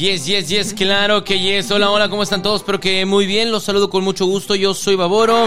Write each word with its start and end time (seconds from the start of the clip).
Yes, 0.00 0.24
yes, 0.24 0.48
yes, 0.48 0.72
claro 0.72 1.24
que 1.24 1.38
yes. 1.38 1.70
Hola, 1.70 1.90
hola, 1.90 2.08
¿cómo 2.08 2.22
están 2.22 2.40
todos? 2.40 2.62
Espero 2.62 2.80
que 2.80 3.04
muy 3.04 3.26
bien. 3.26 3.52
Los 3.52 3.64
saludo 3.64 3.90
con 3.90 4.02
mucho 4.02 4.24
gusto. 4.24 4.54
Yo 4.54 4.72
soy 4.72 4.96
Baboro. 4.96 5.44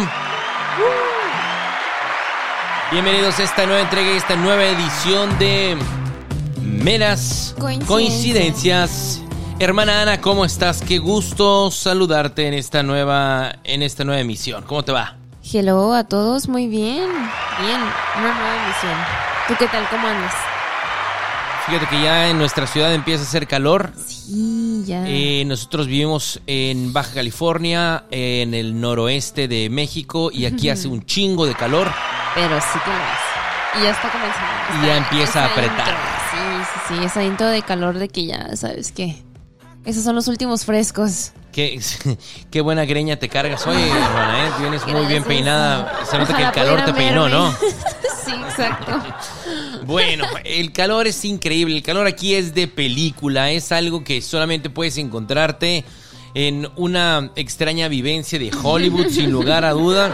Bienvenidos 2.91 3.39
a 3.39 3.43
esta 3.45 3.65
nueva 3.65 3.81
entrega, 3.81 4.11
esta 4.11 4.35
nueva 4.35 4.63
edición 4.63 5.39
de 5.39 5.75
Meras 6.61 7.55
Coincidencias. 7.57 7.87
Coincidencias. 7.87 9.21
Hermana 9.57 10.03
Ana, 10.03 10.21
¿cómo 10.21 10.45
estás? 10.45 10.83
Qué 10.83 10.99
gusto 10.99 11.71
saludarte 11.71 12.47
en 12.47 12.53
esta 12.53 12.83
nueva 12.83 13.55
en 13.63 13.81
esta 13.81 14.03
nueva 14.03 14.21
emisión. 14.21 14.65
¿Cómo 14.67 14.83
te 14.83 14.91
va? 14.91 15.15
Hello 15.51 15.95
a 15.95 16.03
todos, 16.03 16.47
muy 16.47 16.67
bien. 16.67 17.09
Bien, 17.59 17.81
una 18.19 18.33
nueva 18.35 18.65
emisión. 18.65 18.93
¿Tú 19.47 19.55
qué 19.57 19.65
tal? 19.67 19.89
¿Cómo 19.89 20.05
andas? 20.05 20.52
Fíjate 21.65 21.87
que 21.87 22.01
ya 22.01 22.29
en 22.29 22.37
nuestra 22.37 22.67
ciudad 22.67 22.93
empieza 22.93 23.23
a 23.23 23.27
hacer 23.27 23.47
calor. 23.47 23.93
Sí, 24.05 24.83
ya. 24.85 25.05
Eh, 25.07 25.43
nosotros 25.45 25.87
vivimos 25.87 26.41
en 26.45 26.91
Baja 26.91 27.13
California, 27.13 28.03
en 28.11 28.53
el 28.53 28.79
noroeste 28.81 29.47
de 29.47 29.69
México, 29.69 30.29
y 30.31 30.45
aquí 30.45 30.69
hace 30.69 30.89
un 30.89 31.05
chingo 31.05 31.45
de 31.45 31.55
calor. 31.55 31.89
Pero 32.35 32.59
sí 32.59 32.79
que 32.83 32.89
lo 32.89 32.95
es. 32.95 33.79
Y 33.79 33.83
ya 33.83 33.91
está 33.91 34.11
comenzando. 34.11 34.83
Y 34.83 34.87
ya 34.87 34.97
empieza 34.97 35.43
a 35.43 35.45
apretar. 35.47 35.87
intro. 35.87 35.95
Sí, 36.31 36.63
sí, 36.73 36.95
sí. 36.99 37.05
Esa 37.05 37.23
intro 37.23 37.47
de 37.47 37.61
calor 37.61 37.97
de 37.97 38.09
que 38.09 38.25
ya, 38.25 38.55
¿sabes 38.55 38.91
qué? 38.91 39.23
Esos 39.85 40.03
son 40.03 40.15
los 40.15 40.27
últimos 40.27 40.65
frescos. 40.65 41.31
Qué, 41.51 41.79
qué 42.51 42.61
buena 42.61 42.83
greña 42.85 43.17
te 43.17 43.29
cargas 43.29 43.65
hoy, 43.67 43.77
hermana, 43.81 44.47
¿eh? 44.47 44.51
Vienes 44.59 44.85
muy 44.85 45.05
bien 45.05 45.23
peinada. 45.23 46.05
Se 46.09 46.17
nota 46.17 46.35
que 46.35 46.43
el 46.43 46.51
calor 46.51 46.83
te 46.83 46.93
peinó, 46.93 47.23
verme. 47.23 47.37
¿no? 47.37 47.51
sí, 48.25 48.31
exacto. 48.49 49.01
Bueno, 49.85 50.25
el 50.43 50.71
calor 50.71 51.07
es 51.07 51.23
increíble. 51.25 51.75
El 51.75 51.83
calor 51.83 52.07
aquí 52.07 52.35
es 52.35 52.53
de 52.53 52.67
película. 52.67 53.51
Es 53.51 53.71
algo 53.71 54.03
que 54.03 54.21
solamente 54.21 54.69
puedes 54.69 54.97
encontrarte 54.97 55.83
en 56.33 56.69
una 56.75 57.31
extraña 57.35 57.87
vivencia 57.87 58.39
de 58.39 58.51
Hollywood, 58.51 59.07
sin 59.09 59.31
lugar 59.31 59.65
a 59.65 59.71
duda. 59.71 60.11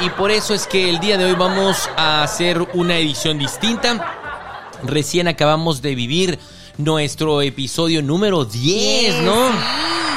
Y 0.00 0.08
por 0.10 0.30
eso 0.30 0.54
es 0.54 0.66
que 0.66 0.88
el 0.88 0.98
día 0.98 1.18
de 1.18 1.26
hoy 1.26 1.34
vamos 1.34 1.90
a 1.96 2.22
hacer 2.22 2.60
una 2.74 2.96
edición 2.96 3.38
distinta. 3.38 4.70
Recién 4.82 5.28
acabamos 5.28 5.82
de 5.82 5.94
vivir 5.94 6.38
nuestro 6.78 7.42
episodio 7.42 8.02
número 8.02 8.46
10, 8.46 9.22
¿no? 9.22 9.48
Sí, 9.50 9.58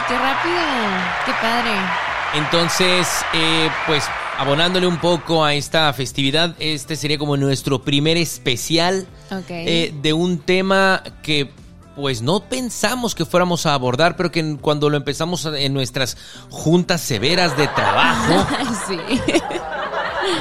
qué 0.07 0.17
rápido. 0.17 0.55
Qué 1.25 1.31
padre. 1.41 1.71
Entonces, 2.35 3.07
eh, 3.33 3.69
pues 3.85 4.05
abonándole 4.37 4.87
un 4.87 4.97
poco 4.97 5.43
a 5.45 5.53
esta 5.53 5.91
festividad, 5.93 6.55
este 6.59 6.95
sería 6.95 7.17
como 7.17 7.37
nuestro 7.37 7.81
primer 7.83 8.17
especial 8.17 9.07
eh, 9.49 9.93
de 10.01 10.13
un 10.13 10.39
tema 10.39 11.03
que 11.21 11.49
pues 11.95 12.23
no 12.23 12.39
pensamos 12.49 13.13
que 13.13 13.23
fuéramos 13.23 13.67
a 13.67 13.75
abordar, 13.75 14.15
pero 14.15 14.31
que 14.31 14.57
cuando 14.59 14.89
lo 14.89 14.97
empezamos 14.97 15.45
en 15.45 15.73
nuestras 15.75 16.17
juntas 16.49 17.01
severas 17.01 17.55
de 17.55 17.67
trabajo, 17.67 18.47
sí. 18.87 18.97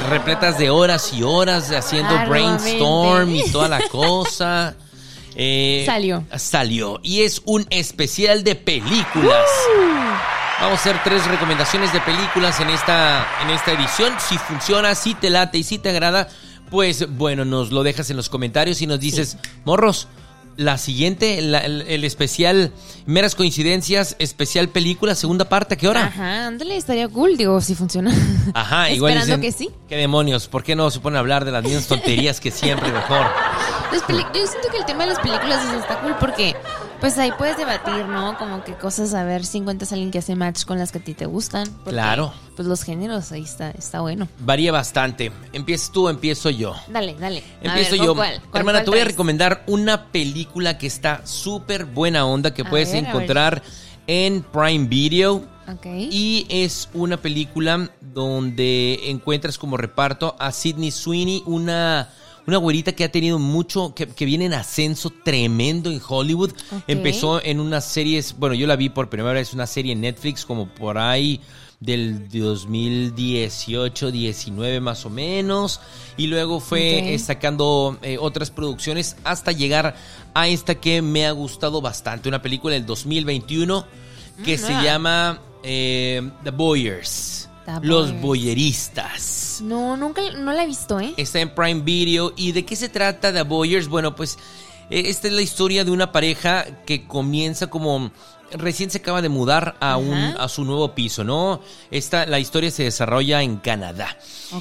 repletas 0.09 0.59
de 0.59 0.71
horas 0.71 1.13
y 1.13 1.23
horas 1.23 1.71
haciendo 1.71 2.15
brainstorm 2.27 3.35
y 3.35 3.51
toda 3.51 3.69
la 3.69 3.87
cosa. 3.89 4.75
eh, 5.37 5.83
Salió. 5.85 6.25
Salió. 6.37 7.01
Y 7.03 7.21
es 7.23 7.43
un 7.45 7.67
especial 7.69 8.45
de 8.45 8.55
películas. 8.55 9.45
Vamos 10.63 10.79
a 10.79 10.81
hacer 10.91 11.01
tres 11.03 11.27
recomendaciones 11.27 11.93
de 11.93 12.01
películas 12.01 12.61
en 12.61 12.71
esta, 12.71 13.27
en 13.43 13.51
esta 13.51 13.73
edición. 13.73 14.13
Si 14.21 14.39
funciona, 14.39 14.95
si 14.95 15.15
te 15.15 15.29
late 15.29 15.59
y 15.59 15.65
si 15.65 15.79
te 15.79 15.91
agrada, 15.91 16.29
pues 16.71 17.07
bueno, 17.17 17.45
nos 17.45 17.73
lo 17.73 17.83
dejas 17.83 18.11
en 18.11 18.17
los 18.17 18.29
comentarios 18.29 18.81
y 18.81 18.87
nos 18.87 19.01
dices, 19.01 19.39
morros, 19.65 20.07
la 20.57 20.79
siguiente, 20.79 21.41
la- 21.43 21.59
el, 21.59 21.83
el 21.83 22.05
especial, 22.05 22.73
meras 23.07 23.35
coincidencias, 23.35 24.15
especial 24.21 24.69
película, 24.69 25.15
segunda 25.17 25.47
parte, 25.49 25.75
¿a 25.75 25.77
qué 25.79 25.89
hora? 25.89 26.05
Ajá, 26.07 26.47
ándale, 26.47 26.77
estaría 26.77 27.09
cool, 27.09 27.37
digo, 27.37 27.61
si 27.61 27.75
funciona. 27.75 28.15
Ajá, 28.55 28.89
igual 28.93 29.15
Esperando 29.17 29.39
dicen, 29.45 29.69
que 29.69 29.75
sí. 29.75 29.79
¿Qué 29.89 29.97
demonios? 29.97 30.47
¿Por 30.47 30.63
qué 30.63 30.77
no 30.77 30.91
se 30.93 31.01
ponen 31.01 31.17
a 31.17 31.21
hablar 31.21 31.45
de 31.45 31.51
las 31.51 31.65
mismas 31.65 31.87
tonterías 31.89 32.39
que 32.39 32.53
siempre 32.53 32.93
mejor? 32.93 33.27
Yo 33.93 34.47
siento 34.47 34.69
que 34.71 34.77
el 34.79 34.85
tema 34.85 35.05
de 35.07 35.11
las 35.15 35.19
películas 35.19 35.65
es- 35.67 35.81
está 35.81 35.99
cool 36.01 36.15
porque, 36.21 36.55
pues 37.03 37.19
ahí 37.19 37.31
puedes 37.37 37.59
debatir, 37.59 38.07
¿no? 38.07 38.39
Como 38.39 38.65
que 38.65 38.73
cosas, 38.75 39.13
a 39.13 39.23
ver 39.25 39.45
si 39.45 39.59
encuentras 39.59 39.93
a 39.93 39.97
alguien 39.97 40.11
que 40.11 40.19
hace 40.19 40.35
match 40.35 40.65
con 40.65 40.79
las 40.79 40.91
que 40.93 40.99
a 40.99 41.05
ti 41.05 41.13
te 41.13 41.27
gustan. 41.27 41.69
porque, 41.69 41.91
Claro. 41.91 42.33
Pues 42.57 42.67
los 42.67 42.83
géneros, 42.83 43.31
ahí 43.33 43.43
está, 43.43 43.71
está 43.73 44.01
bueno. 44.01 44.29
Varía 44.39 44.73
bastante. 44.73 45.31
¿Empiezas 45.53 45.91
tú 45.93 46.07
o 46.07 46.11
empiezo 46.11 46.49
yo? 46.49 46.75
Dale, 46.89 47.15
dale. 47.21 47.43
A 47.63 47.67
Empiezo 47.67 47.91
ver, 47.91 47.99
¿con 47.99 48.07
yo. 48.07 48.15
cuál? 48.15 48.41
¿Cuál- 48.51 48.61
Hermana, 48.61 48.79
cuál 48.79 48.85
te 48.85 48.91
voy 48.93 49.01
a 49.01 49.05
recomendar 49.05 49.63
una 49.67 50.07
película 50.13 50.79
que 50.79 50.87
está 50.87 51.27
súper 51.27 51.85
buena 51.85 52.25
onda 52.25 52.55
que 52.55 52.63
A 52.63 52.71
puedes 52.71 52.93
ver, 52.93 53.05
encontrar 53.05 53.63
en 54.07 54.43
Prime 54.43 54.87
Video. 54.89 55.45
Ok. 55.73 55.87
Y 55.87 56.47
es 56.49 56.89
una 56.95 57.17
película 57.17 57.91
donde 58.01 59.11
encuentras 59.11 59.59
como 59.59 59.77
reparto 59.77 60.37
a 60.39 60.53
Sidney 60.53 60.91
Sweeney, 60.91 61.43
una, 61.47 62.11
una 62.47 62.57
güerita 62.57 62.93
que 62.93 63.05
ha 63.05 63.13
tenido 63.13 63.39
mucho, 63.39 63.95
que, 63.95 64.07
que 64.09 64.25
viene 64.25 64.47
en 64.47 64.55
ascenso 64.55 65.11
tremendo 65.25 65.91
en 65.91 66.01
Hollywood. 66.07 66.53
Empezó 66.87 67.43
en 67.45 67.61
unas 67.61 67.85
series, 67.85 68.37
bueno, 68.39 68.55
yo 68.55 68.67
la 68.67 68.77
vi 68.77 68.89
por 68.89 69.09
primera 69.09 69.33
vez, 69.35 69.53
una 69.55 69.67
serie 69.67 69.93
en 69.93 70.01
Netflix 70.01 70.45
como 70.45 70.67
por 70.69 70.99
ahí 70.99 71.41
del 71.81 72.29
2018, 72.29 74.11
19 74.11 74.81
más 74.81 75.05
o 75.05 75.11
menos. 75.11 75.81
Y 76.17 76.27
luego 76.27 76.61
fue 76.61 77.15
eh, 77.15 77.19
sacando 77.19 77.99
eh, 78.03 78.19
otras 78.21 78.51
producciones 78.51 79.17
hasta 79.25 79.53
llegar 79.53 79.95
a 80.35 80.49
esta 80.49 80.75
que 80.77 81.03
me 81.03 81.27
ha 81.27 81.33
gustado 81.33 81.81
bastante. 81.81 82.29
Una 82.29 82.43
película 82.43 82.75
del 82.75 82.87
2021 82.87 83.85
que 84.45 84.57
Mm, 84.57 84.61
se 84.61 84.67
nueva. 84.69 84.83
llama 84.85 85.41
eh, 85.63 86.23
The 86.45 86.51
Boyers. 86.51 87.42
Los 87.81 88.21
boyeristas. 88.21 89.61
No, 89.63 89.97
nunca, 89.97 90.23
no 90.33 90.53
la 90.53 90.65
he 90.65 90.67
visto, 90.67 91.01
¿eh? 91.01 91.15
Está 91.17 91.41
en 91.41 91.55
Prime 91.55 91.81
Video. 91.81 92.33
¿Y 92.37 92.53
de 92.53 92.65
qué 92.65 92.77
se 92.77 92.89
trata 92.89 93.33
The 93.33 93.43
Boyers? 93.43 93.89
Bueno, 93.89 94.15
pues 94.15 94.39
eh, 94.91 95.05
esta 95.07 95.29
es 95.29 95.35
la 95.35 95.43
historia 95.43 95.85
de 95.85 95.91
una 95.91 96.13
pareja 96.13 96.65
que 96.85 97.07
comienza 97.07 97.69
como 97.69 98.11
recién 98.53 98.91
se 98.91 98.99
acaba 98.99 99.23
de 99.23 99.29
mudar 99.29 99.77
a 99.81 99.97
un 99.97 100.13
a 100.15 100.49
su 100.49 100.65
nuevo 100.65 100.95
piso, 100.95 101.25
¿no? 101.25 101.61
Esta 101.91 102.27
la 102.27 102.39
historia 102.39 102.71
se 102.71 102.85
desarrolla 102.85 103.43
en 103.43 103.57
Canadá. 103.57 104.17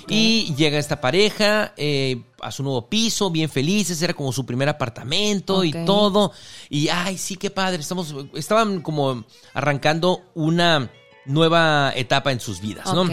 Y 0.07 0.53
llega 0.55 0.79
esta 0.79 1.01
pareja 1.01 1.73
eh, 1.75 2.21
a 2.41 2.51
su 2.51 2.63
nuevo 2.63 2.87
piso, 2.87 3.29
bien 3.29 3.49
felices, 3.49 4.01
era 4.01 4.13
como 4.13 4.31
su 4.31 4.45
primer 4.45 4.69
apartamento 4.69 5.63
y 5.63 5.71
todo. 5.85 6.31
Y 6.69 6.87
ay, 6.87 7.17
sí, 7.17 7.35
qué 7.35 7.49
padre, 7.49 7.81
estamos 7.81 8.15
estaban 8.33 8.81
como 8.81 9.25
arrancando 9.53 10.21
una 10.33 10.89
nueva 11.25 11.93
etapa 11.95 12.31
en 12.31 12.39
sus 12.39 12.61
vidas, 12.61 12.85
¿no? 12.93 13.01
Ok. 13.01 13.11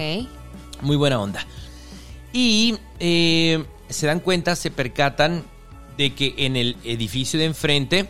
Muy 0.82 0.96
buena 0.96 1.20
onda. 1.20 1.46
Y 2.32 2.76
eh, 3.00 3.64
se 3.88 4.06
dan 4.06 4.20
cuenta, 4.20 4.54
se 4.56 4.70
percatan 4.70 5.44
de 5.96 6.14
que 6.14 6.34
en 6.38 6.56
el 6.56 6.76
edificio 6.84 7.38
de 7.38 7.46
enfrente 7.46 8.08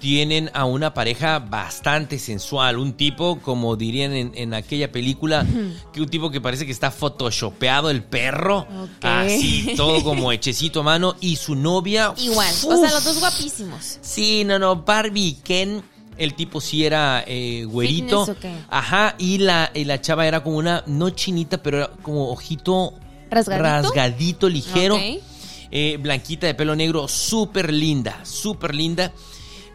tienen 0.00 0.50
a 0.54 0.64
una 0.64 0.94
pareja 0.94 1.38
bastante 1.38 2.18
sensual. 2.18 2.78
Un 2.78 2.92
tipo, 2.92 3.40
como 3.40 3.76
dirían 3.76 4.12
en, 4.12 4.32
en 4.34 4.54
aquella 4.54 4.92
película, 4.92 5.44
que 5.92 6.00
un 6.00 6.08
tipo 6.08 6.30
que 6.30 6.40
parece 6.40 6.66
que 6.66 6.72
está 6.72 6.90
photoshopeado 6.90 7.90
el 7.90 8.04
perro. 8.04 8.58
Ok. 8.60 9.04
Así, 9.04 9.74
todo 9.76 10.04
como 10.04 10.30
hechecito 10.32 10.80
a 10.80 10.84
mano. 10.84 11.16
Y 11.20 11.36
su 11.36 11.54
novia. 11.54 12.12
Igual. 12.16 12.52
uf, 12.54 12.64
O 12.64 12.76
sea, 12.76 12.90
los 12.90 13.04
dos 13.04 13.18
guapísimos. 13.20 13.98
Sí, 14.00 14.44
no, 14.44 14.58
no, 14.58 14.76
Barbie 14.76 15.26
y 15.28 15.32
Ken, 15.34 15.82
el 16.18 16.34
tipo 16.34 16.60
sí 16.60 16.84
era 16.84 17.24
eh, 17.26 17.64
güerito. 17.64 18.26
Ajá, 18.68 19.14
y 19.18 19.38
la, 19.38 19.70
y 19.74 19.84
la 19.84 20.00
chava 20.00 20.26
era 20.26 20.42
como 20.42 20.58
una, 20.58 20.82
no 20.86 21.10
chinita, 21.10 21.62
pero 21.62 21.78
era 21.78 21.90
como 22.02 22.30
ojito 22.30 22.94
¿Rasgadito? 23.30 23.62
rasgadito, 23.62 24.48
ligero. 24.48 24.96
Ok. 24.96 25.22
Eh, 25.70 25.98
blanquita 26.00 26.46
de 26.46 26.54
pelo 26.54 26.74
negro, 26.74 27.08
súper 27.08 27.72
linda, 27.72 28.20
súper 28.24 28.74
linda. 28.74 29.12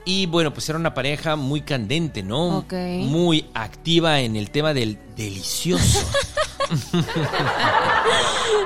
Y 0.05 0.25
bueno, 0.25 0.53
pues 0.53 0.67
era 0.67 0.77
una 0.77 0.93
pareja 0.93 1.35
muy 1.35 1.61
candente, 1.61 2.23
¿no? 2.23 2.57
Ok. 2.59 2.73
Muy 2.73 3.45
activa 3.53 4.19
en 4.19 4.35
el 4.35 4.51
tema 4.51 4.73
del 4.73 4.99
delicioso. 5.15 5.99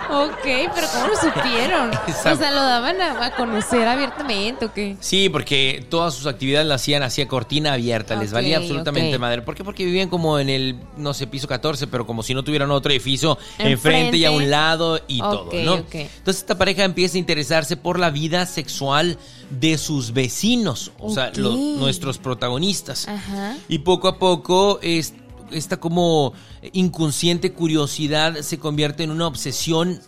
Ok, 0.09 0.43
pero 0.43 0.87
¿cómo 0.93 1.07
lo 1.07 1.15
supieron? 1.17 1.91
O 2.07 2.35
sea, 2.35 2.51
lo 2.51 2.61
daban 2.61 2.99
a, 3.01 3.25
a 3.25 3.35
conocer 3.35 3.87
abiertamente 3.87 4.65
o 4.65 4.73
qué? 4.73 4.97
Sí, 4.99 5.29
porque 5.29 5.85
todas 5.89 6.13
sus 6.13 6.25
actividades 6.27 6.67
las 6.67 6.81
hacían 6.81 7.03
hacia 7.03 7.27
cortina 7.27 7.73
abierta, 7.73 8.15
les 8.15 8.31
valía 8.31 8.57
absolutamente 8.57 9.17
madre. 9.17 9.41
¿Por 9.41 9.55
qué? 9.55 9.63
Porque 9.63 9.85
vivían 9.85 10.09
como 10.09 10.39
en 10.39 10.49
el, 10.49 10.79
no 10.97 11.13
sé, 11.13 11.27
piso 11.27 11.47
14, 11.47 11.87
pero 11.87 12.05
como 12.05 12.23
si 12.23 12.33
no 12.33 12.43
tuvieran 12.43 12.71
otro 12.71 12.91
edificio 12.91 13.37
Enfrente. 13.57 13.71
enfrente 13.71 14.17
y 14.17 14.25
a 14.25 14.31
un 14.31 14.49
lado 14.49 14.99
y 15.07 15.19
todo, 15.19 15.49
¿no? 15.53 15.75
Entonces 15.75 16.37
esta 16.37 16.57
pareja 16.57 16.83
empieza 16.83 17.15
a 17.17 17.19
interesarse 17.19 17.77
por 17.77 17.99
la 17.99 18.09
vida 18.09 18.45
sexual 18.45 19.17
de 19.49 19.77
sus 19.77 20.13
vecinos, 20.13 20.91
o 20.99 21.09
sea, 21.11 21.31
nuestros 21.35 22.17
protagonistas. 22.17 23.07
Ajá. 23.07 23.55
Y 23.67 23.79
poco 23.79 24.07
a 24.07 24.17
poco 24.17 24.79
es- 24.81 25.13
esta 25.51 25.77
como 25.77 26.33
inconsciente 26.73 27.53
curiosidad 27.53 28.37
se 28.41 28.57
convierte 28.59 29.03
en 29.03 29.11
una 29.11 29.27
obsesión 29.27 29.99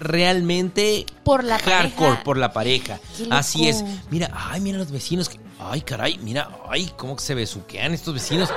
realmente 0.00 1.06
Por 1.24 1.44
la 1.44 1.58
hardcore 1.58 1.92
pareja. 2.08 2.24
por 2.24 2.36
la 2.36 2.52
pareja. 2.52 3.00
Así 3.30 3.68
es. 3.68 3.84
Mira, 4.10 4.30
ay, 4.32 4.60
mira 4.60 4.78
los 4.78 4.90
vecinos. 4.90 5.28
que- 5.28 5.38
ay, 5.58 5.80
caray, 5.82 6.18
mira, 6.22 6.50
ay, 6.68 6.90
cómo 6.96 7.16
que 7.16 7.22
se 7.22 7.34
besuquean 7.34 7.94
estos 7.94 8.12
vecinos. 8.14 8.50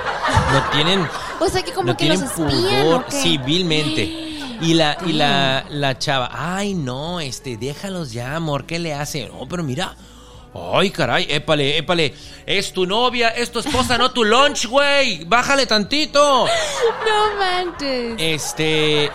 No 0.52 0.70
tienen, 0.72 1.06
O 1.40 1.48
sea 1.48 1.62
que 1.62 1.72
como 1.72 1.88
no 1.88 1.96
que 1.96 2.06
los 2.08 2.18
tienen 2.18 2.50
espían 2.50 2.80
pudor 2.80 2.94
¿o 3.02 3.06
qué? 3.06 3.16
civilmente. 3.22 4.24
Y 4.60 4.74
la, 4.74 4.98
y 5.06 5.12
la, 5.12 5.64
la 5.70 5.96
chava, 6.00 6.30
ay, 6.32 6.74
no, 6.74 7.20
este, 7.20 7.56
déjalos 7.56 8.10
ya, 8.10 8.34
amor, 8.34 8.66
¿qué 8.66 8.80
le 8.80 8.92
hace? 8.92 9.28
No, 9.28 9.46
pero 9.48 9.62
mira. 9.62 9.94
Ay, 10.74 10.90
caray, 10.90 11.26
épale, 11.28 11.76
épale. 11.78 12.14
Es 12.46 12.72
tu 12.72 12.86
novia, 12.86 13.28
es 13.30 13.50
tu 13.50 13.58
esposa, 13.58 13.98
no 13.98 14.10
tu 14.10 14.24
lunch, 14.24 14.66
güey. 14.66 15.24
Bájale 15.24 15.66
tantito. 15.66 16.46
No 16.46 17.36
manches. 17.38 18.14
Este. 18.18 19.10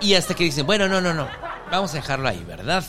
Y 0.00 0.14
hasta 0.14 0.34
que 0.34 0.44
dicen, 0.44 0.66
bueno, 0.66 0.88
no, 0.88 1.00
no, 1.00 1.14
no. 1.14 1.28
Vamos 1.70 1.92
a 1.92 1.96
dejarlo 1.96 2.28
ahí, 2.28 2.42
¿verdad? 2.46 2.84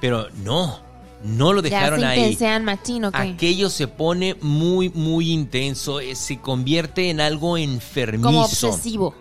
Pero 0.00 0.28
no, 0.36 0.80
no 1.22 1.52
lo 1.52 1.60
dejaron 1.62 2.00
ya 2.00 2.10
ahí. 2.10 2.36
machín, 2.62 3.04
¿o 3.04 3.12
qué? 3.12 3.18
Aquello 3.18 3.68
se 3.70 3.88
pone 3.88 4.36
muy, 4.40 4.88
muy 4.90 5.30
intenso. 5.32 6.00
eh, 6.00 6.14
Se 6.14 6.38
convierte 6.40 7.10
en 7.10 7.20
algo 7.20 7.56
enfermizo. 7.58 8.26
Como 8.26 8.44
obsesivo. 8.44 9.14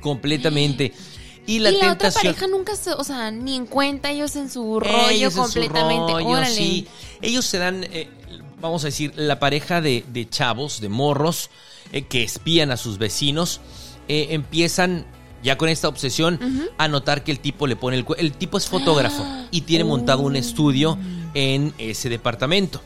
Completamente. 0.00 0.92
Y 1.46 1.58
la 1.58 1.70
y 1.70 1.76
la 1.78 1.92
otra 1.92 2.10
pareja 2.10 2.46
nunca 2.46 2.74
se, 2.76 2.92
o 2.92 3.04
sea, 3.04 3.30
ni 3.30 3.56
en 3.56 3.66
cuenta 3.66 4.10
ellos 4.10 4.34
en 4.36 4.48
su 4.50 4.80
rollo 4.80 5.08
Ellos 5.10 5.32
en 5.36 5.36
su 5.36 5.42
completamente. 5.42 6.12
rollo, 6.12 6.26
Órale. 6.28 6.54
sí. 6.54 6.86
Ellos 7.20 7.44
se 7.44 7.58
dan, 7.58 7.84
eh, 7.84 8.08
vamos 8.60 8.82
a 8.84 8.86
decir, 8.86 9.12
la 9.16 9.38
pareja 9.38 9.80
de, 9.80 10.04
de 10.08 10.28
chavos, 10.28 10.80
de 10.80 10.88
morros, 10.88 11.50
eh, 11.92 12.02
que 12.02 12.22
espían 12.22 12.70
a 12.70 12.76
sus 12.76 12.96
vecinos, 12.98 13.60
eh, 14.08 14.28
empiezan 14.30 15.06
ya 15.42 15.58
con 15.58 15.68
esta 15.68 15.88
obsesión 15.88 16.40
a 16.78 16.88
notar 16.88 17.22
que 17.22 17.30
el 17.30 17.38
tipo 17.40 17.66
le 17.66 17.76
pone 17.76 17.98
el... 17.98 18.06
El 18.16 18.32
tipo 18.32 18.56
es 18.56 18.66
fotógrafo 18.66 19.22
y 19.50 19.60
tiene 19.62 19.84
montado 19.84 20.22
un 20.22 20.36
estudio 20.36 20.96
en 21.34 21.74
ese 21.76 22.08
departamento. 22.08 22.80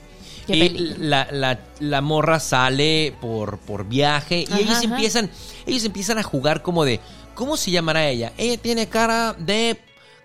Película. 0.49 0.97
la, 0.99 1.29
la- 1.31 1.61
la 1.79 2.01
morra 2.01 2.41
sale 2.41 3.15
por, 3.21 3.59
por 3.59 3.87
viaje 3.87 4.41
y 4.41 4.47
Ajá, 4.47 4.59
ellos 4.59 4.77
ajá. 4.79 4.85
empiezan, 4.85 5.31
ellos 5.67 5.85
empiezan 5.85 6.17
a 6.19 6.23
jugar 6.23 6.63
como 6.63 6.85
de, 6.87 7.01
¿cómo 7.39 7.57
se 7.57 7.71
llamará 7.71 8.09
ella? 8.09 8.33
Ella 8.37 8.61
tiene 8.61 8.89
cara 8.89 9.33
de 9.39 9.81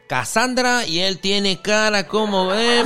Cassandra 0.07 0.83
y 0.87 0.97
él 0.97 1.19
tiene 1.19 1.61
cara 1.61 2.07
como 2.07 2.51
de 2.51 2.83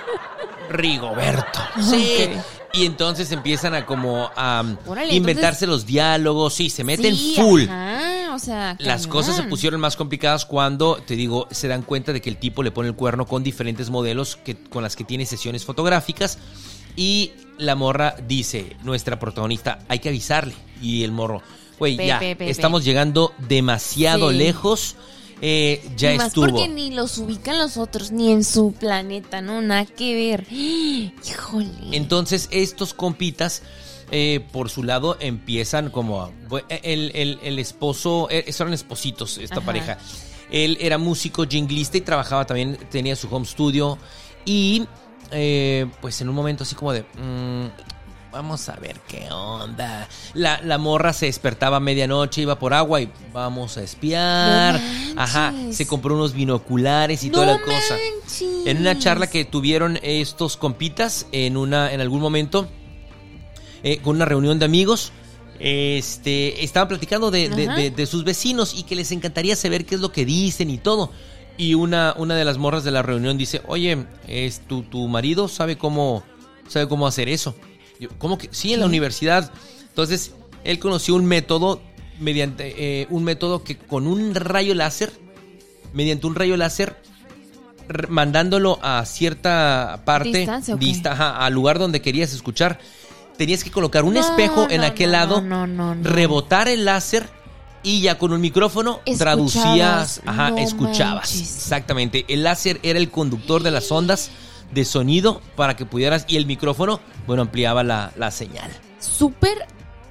Rigoberto. 0.70 1.58
Sí. 1.80 2.28
Y 2.74 2.84
entonces 2.84 3.30
empiezan 3.32 3.72
a 3.74 3.86
como 3.86 4.30
a 4.36 4.62
Órale, 4.86 5.14
inventarse 5.14 5.66
los 5.66 5.86
diálogos, 5.86 6.52
sí, 6.54 6.68
se 6.68 6.82
meten 6.84 7.14
Sí, 7.16 7.34
full. 7.36 7.62
ajá, 7.68 8.34
o 8.34 8.38
sea, 8.38 8.76
Las 8.80 9.02
cañón. 9.02 9.10
cosas 9.12 9.36
se 9.36 9.44
pusieron 9.44 9.80
más 9.80 9.94
complicadas 9.96 10.44
cuando, 10.44 10.96
te 10.96 11.14
digo, 11.14 11.46
se 11.52 11.68
dan 11.68 11.82
cuenta 11.82 12.12
de 12.12 12.20
que 12.20 12.28
el 12.28 12.36
tipo 12.36 12.62
le 12.64 12.72
pone 12.72 12.88
el 12.88 12.96
cuerno 12.96 13.26
con 13.26 13.44
diferentes 13.44 13.88
modelos 13.90 14.36
que, 14.36 14.56
con 14.56 14.82
las 14.82 14.96
que 14.96 15.04
tiene 15.04 15.24
sesiones 15.24 15.64
fotográficas. 15.64 16.38
Y 16.96 17.32
la 17.58 17.76
morra 17.76 18.16
dice, 18.26 18.76
nuestra 18.82 19.18
protagonista, 19.20 19.78
hay 19.88 20.00
que 20.00 20.08
avisarle. 20.08 20.54
Y 20.82 21.04
el 21.04 21.12
morro, 21.12 21.42
güey, 21.78 21.96
ya, 21.96 22.20
estamos 22.20 22.84
llegando 22.84 23.32
demasiado 23.48 24.30
Sí. 24.30 24.36
lejos. 24.36 24.96
eh, 25.46 25.82
ya 25.96 26.14
Y 26.14 26.16
más 26.16 26.28
estuvo. 26.28 26.46
porque 26.46 26.68
ni 26.68 26.90
los 26.92 27.18
ubican 27.18 27.58
los 27.58 27.76
otros, 27.76 28.12
ni 28.12 28.30
en 28.32 28.44
su 28.44 28.72
planeta, 28.72 29.42
¿no? 29.42 29.60
Nada 29.60 29.84
que 29.84 30.14
ver. 30.14 30.46
Híjole. 30.50 31.68
Entonces, 31.92 32.48
estos 32.50 32.94
compitas, 32.94 33.62
eh, 34.10 34.40
por 34.52 34.70
su 34.70 34.82
lado, 34.84 35.16
empiezan 35.20 35.90
como. 35.90 36.22
a- 36.22 36.30
bu- 36.48 36.64
El, 36.82 37.10
el- 37.14 37.38
el 37.42 37.58
esposo. 37.58 38.28
eh, 38.30 38.44
Eran 38.46 38.72
espositos, 38.72 39.36
esta 39.38 39.56
Ajá. 39.56 39.66
pareja. 39.66 39.98
Él 40.50 40.78
era 40.80 40.98
músico, 40.98 41.44
jinglista 41.46 41.98
y 41.98 42.02
trabajaba 42.02 42.46
también, 42.46 42.78
tenía 42.90 43.16
su 43.16 43.28
home 43.34 43.44
studio. 43.44 43.98
Y. 44.46 44.86
eh, 45.30 45.86
pues 46.00 46.20
en 46.20 46.28
un 46.28 46.34
momento 46.36 46.62
así 46.62 46.74
como 46.74 46.92
de. 46.92 47.02
mm, 47.02 47.66
vamos 48.34 48.68
a 48.68 48.74
ver 48.76 49.00
qué 49.06 49.28
onda. 49.30 50.08
La, 50.34 50.60
la 50.62 50.76
morra 50.76 51.12
se 51.12 51.26
despertaba 51.26 51.76
a 51.76 51.80
medianoche, 51.80 52.42
iba 52.42 52.58
por 52.58 52.74
agua 52.74 53.00
y 53.00 53.08
vamos 53.32 53.76
a 53.76 53.82
espiar. 53.82 54.80
No 55.14 55.22
Ajá, 55.22 55.54
se 55.70 55.86
compró 55.86 56.14
unos 56.16 56.32
binoculares 56.34 57.22
y 57.22 57.28
no 57.28 57.34
toda 57.34 57.46
la 57.46 57.60
cosa. 57.60 57.96
En 58.66 58.78
una 58.78 58.98
charla 58.98 59.28
que 59.28 59.44
tuvieron 59.44 59.98
estos 60.02 60.56
compitas 60.56 61.26
en 61.32 61.56
una 61.56 61.92
en 61.92 62.00
algún 62.00 62.20
momento 62.20 62.68
eh, 63.84 63.98
con 63.98 64.16
una 64.16 64.24
reunión 64.24 64.58
de 64.58 64.64
amigos, 64.64 65.12
este 65.60 66.64
estaban 66.64 66.88
platicando 66.88 67.30
de, 67.30 67.48
de- 67.48 67.68
de- 67.68 67.90
de 67.90 68.06
sus 68.06 68.24
vecinos 68.24 68.74
y 68.74 68.82
que 68.82 68.96
les 68.96 69.12
encantaría 69.12 69.54
saber 69.56 69.86
qué 69.86 69.94
es 69.94 70.00
lo 70.00 70.10
que 70.12 70.24
dicen 70.24 70.70
y 70.70 70.78
todo. 70.78 71.12
Y 71.56 71.74
una, 71.74 72.14
una 72.18 72.34
de 72.34 72.44
las 72.44 72.58
morras 72.58 72.82
de 72.82 72.90
la 72.90 73.02
reunión 73.02 73.38
dice, 73.38 73.62
oye, 73.68 74.06
es 74.26 74.66
tu, 74.66 74.82
tu 74.82 75.06
marido 75.06 75.46
sabe 75.46 75.78
cómo 75.78 76.24
sabe 76.66 76.88
cómo 76.88 77.06
hacer 77.06 77.28
eso. 77.28 77.54
Yo, 78.00 78.08
¿Cómo 78.18 78.38
que? 78.38 78.48
Sí, 78.52 78.72
en 78.74 78.80
la 78.80 78.86
universidad. 78.86 79.50
Entonces, 79.88 80.32
él 80.64 80.78
conoció 80.78 81.14
un 81.14 81.24
método 81.26 81.80
mediante 82.20 82.74
eh, 83.02 83.06
un 83.10 83.24
método 83.24 83.62
que 83.64 83.76
con 83.76 84.06
un 84.06 84.34
rayo 84.34 84.74
láser, 84.74 85.12
mediante 85.92 86.26
un 86.26 86.34
rayo 86.34 86.56
láser, 86.56 86.96
mandándolo 88.08 88.78
a 88.82 89.04
cierta 89.04 90.02
parte, 90.04 90.38
¿Distancia 90.38 90.76
dista- 90.76 91.12
ajá, 91.12 91.36
al 91.44 91.52
lugar 91.52 91.78
donde 91.78 92.00
querías 92.00 92.32
escuchar, 92.32 92.78
tenías 93.36 93.62
que 93.62 93.70
colocar 93.70 94.04
un 94.04 94.14
No, 94.14 94.20
espejo 94.20 94.66
en 94.70 94.80
no, 94.80 94.86
aquel 94.86 95.12
no, 95.12 95.12
lado, 95.12 95.42
rebotar 96.02 96.68
el 96.68 96.84
láser 96.84 97.28
y 97.82 98.00
ya 98.00 98.16
con 98.16 98.32
un 98.32 98.40
micrófono 98.40 99.00
Escuchabas, 99.04 99.18
traducías, 99.18 100.20
ajá, 100.24 100.48
escuchabas. 100.58 101.30
manches. 101.34 101.56
Exactamente. 101.56 102.24
El 102.28 102.42
láser 102.44 102.80
era 102.82 102.98
el 102.98 103.10
conductor 103.10 103.62
de 103.62 103.70
las 103.70 103.90
ondas 103.92 104.30
de 104.74 104.84
sonido 104.84 105.40
para 105.56 105.76
que 105.76 105.86
pudieras 105.86 106.24
y 106.28 106.36
el 106.36 106.46
micrófono, 106.46 107.00
bueno, 107.26 107.42
ampliaba 107.42 107.82
la, 107.84 108.12
la 108.16 108.30
señal. 108.30 108.70
Súper 108.98 109.66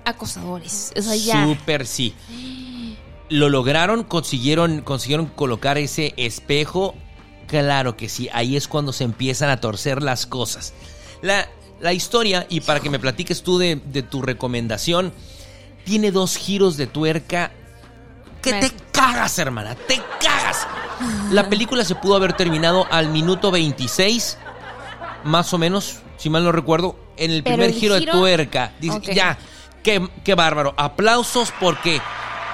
acosadores. 0.06 0.94
O 0.98 1.02
sea, 1.02 1.16
ya. 1.16 1.46
Súper 1.46 1.86
sí. 1.86 2.16
Lo 3.30 3.50
lograron, 3.50 4.04
consiguieron, 4.04 4.82
consiguieron 4.82 5.28
colocar 5.28 5.78
ese 5.78 6.14
espejo. 6.18 6.96
Claro 7.48 7.98
que 7.98 8.10
sí, 8.10 8.30
ahí 8.34 8.56
es 8.56 8.68
cuando 8.68 8.94
se 8.94 9.04
empiezan 9.04 9.50
a 9.50 9.60
torcer 9.60 10.02
las 10.02 10.26
cosas. 10.26 10.74
La, 11.22 11.48
la 11.82 11.94
historia, 11.94 12.46
y 12.50 12.62
para 12.62 12.80
que 12.80 12.90
me 12.90 13.00
platiques 13.00 13.44
tú 13.44 13.58
de, 13.58 13.76
de 13.86 14.02
tu 14.04 14.22
recomendación, 14.22 15.14
tiene 15.84 16.12
dos 16.12 16.38
giros 16.38 16.78
de 16.78 16.88
tuerca 16.88 17.52
que 18.42 18.52
Me- 18.54 18.60
te 18.62 18.72
cagas, 18.92 19.38
hermana, 19.40 19.76
te 19.76 20.02
cagas. 20.22 20.68
La 21.32 21.50
película 21.50 21.84
se 21.86 21.96
pudo 21.96 22.16
haber 22.16 22.34
terminado 22.34 22.86
al 22.92 23.10
minuto 23.10 23.52
26, 23.52 24.38
más 25.24 25.54
o 25.54 25.58
menos, 25.58 26.00
si 26.18 26.30
mal 26.30 26.44
no 26.44 26.52
recuerdo, 26.52 26.96
en 27.18 27.32
el 27.32 27.44
Pero 27.44 27.56
primer 27.56 27.70
el 27.72 27.80
giro, 27.80 27.96
de 27.96 28.06
tuerca. 28.06 28.72
Dice, 28.80 29.14
ya, 29.14 29.38
qué, 29.84 30.08
qué 30.24 30.36
bárbaro. 30.36 30.74
Aplausos 30.78 31.54
porque 31.60 32.02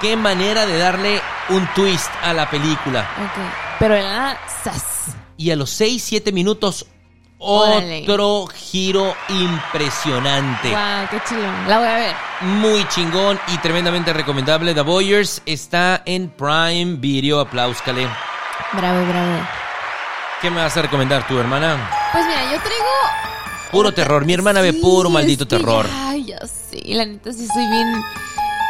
qué 0.00 0.16
manera 0.16 0.66
de 0.66 0.78
darle 0.78 1.20
un 1.50 1.66
twist 1.74 2.10
a 2.22 2.32
la 2.32 2.48
película. 2.50 3.08
Ok. 3.18 3.78
Pero 3.78 3.94
era 3.94 4.38
sas. 4.62 5.14
Y 5.36 5.50
a 5.50 5.56
los 5.56 5.70
6, 5.70 6.02
7 6.02 6.32
minutos, 6.32 6.86
Órale. 7.38 8.02
otro 8.02 8.46
giro 8.54 9.14
impresionante. 9.28 10.68
Wow, 10.68 11.08
qué 11.10 11.20
chilón. 11.26 11.68
La 11.68 11.78
voy 11.78 11.88
a 11.88 11.94
ver. 11.94 12.14
Muy 12.42 12.86
chingón 12.88 13.40
y 13.48 13.56
tremendamente 13.58 14.12
recomendable. 14.12 14.74
The 14.74 14.82
Voyeurs 14.82 15.40
está 15.46 16.02
en 16.04 16.28
Prime 16.28 16.96
Video. 16.96 17.40
Aplauscale. 17.40 18.06
Bravo, 18.74 19.06
bravo. 19.06 19.46
¿Qué 20.40 20.50
me 20.50 20.56
vas 20.62 20.76
a 20.76 20.82
recomendar 20.82 21.26
tú, 21.26 21.38
hermana? 21.38 21.90
Pues 22.12 22.24
mira, 22.26 22.44
yo 22.44 22.58
traigo. 22.62 22.86
Puro 23.70 23.92
terror. 23.92 24.24
Mi 24.24 24.32
hermana 24.32 24.60
ve 24.62 24.72
puro 24.72 25.10
maldito 25.10 25.46
terror. 25.46 25.86
Ay, 25.92 26.24
ya 26.26 26.38
sé. 26.46 26.80
La 26.86 27.04
neta 27.04 27.32
sí 27.32 27.46
soy 27.46 27.66
bien. 27.68 28.02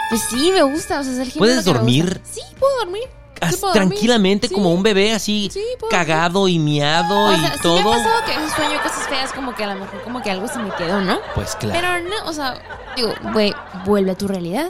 Pues 0.08 0.22
sí, 0.28 0.50
me 0.52 0.62
gusta. 0.62 1.00
O 1.00 1.04
sea, 1.04 1.12
es 1.12 1.18
el 1.18 1.32
¿Puedes 1.32 1.64
que 1.64 1.72
dormir? 1.72 2.20
Sí, 2.30 2.40
puedo 2.58 2.76
dormir. 2.80 3.04
Sí, 3.50 3.56
tranquilamente 3.72 4.48
Sí. 4.48 4.54
como 4.54 4.74
un 4.74 4.82
bebé 4.82 5.14
así 5.14 5.50
cagado 5.90 6.46
y 6.46 6.58
miado 6.58 7.28
O 7.28 7.32
y 7.32 7.40
sea, 7.40 7.54
sí 7.54 7.58
todo. 7.62 7.74
me 7.76 7.80
ha 7.80 7.84
pasado 7.96 8.24
que 8.26 8.32
sueño 8.54 8.82
cosas 8.82 9.08
feas, 9.08 9.32
como 9.32 9.54
que 9.54 9.64
a 9.64 9.68
lo 9.74 9.80
mejor 9.80 10.02
como 10.02 10.20
que 10.20 10.30
algo 10.30 10.46
se 10.46 10.58
me 10.58 10.70
quedó, 10.74 11.00
¿no? 11.00 11.18
Pues 11.34 11.56
claro. 11.56 11.80
Pero 11.80 12.00
no, 12.06 12.28
o 12.28 12.32
sea, 12.34 12.60
digo, 12.96 13.14
güey, 13.32 13.54
vuelve 13.86 14.10
a 14.10 14.14
tu 14.18 14.28
realidad. 14.28 14.68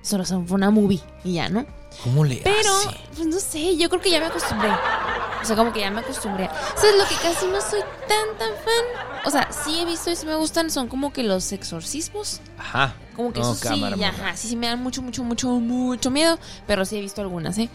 Solo 0.00 0.24
son- 0.24 0.46
fue 0.48 0.54
una 0.54 0.70
movie 0.70 1.00
y 1.24 1.34
ya, 1.34 1.50
¿no? 1.50 1.66
¿Cómo 2.04 2.24
le 2.24 2.36
Pero, 2.36 2.70
hace? 2.88 2.96
pues 3.14 3.26
no 3.26 3.38
sé, 3.40 3.76
yo 3.76 3.88
creo 3.90 4.00
que 4.00 4.10
ya 4.10 4.20
me 4.20 4.26
acostumbré. 4.26 4.70
O 4.70 5.44
sea, 5.44 5.56
como 5.56 5.72
que 5.72 5.80
ya 5.80 5.90
me 5.90 6.00
acostumbré. 6.00 6.48
¿Sabes 6.76 6.96
lo 6.96 7.04
que 7.04 7.14
casi 7.16 7.46
no 7.46 7.60
soy 7.60 7.80
tan, 8.08 8.38
tan 8.38 8.50
fan? 8.64 9.20
O 9.26 9.30
sea, 9.30 9.48
sí 9.52 9.78
he 9.80 9.84
visto 9.84 10.10
y 10.10 10.16
sí 10.16 10.24
me 10.24 10.34
gustan, 10.36 10.70
son 10.70 10.88
como 10.88 11.12
que 11.12 11.22
los 11.22 11.52
exorcismos. 11.52 12.40
Ajá. 12.58 12.94
Como 13.16 13.32
que 13.32 13.40
No, 13.40 13.52
eso 13.52 13.60
cámara, 13.68 13.96
sí, 13.96 14.04
ajá, 14.04 14.36
sí, 14.36 14.48
sí 14.48 14.56
me 14.56 14.66
dan 14.68 14.82
mucho, 14.82 15.02
mucho, 15.02 15.24
mucho, 15.24 15.48
mucho 15.48 16.10
miedo. 16.10 16.38
Pero 16.66 16.84
sí 16.84 16.96
he 16.96 17.00
visto 17.00 17.20
algunas, 17.20 17.58
¿eh? 17.58 17.68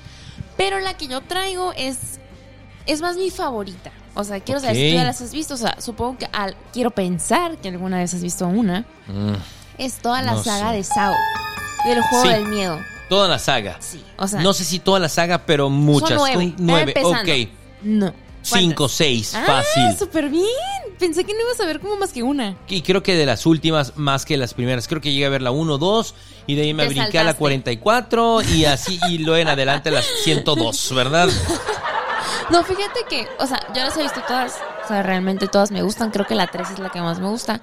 Pero 0.57 0.79
la 0.79 0.95
que 0.95 1.07
yo 1.07 1.21
traigo 1.21 1.73
es. 1.75 2.19
Es 2.87 3.01
más 3.01 3.17
mi 3.17 3.29
favorita. 3.31 3.91
O 4.15 4.23
sea, 4.23 4.39
quiero 4.39 4.59
saber 4.61 4.75
si 4.75 4.89
tú 4.91 4.95
ya 4.95 5.03
las 5.03 5.19
has 5.21 5.33
visto. 5.33 5.53
O 5.55 5.57
sea, 5.57 5.75
supongo 5.81 6.17
que 6.19 6.29
al, 6.31 6.55
quiero 6.71 6.91
pensar 6.91 7.57
que 7.57 7.67
alguna 7.69 7.97
vez 7.97 8.13
has 8.13 8.21
visto 8.23 8.47
una. 8.47 8.81
Mm. 9.07 9.33
Es 9.77 9.95
toda 9.97 10.21
la 10.21 10.33
No 10.33 10.43
saga 10.43 10.69
sé. 10.71 10.77
de 10.77 10.83
Sao. 10.83 11.13
Del 11.85 12.01
juego 12.01 12.23
Sí. 12.25 12.29
del 12.31 12.45
miedo. 12.47 12.79
Toda 13.09 13.27
la 13.27 13.39
saga. 13.39 13.77
Sí, 13.79 14.03
o 14.17 14.27
sea, 14.27 14.41
no 14.41 14.53
sé 14.53 14.63
si 14.63 14.79
toda 14.79 14.99
la 14.99 15.09
saga, 15.09 15.45
pero 15.45 15.69
muchas. 15.69 16.19
son 16.19 16.55
nueve. 16.57 16.93
Empezando. 16.95 17.31
ok. 17.31 17.49
No. 17.83 18.13
Cinco, 18.41 18.87
seis, 18.87 19.33
Ah, 19.35 19.43
fácil. 19.45 19.97
súper 19.97 20.29
bien. 20.29 20.45
Pensé 20.99 21.23
que 21.23 21.33
no 21.33 21.41
ibas 21.41 21.59
a 21.59 21.65
ver 21.65 21.79
como 21.79 21.97
más 21.97 22.13
que 22.13 22.21
una. 22.23 22.55
Y 22.67 22.81
creo 22.83 23.01
que 23.01 23.15
de 23.15 23.25
las 23.25 23.45
últimas 23.47 23.97
más 23.97 24.23
que 24.23 24.37
las 24.37 24.53
primeras. 24.53 24.87
Creo 24.87 25.01
que 25.01 25.11
llegué 25.11 25.25
a 25.25 25.29
ver 25.29 25.41
la 25.41 25.49
1, 25.51 25.77
2 25.79 26.15
y 26.47 26.55
de 26.55 26.61
ahí 26.61 26.73
me 26.73 26.83
Te 26.83 26.89
brinqué 26.89 27.17
a 27.19 27.23
la 27.23 27.31
saltaste. 27.31 27.39
44 27.39 28.41
y 28.43 28.65
así 28.65 28.99
y 29.09 29.17
luego 29.17 29.37
en 29.37 29.47
adelante 29.47 29.89
a 29.89 29.93
las 29.93 30.05
102, 30.23 30.93
¿verdad? 30.93 31.27
No, 32.49 32.63
fíjate 32.63 32.99
que, 33.09 33.27
o 33.39 33.47
sea, 33.47 33.59
yo 33.73 33.81
las 33.83 33.97
he 33.97 34.03
visto 34.03 34.21
todas. 34.27 34.53
O 34.83 34.87
sea, 34.87 35.01
realmente 35.01 35.47
todas 35.47 35.71
me 35.71 35.81
gustan. 35.81 36.11
Creo 36.11 36.27
que 36.27 36.35
la 36.35 36.45
3 36.45 36.71
es 36.71 36.79
la 36.79 36.89
que 36.89 37.01
más 37.01 37.19
me 37.19 37.27
gusta. 37.27 37.59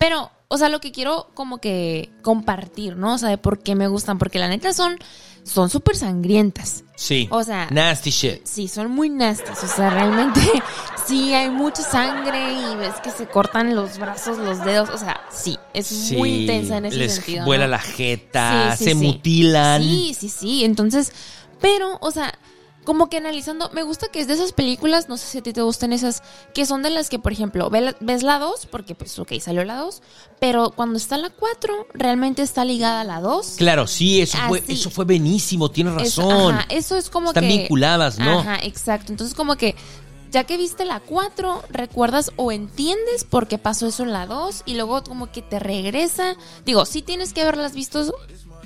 Pero, 0.00 0.30
o 0.48 0.58
sea, 0.58 0.68
lo 0.68 0.80
que 0.80 0.92
quiero 0.92 1.30
como 1.34 1.58
que 1.58 2.10
compartir, 2.22 2.96
¿no? 2.96 3.14
O 3.14 3.18
sea, 3.18 3.28
de 3.30 3.38
por 3.38 3.58
qué 3.62 3.74
me 3.74 3.88
gustan. 3.88 4.18
Porque 4.18 4.38
la 4.38 4.48
neta 4.48 4.72
son 4.72 4.96
son 5.42 5.70
súper 5.70 5.96
sangrientas. 5.96 6.82
Sí. 6.96 7.28
O 7.30 7.44
sea- 7.44 7.68
Nasty 7.70 8.10
shit. 8.10 8.44
Sí, 8.44 8.66
son 8.66 8.90
muy 8.90 9.08
nasties. 9.08 9.62
O 9.62 9.68
sea, 9.68 9.90
realmente 9.90 10.40
sí 11.06 11.32
hay 11.34 11.50
mucha 11.50 11.82
sangre 11.82 12.52
y 12.52 12.76
ves 12.76 12.94
que 13.02 13.10
se 13.10 13.26
cortan 13.28 13.74
los 13.76 13.98
brazos, 13.98 14.38
los 14.38 14.64
dedos. 14.64 14.88
O 14.90 14.98
sea, 14.98 15.20
sí, 15.30 15.56
es 15.72 15.86
Sí, 15.86 16.16
muy 16.16 16.40
intensa 16.40 16.78
en 16.78 16.86
ese 16.86 16.96
les 16.96 17.14
sentido. 17.14 17.44
vuela 17.44 17.66
¿no? 17.66 17.70
la 17.72 17.78
jeta, 17.78 18.72
Sí, 18.76 18.78
sí, 18.78 18.90
se 18.90 18.94
mutilan. 18.96 19.82
Sí, 19.82 20.16
sí, 20.18 20.28
sí. 20.28 20.64
Entonces, 20.64 21.12
pero, 21.60 21.96
o 22.00 22.10
sea, 22.10 22.36
como 22.86 23.10
que 23.10 23.18
analizando, 23.18 23.68
me 23.74 23.82
gusta 23.82 24.08
que 24.08 24.20
es 24.20 24.28
de 24.28 24.34
esas 24.34 24.52
películas, 24.52 25.10
no 25.10 25.18
sé 25.18 25.26
si 25.26 25.38
a 25.38 25.42
ti 25.42 25.52
te 25.52 25.60
gustan 25.60 25.92
esas, 25.92 26.22
que 26.54 26.64
son 26.64 26.82
de 26.82 26.88
las 26.88 27.10
que, 27.10 27.18
por 27.18 27.32
ejemplo, 27.32 27.68
ves 27.68 28.22
la 28.22 28.38
2, 28.38 28.66
porque 28.70 28.94
pues, 28.94 29.18
ok, 29.18 29.32
salió 29.40 29.64
la 29.64 29.76
2, 29.76 30.00
pero 30.40 30.70
cuando 30.70 30.96
está 30.96 31.18
la 31.18 31.28
4, 31.28 31.88
realmente 31.92 32.40
está 32.40 32.64
ligada 32.64 33.02
a 33.02 33.04
la 33.04 33.20
2. 33.20 33.56
Claro, 33.58 33.86
sí, 33.86 34.22
eso 34.22 34.38
fue, 34.48 34.62
eso 34.68 34.88
fue 34.88 35.04
buenísimo, 35.04 35.70
tienes 35.70 36.00
Eso, 36.00 36.22
razón. 36.22 36.54
ajá, 36.54 36.66
eso 36.70 36.96
es 36.96 37.10
como 37.10 37.28
Están 37.28 37.44
que... 37.44 37.58
vinculadas, 37.58 38.18
¿no? 38.18 38.38
Ajá, 38.38 38.58
exacto. 38.62 39.12
Entonces, 39.12 39.34
como 39.34 39.56
que 39.56 39.74
ya 40.30 40.44
que 40.44 40.56
viste 40.56 40.84
la 40.84 41.00
4, 41.00 41.64
recuerdas 41.70 42.30
o 42.36 42.52
entiendes 42.52 43.24
por 43.24 43.48
qué 43.48 43.58
pasó 43.58 43.86
eso 43.86 44.02
en 44.02 44.12
la 44.12 44.26
2 44.26 44.62
y 44.66 44.74
luego 44.74 45.02
como 45.02 45.30
que 45.32 45.42
te 45.42 45.58
regresa. 45.58 46.36
Digo, 46.64 46.84
sí 46.86 47.02
tienes 47.02 47.32
que 47.32 47.42
haberlas 47.42 47.74
visto. 47.74 48.14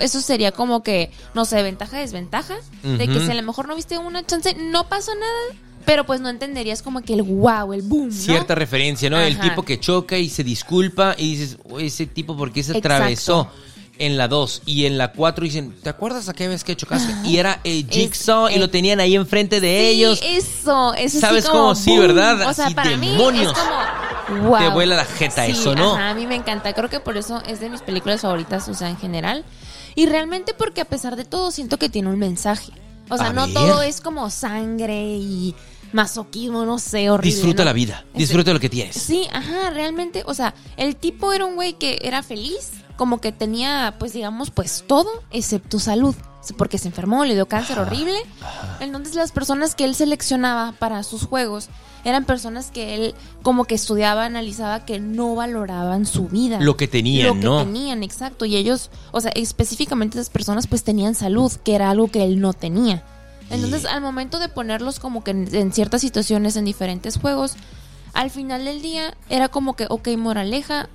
Eso 0.01 0.21
sería 0.21 0.53
como 0.53 0.83
que, 0.83 1.11
no 1.35 1.45
sé, 1.45 1.63
ventaja, 1.63 1.99
desventaja. 1.99 2.57
De 2.83 3.07
que 3.07 3.21
si 3.21 3.31
a 3.31 3.35
lo 3.35 3.43
mejor 3.43 3.69
no 3.69 3.77
viste 3.77 3.99
una 3.99 4.25
chance, 4.27 4.55
no 4.55 4.89
pasó 4.89 5.15
nada. 5.15 5.61
Pero 5.87 6.05
pues 6.05 6.21
no 6.21 6.29
entenderías 6.29 6.83
como 6.83 7.01
que 7.01 7.15
el 7.15 7.23
wow, 7.23 7.73
el 7.73 7.83
boom. 7.83 8.09
¿no? 8.09 8.13
Cierta 8.15 8.55
referencia, 8.55 9.09
¿no? 9.09 9.19
El 9.19 9.39
tipo 9.41 9.63
que 9.65 9.81
choca 9.81 10.19
y 10.19 10.29
se 10.29 10.45
disculpa 10.45 11.15
y 11.17 11.37
dices, 11.37 11.57
"Oh, 11.71 11.79
ese 11.81 12.07
tipo, 12.07 12.37
¿por 12.37 12.53
qué 12.53 12.63
se 12.63 12.73
Exacto. 12.73 12.95
atravesó? 12.95 13.51
En 13.99 14.17
la 14.17 14.29
2 14.29 14.63
y 14.65 14.87
en 14.87 14.97
la 14.97 15.13
4 15.13 15.45
dicen, 15.45 15.75
¿te 15.83 15.91
acuerdas 15.91 16.31
aquella 16.31 16.49
vez 16.51 16.65
que 16.65 16.75
chocaste? 16.75 17.13
Y 17.29 17.37
era 17.37 17.61
eh, 17.65 17.85
Jigsaw 17.87 18.49
y 18.49 18.55
eh, 18.55 18.59
lo 18.59 18.71
tenían 18.71 18.99
ahí 18.99 19.15
enfrente 19.15 19.61
de 19.61 19.69
Sí, 19.79 19.87
ellos. 19.99 20.21
eso, 20.25 20.95
eso 20.95 21.17
sí 21.17 21.21
¿Sabes 21.21 21.45
como 21.45 21.61
cómo? 21.61 21.75
Sí. 21.75 21.99
¿verdad? 21.99 22.49
O 22.49 22.55
sea, 22.55 22.67
Así, 22.67 22.75
para 22.75 22.91
demonios. 22.91 23.33
mí 23.33 23.43
es 23.43 23.53
como 24.33 24.49
wow. 24.49 24.59
Te 24.59 24.69
vuela 24.71 24.97
la 24.97 25.05
jeta 25.05 25.45
Sí, 25.45 25.53
eso, 25.53 25.75
¿no? 25.75 25.97
Ajá, 25.97 26.11
a 26.11 26.15
mí 26.15 26.27
me 26.27 26.35
encanta. 26.35 26.73
Creo 26.73 26.89
que 26.89 27.01
por 27.01 27.19
eso 27.19 27.43
es 27.47 27.61
de 27.61 27.69
mis 27.69 27.83
películas 27.83 28.23
favoritas, 28.23 28.67
o 28.71 28.75
sea, 28.75 28.89
en 28.89 28.97
general. 28.97 29.45
Y 29.95 30.07
realmente 30.07 30.55
porque 30.55 30.81
a 30.81 30.85
pesar 30.85 31.17
de 31.17 31.25
todo 31.25 31.51
siento 31.51 31.79
que 31.79 31.89
tiene 31.89 32.09
un 32.09 32.19
mensaje. 32.19 32.73
O 33.09 33.17
sea, 33.17 33.29
A 33.29 33.33
no 33.33 33.47
ver. 33.47 33.55
todo 33.55 33.83
es 33.83 34.01
como 34.01 34.31
sangre 34.31 35.03
y 35.17 35.55
masoquismo, 35.93 36.65
no 36.65 36.79
sé, 36.79 37.11
horrible. 37.11 37.35
Disfruta 37.35 37.63
¿no? 37.63 37.67
la 37.67 37.73
vida, 37.73 38.05
disfruta 38.15 38.53
lo 38.53 38.61
que 38.61 38.69
tienes. 38.69 38.97
Sí, 38.97 39.27
ajá, 39.33 39.71
realmente, 39.71 40.23
o 40.27 40.35
sea, 40.35 40.55
el 40.77 40.95
tipo 40.97 41.33
era 41.33 41.45
un 41.45 41.57
güey 41.57 41.73
que 41.75 41.99
era 42.03 42.23
feliz, 42.23 42.71
como 43.01 43.19
que 43.19 43.33
tenía, 43.33 43.95
pues 43.99 44.13
digamos, 44.13 44.51
pues 44.51 44.85
todo, 44.87 45.09
excepto 45.31 45.79
salud, 45.79 46.15
porque 46.59 46.77
se 46.77 46.89
enfermó, 46.89 47.25
le 47.25 47.33
dio 47.33 47.47
cáncer 47.47 47.79
horrible. 47.79 48.19
Entonces 48.79 49.15
las 49.15 49.33
personas 49.33 49.75
que 49.75 49.85
él 49.85 49.95
seleccionaba 49.95 50.73
para 50.73 51.03
sus 51.03 51.25
juegos 51.25 51.71
eran 52.05 52.27
personas 52.27 52.71
que 52.71 52.95
él 52.95 53.15
como 53.43 53.65
que 53.65 53.75
estudiaba, 53.75 54.27
analizaba 54.27 54.85
que 54.85 55.01
no 55.01 55.35
valoraban 55.35 56.05
su 56.05 56.29
vida. 56.29 56.61
Lo 56.61 56.77
que 56.77 56.89
tenían, 56.89 57.27
Lo 57.27 57.33
que 57.33 57.41
¿no? 57.41 57.65
tenían, 57.65 58.03
exacto. 58.03 58.45
Y 58.45 58.57
ellos, 58.57 58.91
o 59.13 59.23
sea, 59.23 59.33
específicamente 59.35 60.19
esas 60.19 60.29
personas 60.29 60.67
pues 60.67 60.85
tenían 60.85 61.15
salud, 61.15 61.51
que 61.65 61.75
era 61.75 61.89
algo 61.89 62.09
que 62.09 62.23
él 62.23 62.39
no 62.39 62.53
tenía. 62.53 63.03
Entonces, 63.49 63.87
al 63.87 64.03
momento 64.03 64.39
de 64.41 64.51
ponerlos 64.51 65.01
como 65.01 65.25
que 65.25 65.31
en, 65.31 65.73
ciertas 65.73 66.03
situaciones 66.03 66.55
en 66.57 66.67
diferentes 66.67 67.17
juegos, 67.17 67.55
al 68.13 68.29
final 68.29 68.67
del 68.67 68.83
día 68.83 69.17
era 69.31 69.49
como 69.49 69.75
que, 69.75 69.87
ok, 69.89 70.09
moraleja, 70.19 70.91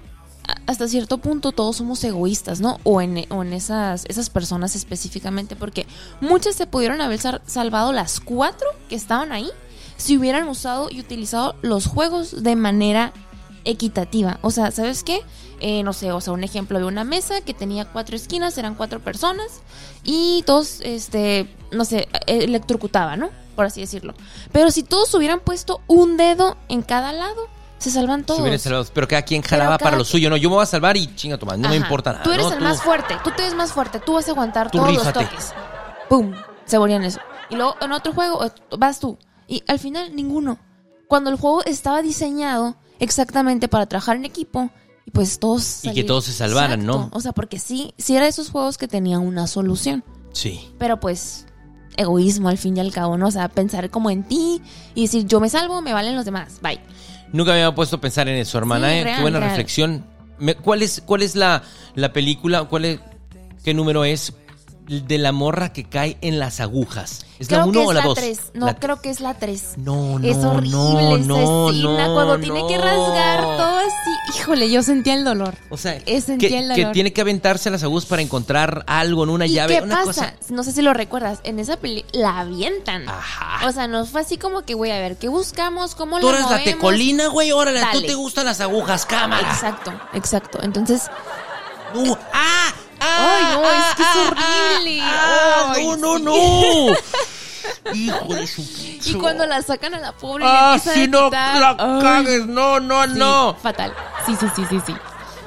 hasta 0.67 0.87
cierto 0.87 1.17
punto 1.17 1.51
todos 1.51 1.77
somos 1.77 2.03
egoístas, 2.03 2.59
¿no? 2.59 2.79
O 2.83 3.01
en, 3.01 3.17
esas, 3.53 4.05
esas 4.07 4.29
personas 4.29 4.75
específicamente, 4.75 5.55
porque 5.55 5.85
muchas 6.21 6.55
se 6.55 6.67
pudieron 6.67 7.01
haber 7.01 7.19
sal- 7.19 7.41
salvado 7.45 7.91
las 7.93 8.19
cuatro 8.19 8.67
que 8.89 8.95
estaban 8.95 9.31
ahí 9.31 9.49
si 9.97 10.17
hubieran 10.17 10.47
usado 10.47 10.89
y 10.91 10.99
utilizado 10.99 11.55
los 11.61 11.85
juegos 11.87 12.43
de 12.43 12.55
manera 12.55 13.13
equitativa. 13.63 14.39
O 14.41 14.51
sea, 14.51 14.71
¿sabes 14.71 15.03
qué? 15.03 15.21
Eh, 15.61 15.83
no 15.83 15.93
sé, 15.93 16.11
o 16.11 16.19
sea, 16.19 16.33
un 16.33 16.43
ejemplo 16.43 16.79
de 16.79 16.85
una 16.85 17.03
mesa 17.03 17.41
que 17.41 17.53
tenía 17.53 17.85
cuatro 17.85 18.15
esquinas, 18.15 18.57
eran 18.57 18.75
cuatro 18.75 18.99
personas 18.99 19.47
y 20.03 20.43
todos, 20.45 20.81
este, 20.81 21.49
no 21.71 21.85
sé, 21.85 22.07
electrocutaban, 22.27 23.21
¿no? 23.21 23.29
Por 23.55 23.65
así 23.65 23.79
decirlo. 23.79 24.13
Pero 24.51 24.69
si 24.69 24.83
todos 24.83 25.13
hubieran 25.13 25.39
puesto 25.39 25.79
un 25.87 26.17
dedo 26.17 26.57
en 26.67 26.81
cada 26.81 27.13
lado, 27.13 27.47
se 27.77 27.91
salvan 27.91 28.21
Se 28.21 28.25
todos. 28.27 28.39
hubieran 28.41 28.59
salvado, 28.59 28.85
pero 28.93 29.07
cada 29.07 29.21
quien 29.23 29.41
jalaba 29.41 29.77
cada 29.77 29.89
para 29.89 29.97
lo 29.97 30.05
suyo. 30.05 30.29
No, 30.29 30.37
yo 30.37 30.49
me 30.49 30.55
voy 30.55 30.63
a 30.63 30.67
salvar 30.67 30.97
y 30.97 31.13
chinga 31.15 31.37
tu 31.37 31.45
madre, 31.45 31.59
no 31.61 31.69
me 31.69 31.75
importa 31.75 32.11
nada. 32.11 32.23
Tú 32.23 32.31
eres 32.31 32.47
¿no? 32.47 32.53
el 32.53 32.61
más 32.61 32.81
fuerte, 32.81 33.15
tú 33.23 33.31
te 33.35 33.43
ves 33.43 33.53
más 33.53 33.71
fuerte, 33.71 33.99
tú 33.99 34.13
vas 34.13 34.27
a 34.27 34.31
aguantar 34.31 34.71
Tú 34.71 34.77
todos 34.77 34.89
rífate. 34.91 35.19
los 35.21 35.29
toques. 35.29 35.53
¡Pum! 36.09 36.33
Se 36.65 36.77
volvían 36.77 37.03
eso. 37.03 37.19
Y 37.49 37.55
luego 37.55 37.75
en 37.81 37.91
otro 37.91 38.13
juego 38.13 38.45
eh, 38.45 38.51
vas 38.77 38.99
tú. 38.99 39.17
Y 39.47 39.63
al 39.67 39.79
final 39.79 40.15
ninguno. 40.15 40.57
Cuando 41.07 41.29
el 41.29 41.37
juego 41.37 41.63
estaba 41.65 42.01
diseñado 42.01 42.75
exactamente 42.99 43.67
para 43.67 43.85
trabajar 43.85 44.15
en 44.15 44.25
equipo 44.25 44.71
y 45.05 45.11
pues 45.11 45.37
todos... 45.39 45.85
Y 45.85 45.93
que 45.93 46.03
todos 46.03 46.25
se 46.25 46.33
salvaran, 46.33 46.83
¿no? 46.85 47.09
O 47.13 47.21
sea, 47.21 47.31
porque 47.31 47.59
sí, 47.59 47.93
sí 47.97 48.15
era 48.15 48.23
de 48.23 48.29
esos 48.29 48.49
juegos 48.49 48.77
que 48.79 48.87
tenían 48.87 49.21
una 49.21 49.45
solución. 49.45 50.03
Sí. 50.33 50.71
Pero 50.79 50.99
pues 50.99 51.45
egoísmo 51.97 52.49
al 52.49 52.57
fin 52.57 52.75
y 52.77 52.79
al 52.79 52.91
cabo, 52.91 53.17
¿no? 53.17 53.27
O 53.27 53.31
sea, 53.31 53.47
pensar 53.49 53.89
como 53.91 54.09
en 54.09 54.23
ti 54.23 54.61
y 54.95 55.03
decir 55.03 55.25
yo 55.27 55.39
me 55.39 55.49
salvo, 55.49 55.81
me 55.81 55.93
valen 55.93 56.15
los 56.15 56.25
demás. 56.25 56.59
Bye. 56.61 56.79
Nunca 57.33 57.51
me 57.51 57.63
había 57.63 57.75
puesto 57.75 57.97
a 57.97 58.01
pensar 58.01 58.27
en 58.29 58.35
eso, 58.37 58.57
hermana. 58.57 58.89
Sí, 58.89 58.95
¿eh? 58.95 59.03
real, 59.03 59.15
Qué 59.17 59.21
buena 59.21 59.39
real. 59.39 59.51
reflexión. 59.51 60.05
Me- 60.39 60.55
¿Cuál 60.55 60.81
es, 60.81 61.01
cuál 61.05 61.21
es 61.21 61.35
la, 61.35 61.63
la 61.95 62.11
película? 62.13 62.63
¿Cuál 62.65 62.85
es, 62.85 62.99
¿Qué 63.63 63.73
número 63.73 64.05
es? 64.05 64.33
De 64.87 65.17
la 65.17 65.31
morra 65.31 65.73
que 65.73 65.83
cae 65.83 66.17
en 66.21 66.37
las 66.37 66.59
agujas. 66.59 67.25
¿Es 67.39 67.49
la 67.49 67.57
creo 67.63 67.69
1 67.69 67.79
que 67.81 67.85
o 67.87 67.93
la 67.93 67.99
la 68.01 68.05
2? 68.05 68.15
3. 68.15 68.39
No, 68.53 68.75
creo 68.75 69.01
que 69.01 69.09
es 69.09 69.19
la 69.19 69.33
3. 69.33 69.73
No, 69.77 70.19
no, 70.19 70.27
Es 70.27 70.37
horrible 70.37 70.69
no, 70.71 71.17
no, 71.17 71.71
no, 71.71 72.13
cuando 72.13 72.39
tiene 72.39 72.67
que 72.67 72.77
rasgar 72.77 73.41
todo 73.41 73.77
así. 73.79 74.37
Híjole, 74.37 74.69
yo 74.69 74.83
sentía 74.83 75.15
el 75.15 75.23
dolor. 75.25 75.55
O 75.69 75.77
sea, 75.77 75.99
sentía 76.21 76.49
que, 76.49 76.59
el 76.59 76.69
que 76.75 76.81
dolor. 76.81 76.93
tiene 76.93 77.13
que 77.13 77.21
aventarse 77.21 77.69
a 77.69 77.71
las 77.71 77.81
agujas 77.83 78.05
para 78.05 78.21
encontrar 78.21 78.83
algo 78.87 79.23
en 79.23 79.31
una 79.31 79.47
¿Y 79.47 79.53
llave. 79.53 79.77
qué 79.77 79.81
una 79.81 80.03
pasa? 80.05 80.05
cosa. 80.07 80.33
No 80.53 80.63
sé 80.63 80.71
si 80.71 80.81
lo 80.83 80.93
recuerdas. 80.93 81.39
En 81.43 81.57
esa 81.59 81.77
peli 81.77 82.05
la 82.11 82.39
avientan. 82.39 83.09
Ajá. 83.09 83.67
O 83.67 83.71
sea, 83.71 83.87
no 83.87 84.05
fue 84.05 84.21
así 84.21 84.37
como 84.37 84.61
que, 84.61 84.75
güey, 84.75 84.91
a 84.91 84.99
ver, 84.99 85.17
¿qué 85.17 85.29
buscamos? 85.29 85.95
¿Cómo 85.95 86.19
Tú 86.19 86.29
lo 86.29 86.37
eres 86.37 86.49
la 86.49 86.63
tecolina, 86.63 87.27
güey. 87.29 87.51
Órale, 87.51 87.81
tú 87.91 88.01
te 88.03 88.13
gustan 88.13 88.45
las 88.45 88.61
agujas, 88.61 89.05
cámara. 89.07 89.49
Exacto, 89.51 89.91
exacto. 90.13 90.59
Entonces, 90.61 91.09
Uh, 91.93 92.13
¡Ah! 92.33 92.73
Ay, 93.07 93.43
¡Ah! 93.45 93.51
no, 93.53 93.71
es 93.71 93.95
que 93.95 94.01
es 94.01 94.07
¡Ah! 94.13 94.27
horrible. 94.77 94.99
¡Ah! 95.01 95.71
Ay, 95.75 95.85
¡No, 95.85 95.95
no, 95.97 96.19
no! 96.19 96.95
Hijo 97.93 98.33
de 98.33 98.47
su 98.47 98.61
y 98.61 99.13
cuando 99.15 99.45
la 99.45 99.61
sacan 99.61 99.93
a 99.95 99.99
la 99.99 100.11
pobre 100.11 100.43
y 100.43 100.47
le 100.47 100.53
¡Ah, 100.53 100.77
si 100.79 101.07
no 101.07 101.29
quitar- 101.29 101.59
la 101.59 101.69
Ay, 101.79 102.01
cagues! 102.01 102.45
¡No, 102.45 102.79
no, 102.79 103.03
sí, 103.05 103.11
no! 103.15 103.55
Fatal. 103.61 103.93
Sí, 104.25 104.35
sí, 104.39 104.47
sí, 104.55 104.63
sí, 104.69 104.79
sí. 104.85 104.95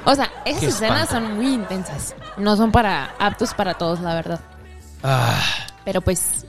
O 0.05 0.15
sea, 0.15 0.31
esas 0.45 0.59
Qué 0.61 0.65
escenas 0.67 1.09
son 1.09 1.35
muy 1.35 1.53
intensas. 1.53 2.15
No 2.37 2.55
son 2.55 2.71
para 2.71 3.13
aptos 3.19 3.53
para 3.53 3.73
todos, 3.75 3.99
la 3.99 4.15
verdad. 4.15 4.39
Ah, 5.03 5.41
Pero 5.85 6.01
pues, 6.01 6.45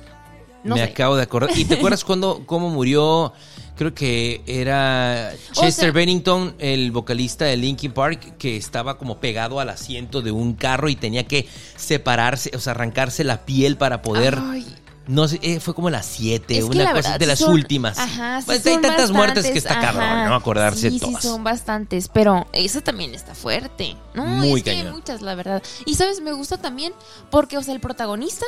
no 0.65 0.75
me 0.77 0.85
sé. 0.85 0.93
acabo 0.93 1.17
de 1.17 1.23
acordar. 1.25 1.51
¿Y 1.57 1.65
te 1.65 1.75
acuerdas 1.75 2.05
cuando, 2.05 2.43
cómo 2.47 2.69
murió? 2.71 3.33
Creo 3.81 3.95
que 3.95 4.43
era 4.47 5.33
Chester 5.53 5.73
sea- 5.87 5.91
Bennington, 5.93 6.55
el 6.59 6.93
vocalista 6.93 7.47
de 7.47 7.57
Linkin 7.57 7.93
Park, 7.93 8.37
que 8.37 8.59
estaba 8.59 8.99
como 8.99 9.21
pegado 9.21 9.59
al 9.59 9.71
asiento 9.71 10.21
de 10.21 10.31
un 10.33 10.53
carro 10.53 10.91
y 10.91 10.97
tenía 10.97 11.27
que 11.27 11.49
separarse, 11.77 12.51
o 12.55 12.61
sea, 12.61 12.73
arrancarse 12.73 13.25
la 13.25 13.47
piel 13.47 13.79
para 13.79 14.03
poder. 14.03 14.39
Ay, 14.39 14.67
No 15.07 15.27
sé, 15.29 15.41
eh, 15.43 15.61
fue 15.61 15.75
como 15.75 15.89
las 15.89 16.05
7, 16.05 16.59
Es 16.59 16.65
que 16.67 16.71
una 16.71 16.85
la 16.85 16.91
cosa 16.93 17.03
verdad, 17.09 17.19
de 17.21 17.27
las 17.27 17.39
son- 17.39 17.55
últimas. 17.55 17.99
Ajá, 17.99 18.41
sí 18.41 18.47
Pues 18.47 18.67
hay 18.67 18.79
tantas 18.83 19.11
muertes 19.13 19.47
que 19.51 19.57
está 19.57 19.71
bastantes, 19.77 19.99
cabrón, 19.99 20.19
ajá. 20.19 20.29
¿no? 20.29 20.35
Acordarse 20.37 20.91
sí, 20.91 20.99
de 20.99 21.01
todas. 21.01 21.23
Sí, 21.23 21.29
son 21.29 21.43
bastantes, 21.43 22.09
pero 22.13 22.47
esa 22.53 22.83
también 22.83 23.15
está 23.15 23.35
fuerte. 23.35 23.97
No, 24.15 24.27
Muy 24.27 24.59
es 24.59 24.63
que 24.65 24.71
hay 24.73 24.77
cañón. 24.81 24.93
muchas, 24.97 25.23
la 25.23 25.35
verdad. 25.35 25.63
Y 25.87 25.95
sabes, 25.95 26.21
me 26.21 26.33
gusta 26.33 26.59
también 26.59 26.93
porque, 27.31 27.57
o 27.57 27.63
sea, 27.63 27.73
el 27.73 27.81
protagonista, 27.81 28.45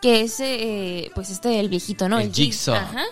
que 0.00 0.20
es, 0.20 0.36
eh, 0.38 1.10
pues 1.16 1.30
este, 1.30 1.58
el 1.58 1.68
viejito, 1.68 2.08
¿no? 2.08 2.20
El 2.20 2.32
Jigsaw. 2.32 2.76
Ajá. 2.76 3.02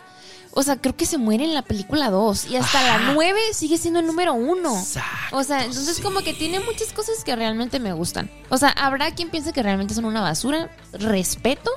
O 0.59 0.63
sea, 0.63 0.77
creo 0.77 0.97
que 0.97 1.05
se 1.05 1.19
muere 1.19 1.45
en 1.45 1.53
la 1.55 1.61
película 1.61 2.09
2 2.09 2.47
y 2.47 2.57
hasta 2.57 2.83
la 2.83 3.13
9 3.13 3.39
sigue 3.53 3.77
siendo 3.77 4.01
el 4.01 4.07
número 4.07 4.33
1. 4.33 4.79
Exacto, 4.79 5.37
O 5.37 5.45
sea, 5.45 5.65
entonces 5.65 5.97
sí. 5.99 6.03
como 6.03 6.21
que 6.21 6.33
tiene 6.33 6.61
muchas 6.61 6.93
cosas 6.95 7.23
que 7.25 7.37
realmente 7.37 7.79
me 7.79 7.93
gustan. 7.93 8.31
O 8.49 8.57
sea, 8.57 8.71
habrá 8.71 9.11
quien 9.11 9.29
piense 9.29 9.53
que 9.53 9.63
realmente 9.63 9.93
son 9.93 10.07
una 10.07 10.23
basura, 10.23 10.71
respeto, 10.95 11.71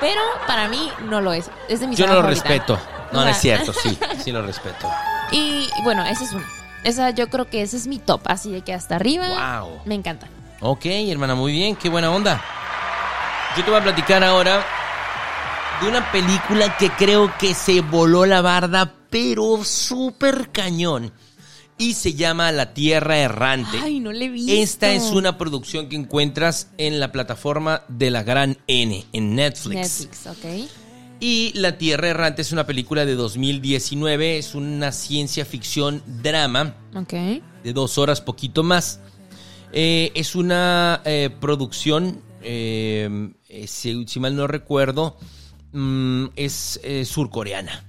pero 0.00 0.20
para 0.48 0.66
mí 0.66 0.90
no 1.04 1.20
lo 1.20 1.32
es. 1.32 1.48
Es 1.68 1.78
de 1.78 1.86
mi 1.86 1.94
Yo 1.94 2.06
no 2.08 2.14
lo 2.14 2.20
favorita. 2.22 2.42
respeto. 2.48 2.78
No, 3.12 3.20
O 3.20 3.24
no 3.24 3.30
es 3.30 3.38
cierto, 3.38 3.72
sí, 3.72 3.96
sí 4.24 4.32
lo 4.32 4.42
respeto. 4.42 4.90
Y 5.30 5.68
bueno, 5.84 6.04
esa 6.04 6.24
es 6.24 6.32
una. 6.32 6.44
Esa 6.84 7.10
yo 7.10 7.28
creo 7.30 7.48
que 7.48 7.62
ese 7.62 7.76
es 7.76 7.86
mi 7.86 7.98
top, 8.00 8.22
así 8.26 8.50
de 8.50 8.62
que 8.62 8.74
hasta 8.74 8.96
arriba 8.96 9.60
Wow. 9.60 9.82
me 9.84 9.94
encanta. 9.94 10.26
Ok, 10.60 10.86
hermana, 10.86 11.36
muy 11.36 11.52
bien, 11.52 11.76
qué 11.76 11.88
buena 11.88 12.10
onda. 12.10 12.42
Yo 13.56 13.64
te 13.64 13.70
voy 13.70 13.78
a 13.78 13.82
platicar 13.82 14.22
ahora 14.24 14.64
de 15.80 15.88
una 15.88 16.10
película 16.10 16.76
que 16.76 16.90
creo 16.90 17.32
que 17.38 17.54
se 17.54 17.80
voló 17.82 18.26
la 18.26 18.40
barda, 18.40 18.94
pero 19.10 19.64
súper 19.64 20.50
cañón. 20.50 21.12
Y 21.80 21.94
se 21.94 22.14
llama 22.14 22.50
La 22.50 22.74
Tierra 22.74 23.18
Errante. 23.18 23.78
Ay, 23.80 24.00
no 24.00 24.10
le 24.10 24.24
he 24.24 24.28
visto. 24.28 24.52
Esta 24.52 24.92
es 24.92 25.04
una 25.12 25.38
producción 25.38 25.88
que 25.88 25.94
encuentras 25.94 26.70
en 26.78 26.98
la 26.98 27.12
plataforma 27.12 27.82
de 27.88 28.10
la 28.10 28.24
Gran 28.24 28.58
N, 28.66 29.06
en 29.12 29.34
Netflix. 29.36 30.00
Netflix, 30.00 30.26
ok. 30.26 30.68
Y 31.20 31.52
La 31.54 31.78
Tierra 31.78 32.08
Errante 32.08 32.42
es 32.42 32.50
una 32.50 32.66
película 32.66 33.04
de 33.04 33.14
2019, 33.14 34.38
es 34.38 34.54
una 34.56 34.90
ciencia 34.90 35.44
ficción 35.44 36.02
drama 36.06 36.74
Ok. 36.96 37.12
de 37.12 37.72
dos 37.72 37.98
horas, 37.98 38.20
poquito 38.20 38.64
más. 38.64 39.00
Eh, 39.72 40.10
es 40.14 40.34
una 40.34 41.02
eh, 41.04 41.30
producción, 41.40 42.22
eh, 42.42 43.30
si, 43.68 44.04
si 44.08 44.20
mal 44.20 44.34
no 44.34 44.46
recuerdo, 44.48 45.16
mm, 45.72 46.26
es 46.36 46.80
eh, 46.82 47.04
surcoreana. 47.04 47.84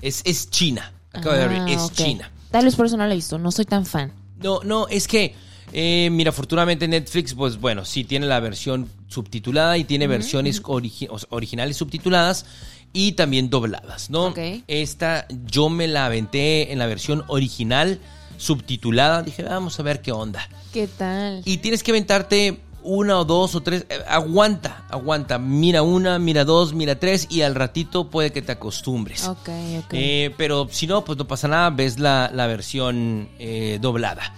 Es, 0.00 0.22
es 0.24 0.50
China. 0.50 0.92
Acabo 1.12 1.34
de 1.36 1.48
ver, 1.48 1.60
Ah, 1.62 1.66
es. 1.70 1.92
China. 1.92 2.30
Tal 2.50 2.64
vez 2.64 2.74
por 2.74 2.86
eso 2.86 2.96
no 2.96 3.06
la 3.06 3.12
he 3.12 3.16
visto, 3.16 3.38
no 3.38 3.50
soy 3.52 3.64
tan 3.64 3.84
fan. 3.86 4.12
No, 4.42 4.60
no, 4.64 4.88
es 4.88 5.06
que, 5.06 5.34
eh, 5.72 6.08
mira, 6.10 6.30
afortunadamente 6.30 6.88
Netflix, 6.88 7.34
pues 7.34 7.60
bueno, 7.60 7.84
sí 7.84 8.04
tiene 8.04 8.26
la 8.26 8.40
versión 8.40 8.88
subtitulada 9.08 9.76
y 9.78 9.84
tiene 9.84 10.06
versiones 10.06 10.62
origi- 10.62 11.08
originales 11.30 11.76
subtituladas 11.76 12.46
y 12.92 13.12
también 13.12 13.50
dobladas, 13.50 14.10
¿no? 14.10 14.26
Ok. 14.28 14.38
Esta 14.66 15.26
yo 15.46 15.68
me 15.68 15.86
la 15.86 16.06
aventé 16.06 16.72
en 16.72 16.78
la 16.78 16.86
versión 16.86 17.22
original 17.28 18.00
subtitulada. 18.36 19.22
Dije, 19.22 19.42
vamos 19.44 19.78
a 19.78 19.82
ver 19.82 20.00
qué 20.00 20.10
onda. 20.12 20.48
¿Qué 20.72 20.86
tal? 20.88 21.42
Y 21.44 21.58
tienes 21.58 21.82
que 21.82 21.90
aventarte 21.92 22.60
una 22.82 23.18
o 23.18 23.24
dos 23.24 23.54
o 23.54 23.60
tres. 23.62 23.86
eh, 23.88 23.98
aguanta, 24.08 24.84
aguanta. 24.90 25.38
Mira 25.38 25.82
una, 25.82 26.18
mira 26.18 26.44
dos, 26.44 26.72
mira 26.74 26.98
tres 26.98 27.26
y 27.30 27.42
al 27.42 27.54
ratito 27.54 28.08
puede 28.10 28.32
que 28.32 28.42
te 28.42 28.52
acostumbres. 28.52 29.26
Ok, 29.28 29.48
ok. 29.78 29.92
Eh, 29.92 30.34
pero 30.36 30.68
si 30.70 30.86
no, 30.86 31.04
pues 31.04 31.18
no 31.18 31.26
pasa 31.26 31.48
nada, 31.48 31.70
ves 31.70 31.98
la, 31.98 32.30
la 32.32 32.46
versión 32.46 33.28
eh, 33.38 33.78
doblada. 33.80 34.32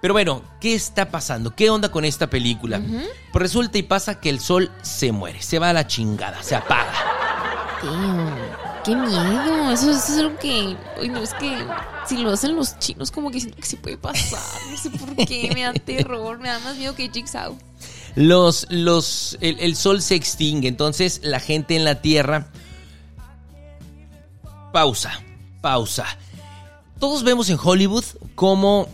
Pero 0.00 0.14
bueno, 0.14 0.42
¿qué 0.60 0.74
está 0.74 1.10
pasando? 1.10 1.54
¿Qué 1.56 1.70
onda 1.70 1.90
con 1.90 2.04
esta 2.04 2.28
película? 2.28 2.80
Pues 3.32 3.42
resulta 3.42 3.78
y 3.78 3.82
pasa 3.82 4.20
que 4.20 4.30
el 4.30 4.38
sol 4.38 4.70
se 4.82 5.10
muere, 5.10 5.42
se 5.42 5.58
va 5.58 5.70
a 5.70 5.72
la 5.72 5.86
chingada, 5.88 6.40
se 6.42 6.54
apaga. 6.54 6.92
Damn, 7.82 8.28
¡Qué 8.88 8.96
miedo! 8.96 9.70
Eso, 9.70 9.90
eso 9.90 10.12
es 10.12 10.18
algo 10.18 10.38
que. 10.38 10.76
Uy, 11.00 11.08
no, 11.10 11.18
es 11.22 11.34
que 11.34 11.58
si 12.06 12.16
lo 12.16 12.30
hacen 12.32 12.56
los 12.56 12.78
chinos, 12.78 13.10
como 13.10 13.30
que 13.30 13.38
siento 13.40 13.58
que 13.58 13.66
sí 13.66 13.76
puede 13.76 13.98
pasar. 13.98 14.40
No 14.70 14.76
sé 14.78 14.90
por 14.90 15.14
qué. 15.26 15.50
Me 15.54 15.62
da 15.62 15.72
terror. 15.74 16.38
Me 16.38 16.48
da 16.48 16.58
más 16.60 16.76
miedo 16.76 16.94
que 16.94 17.10
Jigsaw. 17.10 17.58
Los, 18.16 18.66
los, 18.70 19.36
el, 19.42 19.60
el 19.60 19.76
sol 19.76 20.00
se 20.02 20.14
extingue, 20.14 20.66
entonces 20.68 21.20
la 21.22 21.38
gente 21.38 21.76
en 21.76 21.84
la 21.84 22.00
Tierra... 22.00 22.48
Pausa, 24.72 25.20
pausa. 25.60 26.04
Todos 26.98 27.22
vemos 27.24 27.48
en 27.48 27.58
Hollywood 27.62 28.04
cómo, 28.34 28.88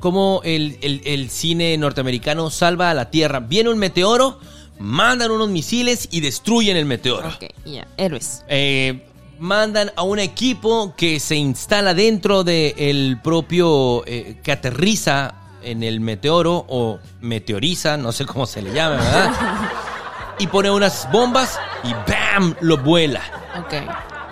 cómo 0.00 0.40
el, 0.44 0.78
el- 0.82 1.02
el 1.04 1.30
cine 1.30 1.76
norteamericano 1.78 2.50
salva 2.50 2.90
a 2.90 2.94
la 2.94 3.10
Tierra. 3.10 3.40
Viene 3.40 3.70
un 3.70 3.78
meteoro, 3.78 4.38
mandan 4.78 5.30
unos 5.30 5.48
misiles 5.48 6.08
y 6.10 6.20
destruyen 6.20 6.76
el 6.76 6.84
meteoro. 6.84 7.28
Ok, 7.28 7.46
ya. 7.64 7.86
Héroes. 7.96 8.44
Eh, 8.48 9.07
mandan 9.38 9.92
a 9.96 10.02
un 10.02 10.18
equipo 10.18 10.94
que 10.96 11.20
se 11.20 11.36
instala 11.36 11.94
dentro 11.94 12.44
del 12.44 13.20
propio 13.22 14.04
eh, 14.06 14.40
que 14.42 14.52
aterriza 14.52 15.34
en 15.62 15.82
el 15.82 16.00
meteoro 16.00 16.64
o 16.68 16.98
meteoriza, 17.20 17.96
no 17.96 18.12
sé 18.12 18.24
cómo 18.26 18.46
se 18.46 18.62
le 18.62 18.72
llama, 18.72 18.96
¿verdad? 18.96 19.32
y 20.38 20.46
pone 20.46 20.70
unas 20.70 21.10
bombas 21.10 21.58
y 21.84 21.92
¡bam! 21.92 22.54
lo 22.60 22.78
vuela. 22.78 23.22
Ok. 23.58 23.74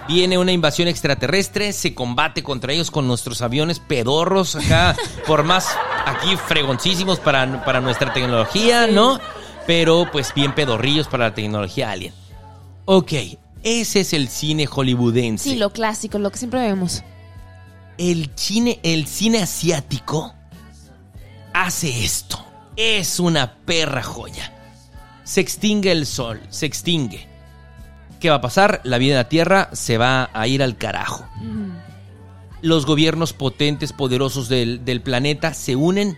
Viene 0.08 0.38
una 0.38 0.52
invasión 0.52 0.86
extraterrestre, 0.86 1.72
se 1.72 1.94
combate 1.94 2.42
contra 2.44 2.72
ellos 2.72 2.92
con 2.92 3.08
nuestros 3.08 3.42
aviones 3.42 3.80
pedorros 3.80 4.54
acá, 4.54 4.94
por 5.26 5.42
más 5.42 5.76
aquí 6.04 6.36
fregoncísimos 6.36 7.18
para, 7.18 7.64
para 7.64 7.80
nuestra 7.80 8.12
tecnología, 8.12 8.86
¿no? 8.86 9.18
Pero 9.66 10.08
pues 10.12 10.32
bien 10.32 10.54
pedorrillos 10.54 11.08
para 11.08 11.24
la 11.30 11.34
tecnología 11.34 11.90
alien. 11.90 12.14
Ok, 12.84 13.12
ese 13.66 13.98
es 13.98 14.12
el 14.12 14.28
cine 14.28 14.64
hollywoodense. 14.66 15.42
Sí, 15.42 15.56
lo 15.56 15.72
clásico, 15.72 16.20
lo 16.20 16.30
que 16.30 16.38
siempre 16.38 16.60
vemos. 16.60 17.02
El 17.98 18.30
cine, 18.36 18.78
el 18.84 19.08
cine 19.08 19.42
asiático 19.42 20.32
hace 21.52 22.04
esto. 22.04 22.38
Es 22.76 23.18
una 23.18 23.56
perra 23.56 24.04
joya. 24.04 24.52
Se 25.24 25.40
extingue 25.40 25.90
el 25.90 26.06
sol, 26.06 26.40
se 26.48 26.64
extingue. 26.64 27.26
¿Qué 28.20 28.30
va 28.30 28.36
a 28.36 28.40
pasar? 28.40 28.82
La 28.84 28.98
vida 28.98 29.14
en 29.14 29.18
la 29.18 29.28
Tierra 29.28 29.68
se 29.72 29.98
va 29.98 30.30
a 30.32 30.46
ir 30.46 30.62
al 30.62 30.78
carajo. 30.78 31.26
Los 32.62 32.86
gobiernos 32.86 33.32
potentes, 33.32 33.92
poderosos 33.92 34.48
del, 34.48 34.84
del 34.84 35.02
planeta 35.02 35.54
se 35.54 35.74
unen. 35.74 36.16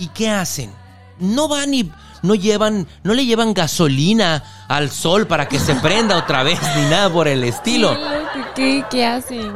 ¿Y 0.00 0.08
qué 0.08 0.30
hacen? 0.30 0.72
No 1.20 1.46
van 1.46 1.74
y 1.74 1.92
no 2.26 2.34
llevan, 2.34 2.86
no 3.04 3.14
le 3.14 3.24
llevan 3.24 3.54
gasolina 3.54 4.42
al 4.68 4.90
sol 4.90 5.26
para 5.26 5.48
que 5.48 5.58
se 5.58 5.74
prenda 5.76 6.18
otra 6.18 6.42
vez 6.42 6.58
ni 6.76 6.82
nada 6.90 7.10
por 7.12 7.28
el 7.28 7.44
estilo 7.44 7.94
Qué 7.94 8.00
loco, 8.00 8.48
¿Qué, 8.54 8.84
qué 8.90 9.04
hacen? 9.06 9.52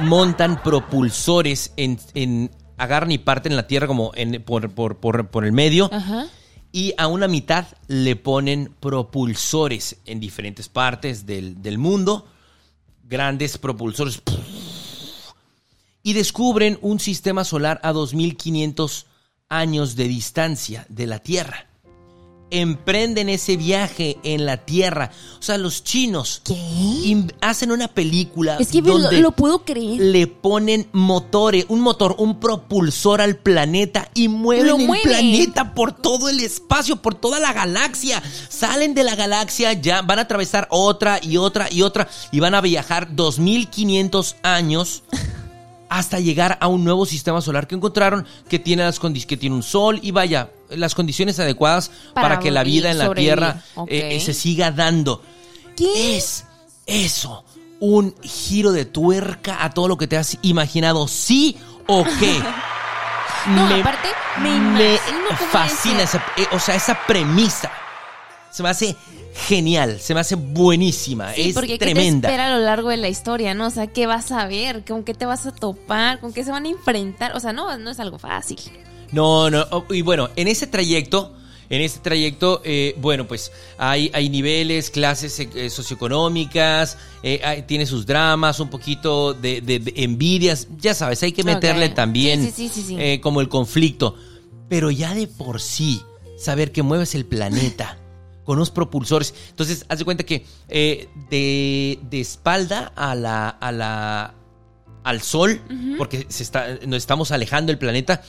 montan 0.00 0.62
propulsores 0.62 1.72
en, 1.76 1.98
en 2.14 2.50
agarran 2.76 3.12
y 3.12 3.18
parten 3.18 3.54
la 3.54 3.66
tierra 3.66 3.86
como 3.86 4.10
en, 4.14 4.42
por, 4.42 4.70
por, 4.74 4.96
por, 4.98 5.28
por 5.28 5.44
el 5.44 5.52
medio 5.52 5.88
Ajá. 5.92 6.26
y 6.72 6.94
a 6.98 7.06
una 7.06 7.28
mitad 7.28 7.66
le 7.86 8.16
ponen 8.16 8.74
propulsores 8.80 9.96
en 10.06 10.18
diferentes 10.18 10.68
partes 10.68 11.26
del, 11.26 11.62
del 11.62 11.78
mundo, 11.78 12.26
grandes 13.04 13.58
propulsores, 13.58 14.20
y 16.02 16.12
descubren 16.14 16.78
un 16.82 16.98
sistema 16.98 17.44
solar 17.44 17.80
a 17.84 17.92
2500 17.92 19.06
años 19.48 19.94
de 19.94 20.08
distancia 20.08 20.86
de 20.88 21.06
la 21.06 21.20
Tierra. 21.20 21.66
Emprenden 22.60 23.28
ese 23.28 23.56
viaje 23.56 24.18
en 24.22 24.46
la 24.46 24.58
Tierra. 24.58 25.10
O 25.38 25.42
sea, 25.42 25.58
los 25.58 25.84
chinos 25.84 26.40
¿Qué? 26.44 27.26
hacen 27.40 27.72
una 27.72 27.88
película 27.88 28.56
Es 28.58 28.68
que 28.68 28.80
lo, 28.80 28.98
donde 28.98 29.20
lo 29.20 29.32
puedo 29.32 29.64
creer. 29.64 30.00
le 30.00 30.26
ponen 30.26 30.88
motores, 30.92 31.66
un 31.68 31.80
motor, 31.80 32.14
un 32.18 32.40
propulsor 32.40 33.20
al 33.20 33.36
planeta 33.36 34.10
y 34.14 34.28
mueven 34.28 34.66
Lo 34.66 34.76
el 34.76 35.00
planeta 35.02 35.74
por 35.74 35.92
todo 35.92 36.28
el 36.28 36.40
espacio, 36.40 36.96
por 36.96 37.14
toda 37.14 37.40
la 37.40 37.52
galaxia. 37.52 38.22
Salen 38.48 38.94
de 38.94 39.04
la 39.04 39.16
galaxia, 39.16 39.72
ya 39.72 40.02
van 40.02 40.18
a 40.18 40.22
atravesar 40.22 40.68
otra 40.70 41.18
y 41.22 41.36
otra 41.36 41.68
y 41.70 41.82
otra 41.82 42.08
y 42.32 42.40
van 42.40 42.54
a 42.54 42.60
viajar 42.60 43.14
2500 43.14 44.36
años 44.42 45.02
hasta 45.88 46.18
llegar 46.20 46.58
a 46.60 46.66
un 46.68 46.84
nuevo 46.84 47.06
sistema 47.06 47.40
solar 47.40 47.66
que 47.66 47.74
encontraron 47.74 48.26
que 48.48 48.58
tiene 48.58 48.82
las 48.84 48.98
que 48.98 49.36
tiene 49.36 49.54
un 49.54 49.62
sol 49.62 50.00
y 50.02 50.10
vaya, 50.10 50.50
las 50.70 50.94
condiciones 50.94 51.38
adecuadas 51.38 51.90
para, 52.14 52.28
Para 52.28 52.40
que 52.40 52.50
la 52.50 52.64
vida 52.64 52.90
en 52.90 52.98
la. 52.98 53.14
Tierra 53.14 53.62
eh, 53.86 54.16
eh, 54.16 54.20
se 54.20 54.34
siga 54.34 54.70
dando. 54.70 55.22
¿Qué? 55.76 56.16
Es 56.16 56.46
eso 56.86 57.44
un 57.80 58.14
giro 58.22 58.72
de 58.72 58.84
tuerca 58.84 59.62
a 59.62 59.70
todo 59.70 59.88
lo 59.88 59.98
que 59.98 60.06
te 60.06 60.16
has 60.16 60.38
imaginado, 60.42 61.06
sí 61.08 61.56
o 61.86 62.04
qué. 62.18 62.40
No, 63.46 63.66
aparte, 63.66 64.08
me 64.40 64.98
cómo 65.06 65.50
fascina 65.50 66.02
es. 66.02 66.14
esa, 66.14 66.24
eh, 66.38 66.46
o 66.52 66.58
sea, 66.58 66.76
esa 66.76 66.98
premisa. 67.06 67.70
Se 68.50 68.62
me 68.62 68.70
hace 68.70 68.96
genial, 69.34 69.98
se 70.00 70.14
me 70.14 70.20
hace 70.20 70.36
buenísima, 70.36 71.32
Sí, 71.34 71.48
es 71.50 71.54
porque 71.54 71.72
¿qué 71.78 71.78
tremenda. 71.86 72.28
te 72.28 72.34
espera 72.34 72.54
a 72.54 72.58
lo 72.58 72.64
largo 72.64 72.88
de 72.90 72.96
la 72.96 73.08
historia, 73.08 73.52
no? 73.54 73.66
O 73.66 73.70
sea, 73.70 73.88
¿qué 73.88 74.06
vas 74.06 74.30
a 74.32 74.46
ver? 74.46 74.84
¿Con 74.84 75.02
qué 75.04 75.12
te 75.14 75.26
vas 75.26 75.44
a 75.46 75.52
topar? 75.52 76.20
¿Con 76.20 76.32
qué 76.32 76.44
se 76.44 76.50
van 76.50 76.66
a 76.66 76.68
enfrentar? 76.68 77.36
O 77.36 77.40
sea, 77.40 77.52
no, 77.52 77.76
no 77.78 77.90
es 77.90 77.98
algo 78.00 78.18
fácil. 78.18 78.58
No, 79.12 79.50
no, 79.50 79.66
y 79.90 80.02
bueno, 80.02 80.30
en 80.36 80.48
ese 80.48 80.66
trayecto, 80.66 81.34
en 81.70 81.80
ese 81.80 81.98
trayecto, 82.00 82.60
eh, 82.64 82.94
bueno, 82.98 83.26
pues 83.26 83.50
hay, 83.78 84.10
hay 84.14 84.28
niveles, 84.28 84.90
clases 84.90 85.38
eh, 85.40 85.70
socioeconómicas, 85.70 86.96
eh, 87.22 87.40
hay- 87.44 87.62
tiene 87.62 87.86
sus 87.86 88.06
dramas, 88.06 88.60
un 88.60 88.68
poquito 88.70 89.34
de, 89.34 89.60
de- 89.60 89.78
de 89.80 89.92
envidias, 89.96 90.68
ya 90.78 90.94
sabes, 90.94 91.22
hay 91.22 91.32
que 91.32 91.42
meterle 91.44 91.88
también 91.90 92.52
Sí, 92.52 92.68
sí, 92.68 93.20
como 93.20 93.40
el 93.40 93.48
conflicto, 93.48 94.16
pero 94.68 94.90
ya 94.90 95.14
de 95.14 95.26
por 95.26 95.60
sí, 95.60 96.02
saber 96.38 96.70
que 96.72 96.82
mueves 96.82 97.14
el 97.14 97.24
planeta 97.24 97.98
con 98.44 98.56
unos 98.56 98.70
propulsores. 98.70 99.34
Entonces, 99.50 99.84
haz 99.88 99.98
de 99.98 100.04
cuenta 100.04 100.24
que 100.24 100.44
eh, 100.68 101.08
de, 101.30 101.98
de 102.10 102.20
espalda 102.20 102.92
a 102.94 103.14
la, 103.14 103.48
a 103.48 103.72
la, 103.72 104.34
al 105.02 105.22
sol, 105.22 105.60
porque 105.98 106.26
se 106.28 106.42
está, 106.42 106.78
nos 106.86 106.98
estamos 106.98 107.30
alejando 107.30 107.70
del 107.70 107.78
planeta, 107.78 108.22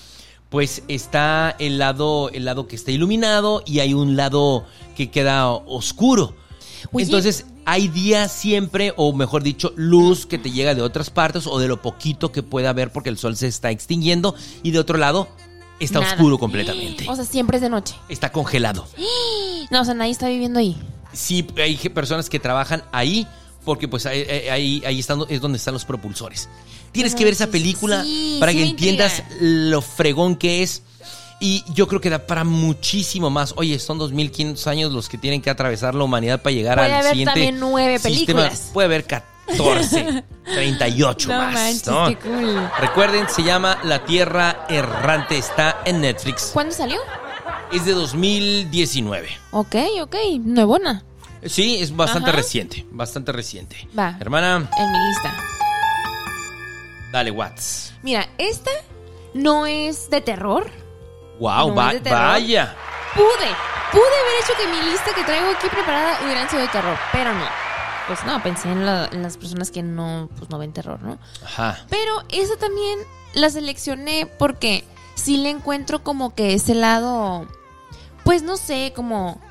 pues 0.49 0.84
está 0.88 1.56
el 1.60 1.78
lado, 1.78 2.30
el 2.30 2.45
lado 2.45 2.67
que 2.67 2.75
está 2.75 2.91
iluminado 2.91 3.63
y 3.65 3.80
hay 3.80 3.93
un 3.93 4.15
lado 4.15 4.65
que 4.95 5.10
queda 5.10 5.47
oscuro. 5.47 6.36
Oye. 6.91 7.06
Entonces, 7.06 7.45
hay 7.65 7.88
días 7.88 8.32
siempre, 8.32 8.93
o 8.95 9.12
mejor 9.12 9.41
dicho, 9.41 9.73
luz 9.75 10.25
que 10.25 10.38
te 10.38 10.51
llega 10.51 10.75
de 10.75 10.82
otras 10.82 11.10
partes 11.10 11.47
o 11.47 11.60
de 11.60 11.67
lo 11.67 11.82
poquito 11.82 12.32
que 12.32 12.43
pueda 12.43 12.69
haber 12.69 12.91
porque 12.91 13.10
el 13.10 13.17
sol 13.17 13.36
se 13.36 13.47
está 13.47 13.71
extinguiendo 13.71 14.36
y 14.62 14.71
de 14.71 14.80
otro 14.80 14.97
lado 14.97 15.28
está 15.80 16.00
Nada. 16.00 16.14
oscuro 16.14 16.38
completamente. 16.38 17.06
O 17.10 17.16
sea, 17.16 17.26
siempre 17.26 17.58
es 17.58 17.62
de 17.62 17.70
noche. 17.70 17.96
Está 18.10 18.32
congelado. 18.32 18.88
No, 19.72 19.82
o 19.82 19.84
sea, 19.84 19.96
nadie 19.96 20.12
está 20.12 20.28
viviendo 20.30 20.60
ahí. 20.60 20.78
Sí, 21.12 21.44
hay 21.58 21.76
personas 21.90 22.30
que 22.30 22.40
trabajan 22.40 22.84
ahí 22.92 23.28
porque 23.64 23.88
pues 23.88 24.06
ahí, 24.06 24.22
ahí, 24.52 24.84
ahí 24.86 25.00
están, 25.00 25.24
es 25.28 25.42
donde 25.42 25.58
están 25.58 25.74
los 25.74 25.86
propulsores. 25.86 26.48
Tienes 26.92 27.16
que 27.16 27.24
ver 27.24 27.34
esa 27.34 27.48
película 27.48 28.04
sí, 28.04 28.38
para 28.40 28.52
sí 28.52 28.60
que 28.60 28.64
entiendas 28.64 29.24
lo 29.42 29.82
fregón 29.82 30.36
que 30.36 30.62
es. 30.62 30.84
Y 31.40 31.66
yo 31.74 31.88
creo 31.88 32.00
que 32.00 32.10
da 32.10 32.28
para 32.28 32.44
muchísimo 32.44 33.30
más. 33.30 33.54
Oye, 33.58 33.78
son 33.80 33.98
2500 33.98 34.68
años 34.68 34.94
los 34.94 35.10
que 35.10 35.18
tienen 35.18 35.42
que 35.42 35.50
atravesar 35.50 35.96
la 35.96 36.04
humanidad 36.04 36.42
para 36.42 36.54
llegar 36.54 36.78
Puede 36.78 36.94
al 36.94 37.00
haber 37.00 37.12
siguiente 37.12 37.34
también 37.34 37.60
nueve 37.60 38.00
sistema. 38.00 38.14
películas. 38.44 38.70
Puede 38.72 38.86
haber 38.86 39.04
14, 39.06 39.35
38 39.48 41.30
No 41.30 41.38
más. 41.38 41.54
manches, 41.54 41.88
¿no? 41.88 42.08
qué 42.08 42.16
cool. 42.18 42.72
Recuerden, 42.80 43.30
se 43.30 43.44
llama 43.44 43.78
La 43.84 44.04
Tierra 44.06 44.66
Errante. 44.70 45.38
Está 45.38 45.82
en 45.86 46.02
Netflix. 46.02 46.52
¿Cuándo 46.54 46.74
salió? 46.74 47.00
Es 47.72 47.86
de 47.86 47.94
2019. 47.94 49.30
Ok, 49.52 49.76
ok, 50.02 50.16
nuevona. 50.44 51.04
Sí, 51.46 51.78
es 51.80 51.96
bastante 51.96 52.30
Ajá. 52.32 52.38
reciente, 52.38 52.86
bastante 52.92 53.32
reciente. 53.32 53.88
Va. 53.98 54.16
Hermana, 54.20 54.68
En 54.78 54.92
mi 54.92 55.00
lista. 55.08 55.34
dale 57.12 57.32
Watts. 57.32 57.94
Mira, 58.02 58.28
esta 58.38 58.72
no 59.34 59.66
es 59.66 60.10
de 60.10 60.22
terror. 60.22 60.70
Wow, 61.40 61.70
No, 61.70 61.76
va- 61.76 61.88
es 61.90 61.94
de 61.96 62.00
terror. 62.02 62.20
vaya. 62.20 62.76
Pude, 63.14 63.26
pude 63.92 64.02
haber 64.02 64.44
hecho 64.44 64.54
que 64.58 64.68
mi 64.68 64.92
lista 64.92 65.14
que 65.14 65.24
traigo 65.24 65.50
aquí 65.52 65.68
preparada 65.70 66.20
hubieran 66.24 66.50
sido 66.50 66.62
de 66.62 66.68
terror, 66.70 66.98
pero 67.12 67.34
no. 67.34 67.46
Pues 68.08 68.24
no, 68.26 68.41
pensé 68.44 68.72
en, 68.72 68.86
la- 68.86 69.10
en 69.12 69.24
las 69.24 69.38
personas 69.38 69.72
que 69.72 69.82
no, 69.82 70.30
pues 70.38 70.50
no 70.50 70.58
ven 70.60 70.74
terror, 70.74 71.02
¿no? 71.02 71.18
Ajá. 71.44 71.80
Pero 71.89 72.22
esa 72.30 72.56
también 72.58 73.00
la 73.34 73.50
seleccioné 73.50 74.28
porque 74.38 74.84
sí 75.15 75.38
le 75.38 75.50
encuentro 75.50 76.04
como 76.04 76.36
que 76.36 76.54
ese 76.54 76.76
lado, 76.76 77.48
pues 78.24 78.44
no 78.44 78.58
sé, 78.58 78.94
como... 78.96 79.41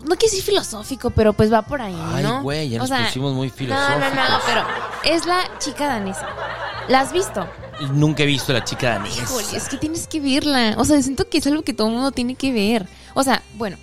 No 0.00 0.16
quiero 0.16 0.30
decir 0.32 0.42
filosófico, 0.42 1.10
pero 1.10 1.34
pues 1.34 1.52
va 1.52 1.60
por 1.60 1.82
ahí, 1.82 1.94
Ay, 2.14 2.22
¿no? 2.22 2.42
güey, 2.42 2.70
ya 2.70 2.78
O 2.78 2.80
nos 2.80 2.88
sea, 2.88 3.04
pusimos 3.04 3.34
muy 3.34 3.48
No, 3.48 3.54
filosóficos. 3.54 4.00
no, 4.14 4.28
no, 4.30 4.38
pero 4.46 4.64
es 5.04 5.26
la 5.26 5.42
chica 5.58 5.88
danesa. 5.88 6.26
¿La 6.88 7.00
has 7.00 7.12
visto? 7.12 7.46
Nunca 7.92 8.22
he 8.22 8.26
visto 8.26 8.54
la 8.54 8.64
chica 8.64 8.92
danesa. 8.94 9.22
Híjole, 9.24 9.46
es 9.58 9.68
que 9.68 9.76
tienes 9.76 10.06
que 10.06 10.20
verla. 10.20 10.74
O 10.78 10.86
sea, 10.86 11.02
siento 11.02 11.28
que 11.28 11.36
es 11.36 11.46
algo 11.46 11.60
que 11.62 11.74
todo 11.74 11.88
el 11.88 11.92
mundo 11.94 12.12
tiene 12.12 12.34
que 12.34 12.50
ver. 12.50 12.88
O 13.12 13.22
sea, 13.22 13.42
bueno, 13.56 13.76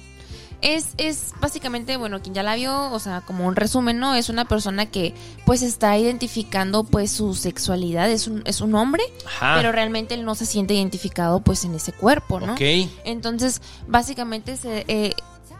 es, 0.61 0.89
es 0.97 1.33
básicamente, 1.39 1.97
bueno, 1.97 2.21
quien 2.21 2.33
ya 2.33 2.43
la 2.43 2.55
vio, 2.55 2.91
o 2.91 2.99
sea, 2.99 3.21
como 3.21 3.45
un 3.47 3.55
resumen, 3.55 3.99
¿no? 3.99 4.15
Es 4.15 4.29
una 4.29 4.45
persona 4.45 4.85
que 4.87 5.13
pues 5.45 5.61
está 5.61 5.97
identificando 5.97 6.83
pues 6.83 7.11
su 7.11 7.35
sexualidad, 7.35 8.09
es 8.09 8.27
un, 8.27 8.41
es 8.45 8.61
un 8.61 8.75
hombre, 8.75 9.03
Ajá. 9.25 9.55
pero 9.57 9.71
realmente 9.71 10.15
él 10.15 10.25
no 10.25 10.35
se 10.35 10.45
siente 10.45 10.73
identificado 10.73 11.39
pues 11.41 11.63
en 11.65 11.75
ese 11.75 11.93
cuerpo, 11.93 12.39
¿no? 12.39 12.53
Ok. 12.53 12.61
Entonces, 13.05 13.61
básicamente 13.87 14.57
se 14.57 14.85
eh, 14.87 15.13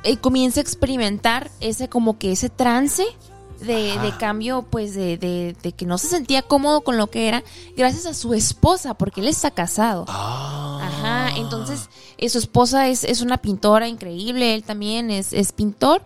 eh, 0.03 0.17
comienza 0.17 0.59
a 0.59 0.63
experimentar 0.63 1.51
ese 1.59 1.89
como 1.89 2.17
que 2.17 2.31
ese 2.31 2.49
trance 2.49 3.05
de, 3.59 3.97
de 3.99 4.17
cambio, 4.17 4.63
pues 4.69 4.93
de, 4.93 5.17
de- 5.17 5.55
de 5.61 5.71
que 5.71 5.85
no 5.85 5.97
se 5.97 6.07
sentía 6.07 6.41
cómodo 6.41 6.81
con 6.81 6.97
lo 6.97 7.07
que 7.09 7.27
era, 7.27 7.43
gracias 7.75 8.05
a 8.05 8.13
su 8.13 8.33
esposa, 8.33 8.93
porque 8.95 9.21
él 9.21 9.27
está 9.27 9.51
casado. 9.51 10.05
Ah. 10.07 10.79
Ajá, 10.83 11.37
entonces 11.37 11.89
eh, 12.17 12.29
su 12.29 12.37
esposa 12.39 12.87
es, 12.87 13.03
es 13.03 13.21
una 13.21 13.37
pintora 13.37 13.87
increíble, 13.87 14.53
él 14.55 14.63
también 14.63 15.11
es, 15.11 15.33
es 15.33 15.51
pintor. 15.51 16.03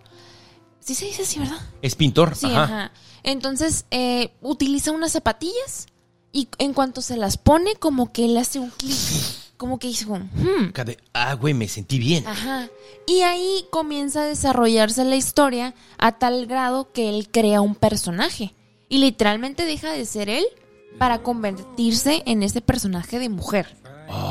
Sí 0.80 0.96
se 0.96 1.06
dice 1.06 1.22
así, 1.24 1.40
¿verdad? 1.40 1.60
Es 1.82 1.96
pintor. 1.96 2.36
Sí, 2.36 2.48
ajá. 2.48 2.64
ajá. 2.64 2.92
Entonces 3.24 3.86
eh, 3.92 4.34
utiliza 4.42 4.92
unas 4.92 5.12
zapatillas 5.12 5.88
y 6.32 6.48
en 6.58 6.74
cuanto 6.74 7.02
se 7.02 7.18
las 7.18 7.38
pone, 7.38 7.76
como 7.76 8.12
que 8.12 8.26
él 8.26 8.38
hace 8.38 8.60
un 8.60 8.70
clic, 8.72 8.96
como 9.62 9.78
que 9.78 9.90
dice, 9.90 10.08
como, 10.08 10.18
hmm, 10.18 10.74
de, 10.86 10.98
Ah, 11.14 11.36
güey, 11.36 11.54
me 11.54 11.68
sentí 11.68 12.00
bien. 12.00 12.26
Ajá. 12.26 12.68
Y 13.06 13.22
ahí 13.22 13.64
comienza 13.70 14.24
a 14.24 14.26
desarrollarse 14.26 15.06
la 15.06 15.16
historia 15.16 15.76
a 16.00 16.14
tal 16.14 16.48
grado 16.48 16.92
que 16.92 17.10
él 17.10 17.30
crea 17.30 17.62
un 17.62 17.76
personaje. 17.76 18.56
Y 18.90 18.98
literalmente 18.98 19.66
deja 19.66 19.92
de 19.92 20.04
ser 20.08 20.30
él 20.30 20.44
para 20.98 21.22
convertirse 21.22 22.24
en 22.26 22.42
ese 22.42 22.62
personaje 22.62 23.20
de 23.20 23.30
mujer. 23.30 23.68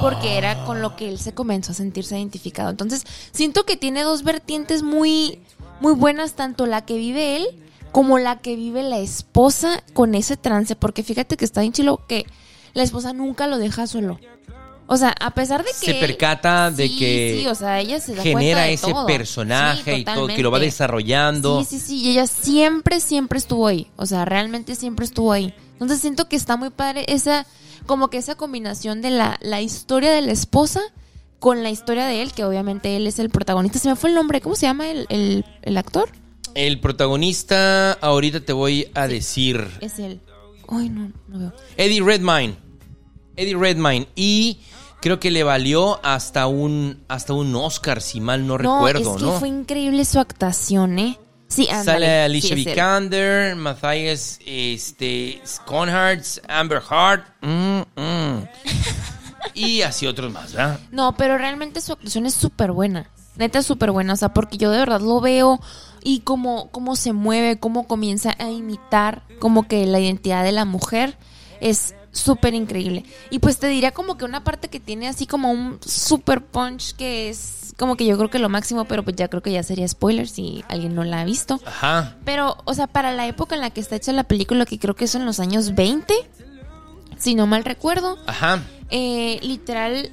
Porque 0.00 0.36
era 0.36 0.64
con 0.64 0.82
lo 0.82 0.96
que 0.96 1.08
él 1.08 1.20
se 1.20 1.32
comenzó 1.32 1.70
a 1.70 1.76
sentirse 1.76 2.18
identificado. 2.18 2.68
Entonces, 2.68 3.04
siento 3.30 3.64
que 3.64 3.76
tiene 3.76 4.02
dos 4.02 4.24
vertientes 4.24 4.82
muy, 4.82 5.38
muy 5.80 5.92
buenas, 5.92 6.32
tanto 6.32 6.66
la 6.66 6.84
que 6.84 6.96
vive 6.96 7.36
él 7.36 7.46
como 7.92 8.18
la 8.18 8.40
que 8.40 8.56
vive 8.56 8.82
la 8.82 8.98
esposa 8.98 9.84
con 9.92 10.16
ese 10.16 10.36
trance. 10.36 10.74
Porque 10.74 11.04
fíjate 11.04 11.36
que 11.36 11.44
está 11.44 11.60
bien 11.60 11.72
chilo 11.72 12.04
que 12.08 12.26
la 12.74 12.82
esposa 12.82 13.12
nunca 13.12 13.46
lo 13.46 13.58
deja 13.58 13.86
solo. 13.86 14.18
O 14.92 14.96
sea, 14.96 15.14
a 15.20 15.31
pesar 15.31 15.62
de 15.64 15.70
que. 15.70 15.87
Se 15.87 15.94
percata 15.94 16.72
de 16.72 16.88
Sí, 16.88 16.98
que 16.98 17.38
sí, 17.40 17.46
o 17.46 17.55
sea, 17.55 17.79
ella 17.79 18.00
se 18.00 18.12
da 18.12 18.22
cuenta 18.22 18.38
genera 18.40 18.62
de 18.62 18.72
ese 18.72 18.90
todo. 18.92 19.07
personaje 19.07 19.94
Sí, 19.94 20.00
y 20.00 20.05
todo, 20.05 20.26
que 20.26 20.42
lo 20.42 20.50
va 20.50 20.59
desarrollando. 20.59 21.62
Sí, 21.62 21.79
sí, 21.79 21.87
sí. 21.87 22.03
Y 22.03 22.11
ella 22.11 22.26
siempre, 22.26 22.98
siempre 22.98 23.38
estuvo 23.38 23.68
ahí. 23.68 23.87
O 23.94 24.05
sea, 24.07 24.24
realmente 24.24 24.74
siempre 24.74 25.05
estuvo 25.05 25.31
ahí. 25.31 25.55
Entonces 25.74 26.00
siento 26.00 26.29
que 26.29 26.35
está 26.35 26.57
muy 26.57 26.70
padre 26.70 27.05
esa, 27.07 27.46
como 27.87 28.11
que 28.11 28.18
esa 28.18 28.35
combinación 28.35 29.00
de 29.00 29.11
la, 29.11 29.38
la 29.40 29.61
historia 29.61 30.11
de 30.11 30.22
la 30.22 30.33
esposa 30.33 30.81
con 31.38 31.62
la 31.62 31.70
historia 31.70 32.07
de 32.07 32.20
él, 32.22 32.33
que 32.33 32.44
obviamente 32.44 32.96
él 32.96 33.07
es 33.07 33.20
el 33.20 33.31
protagonista. 33.31 33.79
Se 33.79 33.88
me 33.88 33.94
fue 33.94 34.11
el 34.11 34.16
nombre. 34.16 34.40
¿Cómo 34.40 34.57
se 34.57 34.66
llama 34.66 34.90
el, 34.90 35.07
el, 35.09 35.44
el 35.62 35.76
actor? 35.76 36.11
El 36.57 36.81
protagonista, 36.81 37.92
ahorita 37.92 38.40
te 38.40 38.53
voy 38.53 38.90
a 38.94 39.07
decir. 39.07 39.68
Es 39.81 40.00
él. 40.00 40.20
Ay, 40.68 40.88
no, 40.88 41.12
no 41.29 41.38
veo. 41.38 41.53
Eddie 41.76 42.03
Redmayne. 42.03 42.57
Eddie 43.37 43.57
Redmayne. 43.57 44.09
Y 44.16 44.59
creo 45.00 45.20
que 45.20 45.30
le 45.30 45.42
valió 45.44 46.00
hasta 46.04 46.46
un, 46.46 47.02
hasta 47.08 47.32
un 47.32 47.54
Oscar, 47.56 48.00
si 48.00 48.20
mal 48.20 48.46
no, 48.46 48.58
recuerdo, 48.58 49.16
es 49.16 49.22
que 49.22 49.28
¿no? 49.28 49.38
fue 49.38 49.48
increíble 49.48 50.04
su 50.04 50.18
actuación, 50.20 50.98
¿eh? 50.98 51.18
Sí. 51.48 51.66
Sale 51.66 52.22
Alicia 52.22 52.54
Sí. 52.54 52.64
Vikander, 52.64 53.56
Matthias 53.56 54.38
este, 54.46 55.40
Sconhardt, 55.44 56.24
Amber 56.48 56.80
Hart. 56.88 57.26
mm, 57.42 57.80
mm. 57.96 58.48
y 59.54 59.82
así 59.82 60.06
otros 60.06 60.32
más, 60.32 60.52
¿verdad? 60.52 60.78
No, 60.92 61.16
pero 61.16 61.38
realmente 61.38 61.80
su 61.80 61.92
actuación 61.92 62.26
es 62.26 62.34
súper 62.34 62.70
buena. 62.70 63.10
Neta 63.36 63.58
es 63.58 63.66
súper 63.66 63.90
buena. 63.90 64.12
O 64.12 64.16
sea, 64.16 64.32
porque 64.32 64.58
yo 64.58 64.70
de 64.70 64.78
verdad 64.78 65.00
lo 65.00 65.20
veo 65.20 65.60
y 66.04 66.20
cómo, 66.20 66.70
cómo 66.70 66.94
se 66.94 67.12
mueve, 67.12 67.58
cómo 67.58 67.86
comienza 67.88 68.34
a 68.38 68.48
imitar 68.50 69.22
como 69.40 69.66
que 69.66 69.86
la 69.86 69.98
identidad 69.98 70.44
de 70.44 70.52
la 70.52 70.64
mujer 70.64 71.16
es 71.60 71.94
súper 72.12 72.55
increíble. 72.55 73.05
Y 73.31 73.38
pues 73.38 73.59
te 73.59 73.68
diría 73.68 73.92
como 73.92 74.16
que 74.16 74.25
una 74.25 74.44
parte 74.44 74.68
que 74.68 74.81
tiene 74.81 75.09
así 75.09 75.27
como 75.27 75.51
un 75.51 75.79
super 75.85 76.42
punch 76.44 76.94
que 76.96 77.31
es 77.31 77.75
como 77.77 77.96
que 77.96 78.05
yo 78.05 78.16
creo 78.18 78.29
que 78.29 78.38
lo 78.38 78.51
máximo, 78.51 78.85
pero 78.85 79.03
pues 79.03 79.16
ya 79.16 79.29
creo 79.29 79.42
que 79.42 79.53
ya 79.53 79.62
sería 79.62 79.88
spoiler 79.88 80.29
si 80.29 80.62
alguien 80.68 80.94
no 80.94 81.03
la 81.03 81.23
ha 81.23 81.25
visto. 81.25 81.59
Ajá. 81.64 82.16
Pero, 82.27 82.59
o 82.66 82.75
sea, 82.75 82.87
para 82.87 83.12
la 83.12 83.27
época 83.27 83.55
en 83.55 83.62
la 83.62 83.70
que 83.70 83.81
está 83.81 83.96
hecha 83.96 84.12
la 84.12 84.25
película, 84.25 84.66
que 84.66 84.79
creo 84.79 84.94
que 84.94 85.07
es 85.07 85.14
en 85.14 85.25
los 85.25 85.40
años 85.40 85.75
20, 85.75 86.12
si 87.16 87.35
no 87.35 87.46
mal 87.46 87.64
recuerdo, 87.64 88.18
Ajá. 88.27 88.62
eh, 88.90 89.38
literal, 89.42 90.12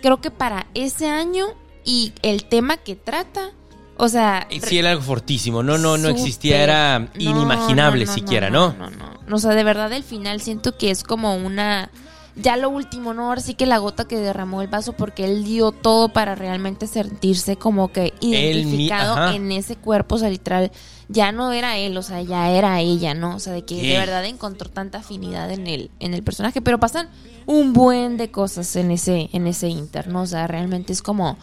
creo 0.00 0.20
que 0.20 0.30
para 0.30 0.68
ese 0.74 1.08
año 1.08 1.46
y 1.84 2.12
el 2.22 2.44
tema 2.44 2.76
que 2.76 2.94
trata, 2.94 3.50
o 3.96 4.08
sea... 4.08 4.46
Sí, 4.62 4.78
era 4.78 4.90
algo 4.92 5.02
fortísimo. 5.02 5.64
No, 5.64 5.76
no, 5.76 5.98
no 5.98 6.08
existía. 6.10 6.62
Era 6.62 7.08
inimaginable 7.18 8.04
no, 8.04 8.10
no, 8.10 8.14
siquiera. 8.14 8.50
No, 8.50 8.74
no, 8.74 8.90
no. 8.90 8.97
O 9.36 9.40
sea, 9.40 9.54
de 9.54 9.64
verdad, 9.64 9.92
el 9.92 10.02
final 10.02 10.40
siento 10.40 10.76
que 10.76 10.90
es 10.90 11.02
como 11.04 11.36
una... 11.36 11.90
Ya 12.36 12.56
lo 12.56 12.70
último, 12.70 13.14
¿no? 13.14 13.28
Ahora 13.28 13.40
sí 13.40 13.54
que 13.54 13.66
la 13.66 13.78
gota 13.78 14.06
que 14.06 14.16
derramó 14.16 14.62
el 14.62 14.68
vaso 14.68 14.92
porque 14.92 15.24
él 15.24 15.42
dio 15.42 15.72
todo 15.72 16.08
para 16.10 16.36
realmente 16.36 16.86
sentirse 16.86 17.56
como 17.56 17.88
que 17.88 18.14
identificado 18.20 19.32
en 19.32 19.50
ese 19.50 19.74
cuerpo, 19.74 20.14
o 20.14 20.18
sea, 20.18 20.30
literal, 20.30 20.70
ya 21.08 21.32
no 21.32 21.52
era 21.52 21.78
él, 21.78 21.96
o 21.96 22.02
sea, 22.02 22.22
ya 22.22 22.48
era 22.50 22.80
ella, 22.80 23.12
¿no? 23.14 23.34
O 23.34 23.38
sea, 23.40 23.54
de 23.54 23.64
que 23.64 23.80
¿Qué? 23.80 23.88
de 23.88 23.98
verdad 23.98 24.24
encontró 24.24 24.70
tanta 24.70 24.98
afinidad 24.98 25.50
en 25.50 25.66
el, 25.66 25.90
en 25.98 26.14
el 26.14 26.22
personaje, 26.22 26.60
pero 26.60 26.78
pasan 26.78 27.08
un 27.46 27.72
buen 27.72 28.16
de 28.18 28.30
cosas 28.30 28.76
en 28.76 28.92
ese, 28.92 29.30
en 29.32 29.48
ese 29.48 29.68
inter, 29.68 30.06
¿no? 30.06 30.22
O 30.22 30.26
sea, 30.26 30.46
realmente 30.46 30.92
es 30.92 31.02
como, 31.02 31.38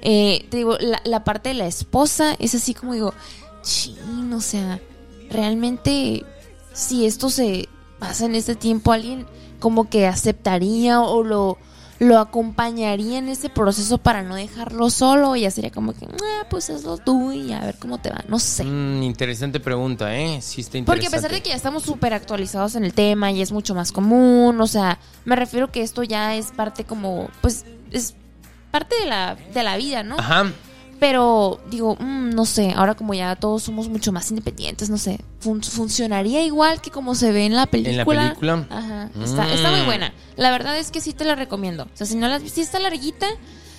eh, 0.00 0.46
te 0.48 0.56
digo, 0.56 0.78
la, 0.80 1.02
la 1.04 1.22
parte 1.22 1.50
de 1.50 1.56
la 1.56 1.66
esposa 1.66 2.34
es 2.38 2.54
así 2.54 2.72
como 2.72 2.94
digo, 2.94 3.12
chin, 3.62 4.32
o 4.32 4.40
sea, 4.40 4.80
realmente 5.28 6.24
si 6.72 7.06
esto 7.06 7.30
se 7.30 7.68
pasa 7.98 8.26
en 8.26 8.34
este 8.34 8.54
tiempo, 8.54 8.92
alguien 8.92 9.26
como 9.58 9.88
que 9.88 10.06
aceptaría 10.06 11.00
o 11.00 11.22
lo 11.22 11.58
lo 12.00 12.18
acompañaría 12.18 13.18
en 13.18 13.28
ese 13.28 13.50
proceso 13.50 13.98
para 13.98 14.22
no 14.22 14.34
dejarlo 14.34 14.88
solo. 14.88 15.36
Y 15.36 15.42
ya 15.42 15.50
sería 15.50 15.70
como 15.70 15.92
que, 15.92 16.06
ah, 16.06 16.46
pues 16.48 16.70
hazlo 16.70 16.96
tú 16.96 17.30
y 17.30 17.52
a 17.52 17.60
ver 17.60 17.76
cómo 17.78 17.98
te 17.98 18.08
va. 18.08 18.24
No 18.26 18.38
sé. 18.38 18.64
Mm, 18.64 19.02
interesante 19.02 19.60
pregunta, 19.60 20.16
¿eh? 20.16 20.40
Sí 20.40 20.62
está 20.62 20.78
interesante. 20.78 20.84
Porque 20.86 21.06
a 21.06 21.10
pesar 21.10 21.30
de 21.30 21.42
que 21.42 21.50
ya 21.50 21.56
estamos 21.56 21.82
súper 21.82 22.14
actualizados 22.14 22.74
en 22.74 22.84
el 22.84 22.94
tema 22.94 23.30
y 23.30 23.42
es 23.42 23.52
mucho 23.52 23.74
más 23.74 23.92
común, 23.92 24.58
o 24.60 24.66
sea, 24.66 24.98
me 25.26 25.36
refiero 25.36 25.70
que 25.70 25.82
esto 25.82 26.02
ya 26.02 26.34
es 26.34 26.52
parte 26.52 26.84
como, 26.84 27.28
pues, 27.42 27.66
es 27.90 28.14
parte 28.70 28.96
de 28.98 29.06
la, 29.06 29.36
de 29.52 29.62
la 29.62 29.76
vida, 29.76 30.02
¿no? 30.02 30.18
Ajá. 30.18 30.50
Pero 31.00 31.58
digo, 31.70 31.96
mm, 31.98 32.30
no 32.34 32.44
sé, 32.44 32.72
ahora 32.76 32.94
como 32.94 33.14
ya 33.14 33.34
todos 33.34 33.62
somos 33.62 33.88
mucho 33.88 34.12
más 34.12 34.30
independientes, 34.30 34.90
no 34.90 34.98
sé, 34.98 35.18
fun- 35.40 35.62
funcionaría 35.62 36.42
igual 36.44 36.80
que 36.82 36.90
como 36.90 37.14
se 37.14 37.32
ve 37.32 37.46
en 37.46 37.56
la 37.56 37.64
película. 37.66 37.92
¿En 37.92 37.96
la 37.96 38.04
película? 38.04 38.66
Ajá, 38.68 39.08
está, 39.24 39.50
está 39.52 39.70
muy 39.70 39.80
Mm. 39.80 39.86
buena. 39.86 40.12
La 40.36 40.50
verdad 40.50 40.76
es 40.78 40.90
que 40.90 41.00
sí 41.00 41.14
te 41.14 41.24
la 41.24 41.34
recomiendo. 41.36 41.84
O 41.84 41.88
sea, 41.96 42.06
si 42.06 42.16
no 42.16 42.28
la 42.28 42.38
sí 42.38 42.60
está 42.60 42.78
larguita, 42.78 43.26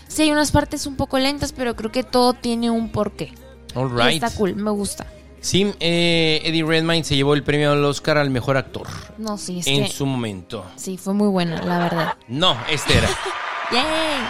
sí 0.08 0.24
hay 0.24 0.32
unas 0.32 0.52
partes 0.52 0.88
un 0.88 0.96
poco 0.96 1.20
lentas, 1.20 1.52
pero 1.54 1.76
creo 1.76 1.92
que 1.92 2.04
todo 2.04 2.34
tiene 2.34 2.72
un 2.72 2.90
porqué. 2.90 3.32
All 3.76 3.90
right. 3.92 4.22
Está 4.24 4.32
cool, 4.32 4.56
me 4.56 4.72
gusta. 4.72 5.06
Sí, 5.42 5.74
eh, 5.80 6.42
Eddie 6.44 6.64
Redmayne 6.64 7.04
se 7.04 7.16
llevó 7.16 7.34
el 7.36 7.44
premio 7.44 7.72
al 7.72 7.84
Oscar 7.86 8.18
al 8.20 8.30
mejor 8.30 8.58
actor 8.58 8.88
No, 9.18 9.38
sí, 9.40 9.60
es 9.60 9.68
en 9.68 9.86
que 9.86 9.90
su 9.92 10.06
momento. 10.06 10.66
sí, 10.76 10.98
fue 10.98 11.14
muy 11.14 11.28
buena, 11.30 11.62
la 11.64 11.78
verdad. 11.80 12.14
No, 12.28 12.58
este 12.70 12.98
era. 12.98 13.08
¡Yay! 13.72 14.22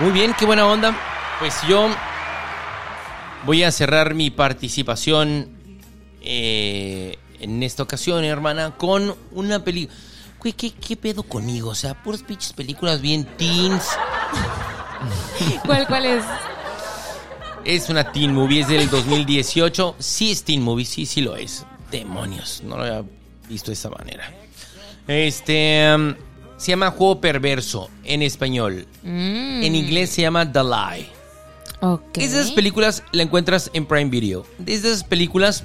Muy 0.00 0.10
bien, 0.12 0.34
qué 0.38 0.46
buena 0.46 0.66
onda. 0.66 0.94
Pues 1.38 1.54
yo 1.68 1.88
voy 3.44 3.62
a 3.62 3.70
cerrar 3.70 4.14
mi 4.14 4.30
participación 4.30 5.48
eh, 6.22 7.18
en 7.40 7.62
esta 7.62 7.82
ocasión, 7.82 8.24
hermana, 8.24 8.76
con 8.76 9.14
una 9.32 9.62
película. 9.62 9.96
¿qué, 10.56 10.70
¿qué 10.72 10.96
pedo 10.96 11.24
conmigo? 11.24 11.70
O 11.70 11.74
sea, 11.74 11.94
puras 12.02 12.22
pinches 12.22 12.52
películas 12.52 13.00
bien 13.00 13.24
teens. 13.36 13.84
¿Cuál, 15.64 15.86
cuál 15.86 16.06
es? 16.06 16.24
Es 17.64 17.88
una 17.90 18.12
teen 18.12 18.32
movie, 18.32 18.60
es 18.60 18.68
del 18.68 18.88
2018. 18.88 19.96
Sí 19.98 20.30
es 20.30 20.44
teen 20.44 20.62
movie, 20.62 20.84
sí, 20.84 21.04
sí 21.04 21.20
lo 21.20 21.36
es. 21.36 21.66
Demonios, 21.90 22.62
no 22.64 22.76
lo 22.76 22.84
había 22.84 23.04
visto 23.48 23.70
de 23.70 23.74
esta 23.74 23.90
manera. 23.90 24.32
Este 25.08 25.92
um, 25.94 26.14
se 26.56 26.72
llama 26.72 26.90
Juego 26.92 27.20
Perverso 27.20 27.90
en 28.04 28.22
español. 28.22 28.86
Mm, 29.02 29.62
En 29.64 29.74
inglés 29.74 30.10
se 30.10 30.22
llama 30.22 30.50
The 30.50 30.62
Lie. 30.62 31.15
Ok. 31.80 32.18
Es 32.18 32.32
de 32.32 32.40
esas 32.40 32.52
películas, 32.52 33.02
la 33.12 33.22
encuentras 33.22 33.70
en 33.72 33.86
Prime 33.86 34.10
Video. 34.10 34.44
Es 34.66 34.82
de 34.82 34.90
esas 34.90 35.04
películas 35.04 35.64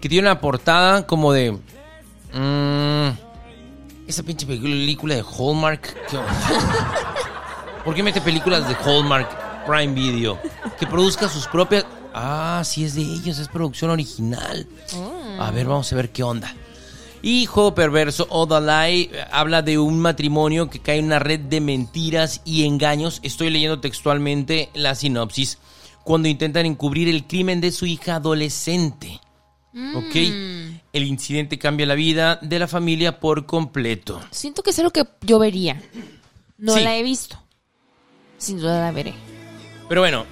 que 0.00 0.08
tiene 0.08 0.28
una 0.28 0.40
portada 0.40 1.06
como 1.06 1.32
de. 1.32 1.52
mm, 2.32 3.08
esa 4.08 4.22
pinche 4.22 4.46
película 4.46 5.14
de 5.14 5.22
Hallmark. 5.22 5.96
¿qué 6.08 6.16
onda? 6.16 6.32
¿Por 7.84 7.94
qué 7.94 8.02
mete 8.02 8.20
películas 8.20 8.68
de 8.68 8.74
Hallmark 8.74 9.66
Prime 9.66 9.94
Video? 9.94 10.38
Que 10.78 10.86
produzca 10.86 11.28
sus 11.28 11.46
propias. 11.46 11.86
Ah, 12.12 12.62
sí 12.64 12.84
es 12.84 12.94
de 12.94 13.02
ellos, 13.02 13.38
es 13.38 13.48
producción 13.48 13.90
original. 13.90 14.66
Mm. 14.94 15.40
A 15.40 15.50
ver, 15.50 15.66
vamos 15.66 15.92
a 15.92 15.96
ver 15.96 16.10
qué 16.10 16.22
onda. 16.22 16.54
Hijo 17.22 17.74
perverso 17.74 18.26
o 18.30 18.46
The 18.48 18.60
Lie 18.60 19.02
eh, 19.12 19.24
habla 19.30 19.62
de 19.62 19.78
un 19.78 20.00
matrimonio 20.00 20.70
que 20.70 20.78
cae 20.80 20.98
en 20.98 21.06
una 21.06 21.18
red 21.18 21.40
de 21.40 21.60
mentiras 21.60 22.40
y 22.44 22.64
engaños. 22.64 23.20
Estoy 23.22 23.50
leyendo 23.50 23.80
textualmente 23.80 24.70
la 24.74 24.94
sinopsis. 24.94 25.58
Cuando 26.04 26.28
intentan 26.28 26.64
encubrir 26.66 27.08
el 27.08 27.26
crimen 27.26 27.60
de 27.60 27.72
su 27.72 27.84
hija 27.86 28.16
adolescente. 28.16 29.20
¿Ok? 29.94 30.16
El 30.92 31.04
incidente 31.04 31.58
cambia 31.58 31.86
la 31.86 31.94
vida 31.94 32.36
de 32.42 32.58
la 32.58 32.66
familia 32.66 33.20
por 33.20 33.46
completo. 33.46 34.20
Siento 34.30 34.62
que 34.62 34.70
es 34.70 34.78
algo 34.78 34.90
que 34.90 35.04
yo 35.20 35.38
vería. 35.38 35.80
No 36.58 36.74
Sí. 36.74 36.80
la 36.82 36.96
he 36.96 37.02
visto. 37.02 37.38
Sin 38.38 38.58
duda 38.58 38.80
la 38.80 38.90
veré. 38.92 39.14
Pero 39.88 40.00
bueno, 40.00 40.24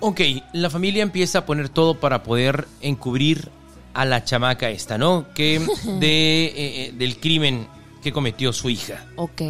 ok, 0.00 0.20
la 0.52 0.68
familia 0.68 1.02
empieza 1.02 1.38
a 1.38 1.46
poner 1.46 1.68
todo 1.68 2.00
para 2.00 2.22
poder 2.22 2.66
encubrir 2.82 3.48
a 3.94 4.04
la 4.04 4.24
chamaca 4.24 4.70
esta, 4.70 4.98
¿no? 4.98 5.26
Que 5.34 5.58
de, 6.00 6.44
eh, 6.44 6.52
eh, 6.56 6.92
del 6.96 7.18
crimen 7.18 7.66
que 8.02 8.12
cometió 8.12 8.52
su 8.52 8.68
hija. 8.70 9.06
Ok. 9.16 9.42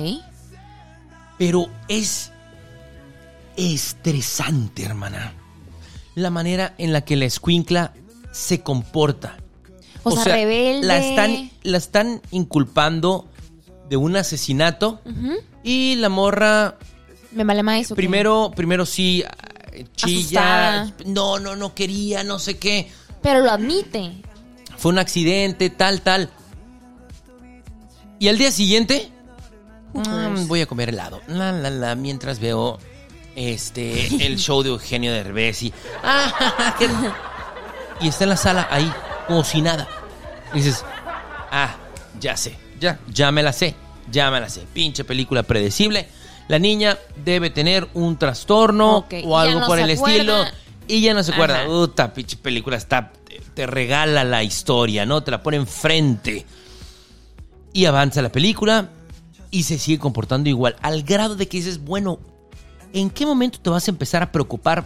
Pero 1.38 1.68
es 1.88 2.30
estresante, 3.56 4.84
hermana. 4.84 5.32
La 6.14 6.30
manera 6.30 6.74
en 6.78 6.92
la 6.92 7.02
que 7.04 7.16
la 7.16 7.24
escuincla 7.24 7.92
se 8.32 8.60
comporta. 8.60 9.38
O, 10.02 10.10
sea, 10.12 10.34
rebelde. 10.34 10.86
La 10.86 10.98
están, 10.98 11.50
la 11.62 11.78
están 11.78 12.20
inculpando 12.30 13.28
de 13.88 13.96
un 13.96 14.16
asesinato 14.16 15.00
y 15.62 15.94
la 15.96 16.08
morra 16.08 16.76
Me 17.30 17.44
vale 17.44 17.62
más 17.62 17.80
eso. 17.82 17.94
que- 17.94 18.00
primero, 18.00 18.50
primero 18.54 18.84
sí 18.84 19.22
eh, 19.72 19.86
chilla. 19.94 20.82
Asustada. 20.82 20.94
No, 21.06 21.38
no, 21.38 21.56
no 21.56 21.74
quería, 21.74 22.24
no 22.24 22.38
sé 22.38 22.58
qué. 22.58 22.90
Pero 23.22 23.40
lo 23.40 23.50
admite. 23.50 24.12
Fue 24.82 24.90
un 24.90 24.98
accidente, 24.98 25.70
tal, 25.70 26.00
tal. 26.00 26.28
Y 28.18 28.26
al 28.26 28.36
día 28.36 28.50
siguiente, 28.50 29.12
mm, 29.92 30.48
voy 30.48 30.62
a 30.62 30.66
comer 30.66 30.88
helado. 30.88 31.20
La, 31.28 31.52
la, 31.52 31.70
la, 31.70 31.94
mientras 31.94 32.40
veo 32.40 32.80
este 33.36 34.08
el 34.26 34.40
show 34.40 34.64
de 34.64 34.70
Eugenio 34.70 35.12
Derbez 35.12 35.62
y, 35.62 35.72
ah, 36.02 36.74
y 38.00 38.08
está 38.08 38.24
en 38.24 38.30
la 38.30 38.36
sala 38.36 38.66
ahí, 38.72 38.92
como 39.28 39.44
si 39.44 39.62
nada. 39.62 39.86
Y 40.52 40.56
dices, 40.56 40.84
ah, 41.52 41.76
ya 42.18 42.36
sé, 42.36 42.58
ya, 42.80 42.98
ya 43.06 43.30
me 43.30 43.44
la 43.44 43.52
sé, 43.52 43.76
ya 44.10 44.32
me 44.32 44.40
la 44.40 44.48
sé. 44.48 44.66
Pinche 44.72 45.04
película 45.04 45.44
predecible. 45.44 46.08
La 46.48 46.58
niña 46.58 46.98
debe 47.24 47.50
tener 47.50 47.86
un 47.94 48.18
trastorno 48.18 49.06
o 49.26 49.38
algo 49.38 49.60
no 49.60 49.66
por 49.68 49.78
el 49.78 49.92
acuerda. 49.92 50.16
estilo. 50.16 50.44
Y 50.88 51.02
ya 51.02 51.14
no 51.14 51.22
se 51.22 51.32
acuerda. 51.32 51.66
Puta, 51.66 52.12
pinche 52.12 52.36
película 52.36 52.76
está. 52.76 53.12
Te, 53.54 53.66
regala 53.66 54.24
la 54.24 54.42
historia, 54.42 55.06
¿no? 55.06 55.22
Te 55.22 55.30
la 55.30 55.42
pone 55.42 55.56
enfrente. 55.56 56.46
Y 57.72 57.86
avanza 57.86 58.22
la 58.22 58.30
película 58.30 58.90
y 59.50 59.62
se 59.62 59.78
sigue 59.78 59.98
comportando 59.98 60.48
igual. 60.48 60.76
Al 60.82 61.02
grado 61.02 61.36
de 61.36 61.48
que 61.48 61.58
dices, 61.58 61.82
bueno, 61.82 62.18
¿en 62.92 63.10
qué 63.10 63.24
momento 63.26 63.58
te 63.60 63.70
vas 63.70 63.86
a 63.88 63.90
empezar 63.90 64.22
a 64.22 64.32
preocupar 64.32 64.84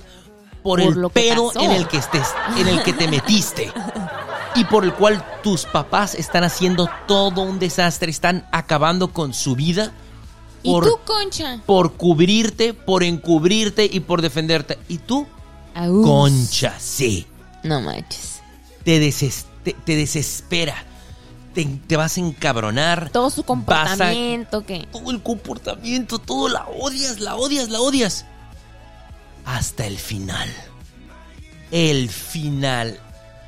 por, 0.62 0.80
Por 0.80 0.80
el 0.80 1.10
pedo 1.10 1.52
en 1.60 1.70
el 1.72 1.88
que 1.88 1.96
estés, 1.98 2.28
en 2.56 2.68
el 2.68 2.82
que 2.82 2.92
te 2.92 3.08
metiste? 3.08 3.72
Y 4.54 4.64
por 4.64 4.84
el 4.84 4.94
cual 4.94 5.24
tus 5.42 5.64
papás 5.66 6.14
están 6.14 6.42
haciendo 6.44 6.88
todo 7.06 7.42
un 7.42 7.58
desastre, 7.58 8.10
están 8.10 8.46
acabando 8.52 9.12
con 9.12 9.34
su 9.34 9.54
vida. 9.54 9.92
¿Y 10.62 10.70
Por, 10.70 10.84
tú, 10.84 10.98
concha? 11.04 11.60
por 11.66 11.92
cubrirte, 11.92 12.74
por 12.74 13.04
encubrirte 13.04 13.88
y 13.90 14.00
por 14.00 14.22
defenderte. 14.22 14.78
Y 14.88 14.98
tú, 14.98 15.26
Aus. 15.74 16.04
concha, 16.04 16.74
sí 16.80 17.26
No 17.62 17.80
manches. 17.80 18.35
Te, 18.86 18.98
deses- 19.00 19.44
te, 19.64 19.72
te 19.74 19.96
desespera. 19.96 20.74
Te, 21.54 21.64
te 21.64 21.96
vas 21.96 22.16
a 22.16 22.20
encabronar. 22.20 23.10
Todo 23.10 23.30
su 23.30 23.40
a- 23.40 23.46
comportamiento, 23.46 24.64
que 24.64 24.86
todo 24.92 25.10
el 25.10 25.22
comportamiento, 25.22 26.18
todo 26.18 26.48
la 26.48 26.66
odias, 26.66 27.18
la 27.20 27.34
odias, 27.34 27.68
la 27.68 27.80
odias. 27.80 28.24
Hasta 29.44 29.86
el 29.86 29.98
final. 29.98 30.48
El 31.70 32.08
final. 32.10 33.00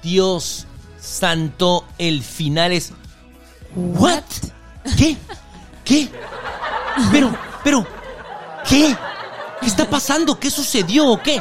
Dios 0.02 0.66
santo, 1.00 1.84
el 1.98 2.22
final 2.22 2.72
es... 2.72 2.92
¿What? 3.76 4.22
¿Qué? 4.96 5.16
¿Qué? 5.84 6.08
Pero, 7.12 7.36
pero, 7.62 7.86
¿qué? 8.68 8.96
¿Qué 9.60 9.66
está 9.66 9.88
pasando? 9.88 10.38
¿Qué 10.40 10.50
sucedió 10.50 11.06
o 11.08 11.22
qué? 11.22 11.40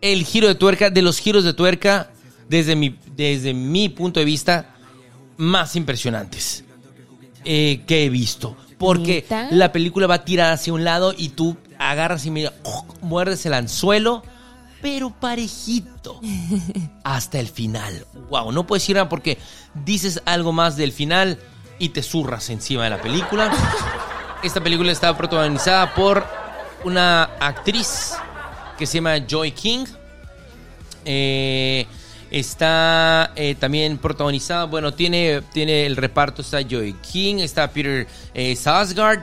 El 0.00 0.24
giro 0.24 0.48
de 0.48 0.54
tuerca, 0.54 0.90
de 0.90 1.02
los 1.02 1.18
giros 1.18 1.44
de 1.44 1.52
tuerca, 1.52 2.10
desde 2.48 2.74
mi, 2.76 2.96
desde 3.16 3.54
mi 3.54 3.88
punto 3.88 4.20
de 4.20 4.26
vista, 4.26 4.74
más 5.36 5.76
impresionantes 5.76 6.64
eh, 7.44 7.82
que 7.86 8.04
he 8.04 8.08
visto. 8.08 8.56
Porque 8.78 9.26
la 9.50 9.72
película 9.72 10.06
va 10.06 10.24
tirada 10.24 10.52
hacia 10.52 10.72
un 10.72 10.84
lado 10.84 11.14
y 11.16 11.30
tú 11.30 11.56
agarras 11.78 12.24
y 12.24 12.30
mira, 12.30 12.52
muerdes 13.02 13.44
el 13.44 13.52
anzuelo, 13.52 14.22
pero 14.80 15.10
parejito. 15.10 16.20
hasta 17.04 17.38
el 17.38 17.48
final. 17.48 18.06
Wow, 18.30 18.52
no 18.52 18.66
puedes 18.66 18.88
ir 18.88 18.96
nada 18.96 19.08
porque 19.08 19.38
dices 19.84 20.22
algo 20.24 20.52
más 20.52 20.76
del 20.76 20.92
final 20.92 21.38
y 21.78 21.90
te 21.90 22.02
zurras 22.02 22.48
encima 22.50 22.84
de 22.84 22.90
la 22.90 23.00
película. 23.00 23.52
Esta 24.42 24.62
película 24.62 24.92
está 24.92 25.14
protagonizada 25.16 25.94
por 25.94 26.24
una 26.84 27.24
actriz 27.24 28.14
que 28.80 28.86
se 28.86 28.94
llama 28.94 29.18
Joy 29.18 29.52
King. 29.52 29.84
Eh, 31.04 31.86
está 32.30 33.32
eh, 33.36 33.54
también 33.54 33.98
protagonizada, 33.98 34.64
bueno, 34.64 34.94
tiene, 34.94 35.42
tiene 35.52 35.84
el 35.84 35.96
reparto, 35.96 36.40
está 36.40 36.62
Joy 36.62 36.94
King, 36.94 37.36
está 37.36 37.70
Peter 37.70 38.06
eh, 38.32 38.56
Sarsgaard 38.56 39.22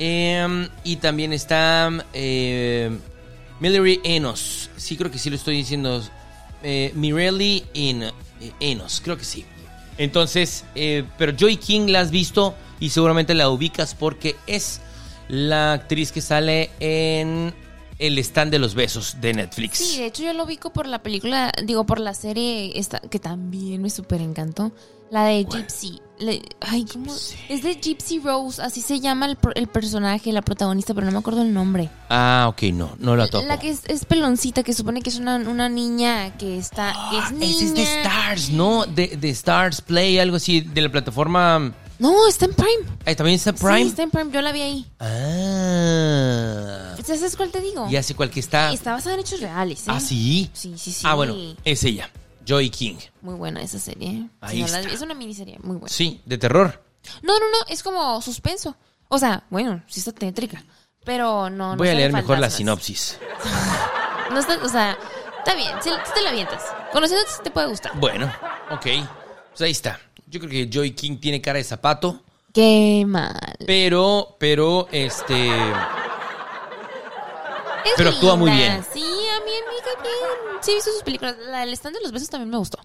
eh, 0.00 0.68
y 0.82 0.96
también 0.96 1.32
está 1.32 1.88
eh, 2.12 2.90
Mallory 3.60 4.00
Enos. 4.02 4.70
Sí, 4.76 4.96
creo 4.96 5.10
que 5.10 5.18
sí 5.18 5.30
lo 5.30 5.36
estoy 5.36 5.56
diciendo. 5.56 6.02
Mirelli 6.94 7.62
en, 7.74 8.10
Enos, 8.58 9.00
creo 9.04 9.16
que 9.16 9.24
sí. 9.24 9.44
Entonces, 9.98 10.64
pero 11.16 11.32
Joy 11.32 11.58
King 11.58 11.86
la 11.90 12.00
has 12.00 12.10
visto 12.10 12.56
y 12.80 12.90
seguramente 12.90 13.34
la 13.34 13.48
ubicas 13.50 13.94
porque 13.94 14.34
es 14.48 14.80
la 15.28 15.74
actriz 15.74 16.10
que 16.10 16.20
sale 16.20 16.70
en 16.80 17.54
El 17.98 18.18
stand 18.18 18.50
de 18.52 18.58
los 18.58 18.74
besos 18.74 19.16
de 19.20 19.32
Netflix. 19.34 19.78
Sí, 19.78 19.98
de 19.98 20.06
hecho 20.06 20.22
yo 20.22 20.32
lo 20.34 20.44
ubico 20.44 20.70
por 20.72 20.86
la 20.86 21.02
película, 21.02 21.52
digo, 21.64 21.84
por 21.86 21.98
la 22.00 22.12
serie 22.14 22.78
esta, 22.78 23.00
que 23.00 23.18
también 23.18 23.80
me 23.82 23.90
súper 23.90 24.20
encantó. 24.20 24.72
La 25.08 25.24
de 25.24 25.44
Gypsy. 25.44 26.00
Le- 26.18 26.42
ay, 26.60 26.84
¿cómo? 26.84 27.14
Es 27.48 27.62
de 27.62 27.74
Gypsy 27.80 28.18
Rose, 28.18 28.60
así 28.60 28.80
se 28.82 28.98
llama 29.00 29.26
el, 29.26 29.38
el 29.54 29.68
personaje, 29.68 30.32
la 30.32 30.42
protagonista, 30.42 30.94
pero 30.94 31.06
no 31.06 31.12
me 31.12 31.18
acuerdo 31.18 31.42
el 31.42 31.54
nombre. 31.54 31.88
Ah, 32.08 32.46
ok, 32.50 32.62
no, 32.72 32.96
no 32.98 33.14
la 33.14 33.28
topo. 33.28 33.46
La 33.46 33.58
que 33.60 33.70
es, 33.70 33.82
es 33.86 34.04
peloncita, 34.04 34.62
que 34.64 34.72
supone 34.72 35.02
que 35.02 35.10
es 35.10 35.18
una, 35.18 35.36
una 35.36 35.68
niña 35.68 36.36
que 36.36 36.58
está. 36.58 36.92
que 37.10 37.18
es 37.18 37.32
niña. 37.32 37.46
Ese 37.46 37.64
es 37.66 37.74
de 37.74 37.82
Stars, 37.84 38.50
¿no? 38.50 38.84
De, 38.84 39.16
de 39.16 39.30
Stars 39.30 39.80
Play, 39.80 40.18
algo 40.18 40.36
así, 40.36 40.60
de 40.60 40.80
la 40.80 40.90
plataforma... 40.90 41.72
No, 41.98 42.26
está 42.28 42.44
en 42.46 42.52
Prime. 42.54 42.98
Ahí 43.06 43.14
también 43.14 43.36
está 43.36 43.52
Prime. 43.54 43.82
Sí, 43.84 43.88
está 43.88 44.02
en 44.02 44.10
Prime, 44.10 44.30
yo 44.32 44.42
la 44.42 44.52
vi 44.52 44.60
ahí. 44.60 44.86
Ah. 44.98 46.85
¿Sabes 47.06 47.36
cuál 47.36 47.50
te 47.50 47.60
digo? 47.60 47.88
Ya 47.88 48.02
sé 48.02 48.14
cuál 48.14 48.30
que 48.30 48.40
está. 48.40 48.72
Está 48.72 48.92
basada 48.92 49.14
en 49.14 49.20
hechos 49.20 49.40
reales, 49.40 49.80
¿eh? 49.86 49.90
Ah, 49.92 50.00
sí. 50.00 50.50
Sí, 50.52 50.74
sí, 50.76 50.92
sí. 50.92 51.02
Ah, 51.04 51.14
bueno, 51.14 51.34
es 51.64 51.84
ella. 51.84 52.10
Joy 52.46 52.70
King. 52.70 52.96
Muy 53.22 53.34
buena 53.34 53.60
esa 53.62 53.78
serie. 53.78 54.28
Ahí 54.40 54.56
Si 54.58 54.62
no 54.62 54.68
la- 54.68 54.80
está. 54.80 54.92
es 54.92 55.00
una 55.02 55.14
miniserie 55.14 55.58
muy 55.62 55.76
buena. 55.76 55.88
Sí, 55.88 56.20
de 56.24 56.38
terror. 56.38 56.82
No, 57.22 57.38
no, 57.38 57.44
no, 57.50 57.58
es 57.68 57.82
como 57.82 58.20
suspenso. 58.22 58.76
O 59.08 59.18
sea, 59.18 59.44
bueno, 59.50 59.82
sí 59.86 60.00
está 60.00 60.12
tétrica. 60.12 60.64
Pero 61.04 61.48
no. 61.50 61.70
no 61.72 61.76
Voy 61.76 61.88
a 61.88 61.94
leer 61.94 62.12
mejor 62.12 62.38
la 62.38 62.50
sinopsis. 62.50 63.18
No 64.32 64.40
está, 64.40 64.58
o 64.62 64.68
sea, 64.68 64.98
está 65.38 65.54
bien, 65.54 65.70
sí 65.80 65.88
te 66.12 66.20
la 66.20 66.30
avientas. 66.30 66.60
Conociéndote 66.92 67.30
te 67.44 67.50
puede 67.52 67.68
gustar. 67.68 67.92
Bueno, 67.98 68.26
ok. 68.70 68.86
Pues 69.50 69.60
ahí 69.60 69.70
está. 69.70 70.00
Yo 70.26 70.40
creo 70.40 70.50
que 70.50 70.68
Joy 70.68 70.90
King 70.96 71.18
tiene 71.18 71.40
cara 71.40 71.58
de 71.58 71.64
zapato, 71.64 72.22
Qué 72.52 73.04
mal. 73.06 73.38
pero, 73.66 74.36
pero, 74.40 74.88
este... 74.90 75.48
Es 77.86 77.92
pero 77.96 78.10
actúa 78.10 78.36
muy 78.36 78.50
linda. 78.50 78.66
bien. 78.68 78.84
Sí, 78.92 79.00
a 79.00 79.44
mí, 79.44 79.50
a 79.50 79.70
mí 79.70 79.76
también. 79.94 80.14
Sí, 80.62 80.70
he 80.72 80.74
visto 80.74 80.92
sus 80.92 81.02
películas. 81.02 81.36
La 81.48 81.60
del 81.60 81.72
stand 81.74 81.96
de 81.96 82.02
los 82.02 82.12
besos 82.12 82.28
también 82.28 82.50
me 82.50 82.58
gustó. 82.58 82.78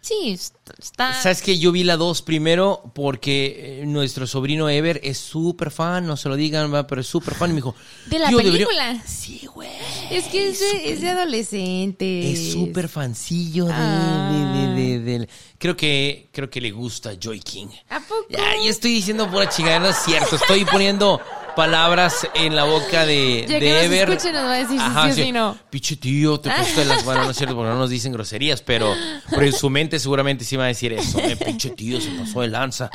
Sí, 0.00 0.36
está. 0.78 1.14
¿Sabes 1.22 1.40
que 1.40 1.58
Yo 1.58 1.72
vi 1.72 1.82
la 1.82 1.96
2 1.96 2.20
primero 2.20 2.82
porque 2.94 3.80
eh, 3.80 3.86
nuestro 3.86 4.26
sobrino 4.26 4.68
Ever 4.68 5.00
es 5.02 5.16
súper 5.16 5.70
fan, 5.70 6.06
no 6.06 6.18
se 6.18 6.28
lo 6.28 6.36
digan, 6.36 6.70
pero 6.86 7.00
es 7.00 7.06
súper 7.06 7.34
fan 7.34 7.48
y 7.48 7.52
me 7.54 7.56
dijo... 7.60 7.74
¿De 8.04 8.18
la 8.18 8.30
película? 8.30 9.02
Sí, 9.06 9.46
güey. 9.54 9.70
Es 10.10 10.24
que 10.26 10.50
es 10.50 10.60
de, 10.60 10.92
es 10.92 11.00
de 11.00 11.08
adolescente. 11.08 12.30
Es 12.32 12.52
súper 12.52 12.90
fancillo 12.90 13.64
de, 13.64 13.72
de- 13.72 14.74
de- 14.74 14.74
de- 14.74 14.98
del- 15.00 15.28
Creo 15.56 15.74
que, 15.74 16.28
creo 16.32 16.50
que 16.50 16.60
le 16.60 16.70
gusta 16.70 17.12
Joy 17.18 17.40
King. 17.40 17.68
¿A 17.88 17.98
poco? 18.00 18.26
Ya, 18.28 18.54
ya 18.62 18.68
estoy 18.68 18.92
diciendo 18.92 19.30
pura 19.30 19.48
chingada, 19.48 19.78
no 19.78 19.88
es 19.88 19.96
cierto. 20.04 20.36
Estoy 20.36 20.66
poniendo 20.66 21.18
palabras 21.54 22.26
en 22.34 22.54
la 22.56 22.64
boca 22.64 23.04
de, 23.06 23.46
Ya 23.48 23.54
de 23.54 23.60
que 23.60 23.72
nos 23.74 23.82
Ever. 23.84 24.10
escuche 24.10 24.32
nos 24.32 24.44
va 24.44 24.52
a 24.52 24.58
decir 24.58 24.80
si 24.80 25.12
sí 25.14 25.22
si 25.24 25.32
no. 25.32 25.56
Piche 25.70 25.96
tío, 25.96 26.38
te 26.40 26.50
pusiste 26.56 26.84
las 26.84 27.04
manos, 27.04 27.24
no 27.24 27.30
es 27.30 27.36
cierto, 27.36 27.54
porque 27.56 27.70
no 27.70 27.78
nos 27.78 27.90
dicen 27.90 28.12
groserías, 28.12 28.62
pero, 28.62 28.92
pero 29.30 29.42
en 29.42 29.52
su 29.52 29.70
mente 29.70 29.98
seguramente 29.98 30.44
sí 30.44 30.56
va 30.56 30.64
a 30.64 30.68
decir 30.68 30.92
eso. 30.92 31.18
Eh, 31.18 31.36
pinche 31.36 31.70
tío, 31.70 32.00
se 32.00 32.10
pasó 32.10 32.40
de 32.42 32.48
lanza. 32.48 32.90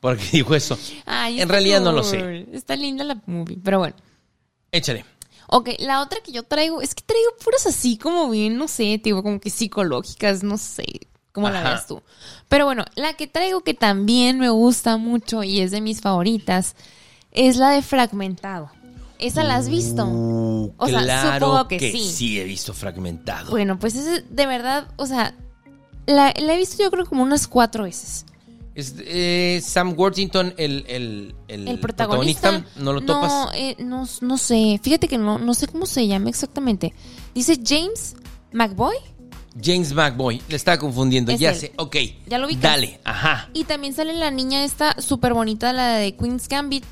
Porque 0.00 0.24
dijo 0.32 0.54
eso. 0.54 0.76
Ay, 1.06 1.40
en 1.40 1.48
realidad 1.48 1.80
no 1.80 1.92
lo 1.92 2.02
sé. 2.02 2.46
Está 2.52 2.74
linda 2.76 3.04
la 3.04 3.16
movie, 3.26 3.58
pero 3.62 3.78
bueno. 3.78 3.94
Échale. 4.72 5.04
Ok, 5.46 5.70
la 5.80 6.00
otra 6.00 6.18
que 6.24 6.32
yo 6.32 6.42
traigo, 6.44 6.80
es 6.80 6.94
que 6.94 7.02
traigo 7.02 7.30
puras 7.44 7.66
así 7.66 7.98
como 7.98 8.30
bien, 8.30 8.56
no 8.56 8.68
sé, 8.68 8.98
tipo 8.98 9.22
como 9.22 9.38
que 9.38 9.50
psicológicas, 9.50 10.42
no 10.42 10.56
sé 10.56 10.84
cómo 11.32 11.50
la 11.50 11.60
Ajá. 11.60 11.68
veas 11.70 11.86
tú. 11.86 12.02
Pero 12.48 12.64
bueno, 12.64 12.84
la 12.94 13.14
que 13.14 13.26
traigo 13.26 13.62
que 13.62 13.74
también 13.74 14.38
me 14.38 14.48
gusta 14.50 14.96
mucho 14.96 15.42
y 15.42 15.60
es 15.60 15.70
de 15.70 15.80
mis 15.80 16.00
favoritas 16.00 16.74
es 17.32 17.56
la 17.56 17.70
de 17.70 17.82
Fragmentado. 17.82 18.70
¿Esa 19.18 19.44
la 19.44 19.54
has 19.56 19.68
visto? 19.68 20.04
Uh, 20.04 20.72
O 20.76 20.88
sea, 20.88 21.02
claro 21.02 21.46
supongo 21.46 21.68
que 21.68 21.76
que, 21.78 21.92
sí. 21.92 22.00
sí 22.12 22.40
he 22.40 22.44
visto 22.44 22.74
fragmentado. 22.74 23.50
Bueno, 23.50 23.78
pues 23.78 23.94
es 23.94 24.24
de 24.28 24.46
verdad, 24.46 24.88
o 24.96 25.06
sea, 25.06 25.34
la, 26.06 26.34
la 26.36 26.54
he 26.54 26.56
visto 26.56 26.82
yo 26.82 26.90
creo 26.90 27.06
como 27.06 27.22
unas 27.22 27.46
cuatro 27.46 27.84
veces. 27.84 28.26
Es, 28.74 28.94
eh, 28.98 29.60
Sam 29.64 29.94
Worthington, 29.96 30.54
el, 30.56 30.84
el, 30.88 31.34
el, 31.46 31.68
El 31.68 31.78
protagonista. 31.78 32.64
¿no 32.76 32.92
lo 32.92 33.00
topas? 33.02 33.30
No, 33.30 33.52
eh, 33.54 33.76
no, 33.78 34.08
no 34.22 34.38
sé. 34.38 34.80
Fíjate 34.82 35.06
que 35.06 35.18
no, 35.18 35.38
no 35.38 35.54
sé 35.54 35.68
cómo 35.68 35.86
se 35.86 36.06
llama 36.08 36.28
exactamente. 36.28 36.92
Dice 37.32 37.60
James 37.64 38.16
McBoy. 38.50 38.96
James 39.62 39.92
McBoy, 39.92 40.40
le 40.48 40.56
estaba 40.56 40.78
confundiendo, 40.78 41.30
Es 41.30 41.38
ya 41.38 41.50
él. 41.50 41.56
sé, 41.56 41.72
ok. 41.76 41.96
¿Ya 42.26 42.38
lo 42.38 42.46
ubicas? 42.46 42.62
Dale, 42.62 42.98
ajá. 43.04 43.50
Y 43.52 43.64
también 43.64 43.92
sale 43.94 44.14
la 44.14 44.30
niña 44.30 44.64
esta 44.64 45.00
súper 45.00 45.34
bonita, 45.34 45.72
la 45.74 45.96
de 45.96 46.16
Queen's 46.16 46.48
Gambit. 46.48 46.84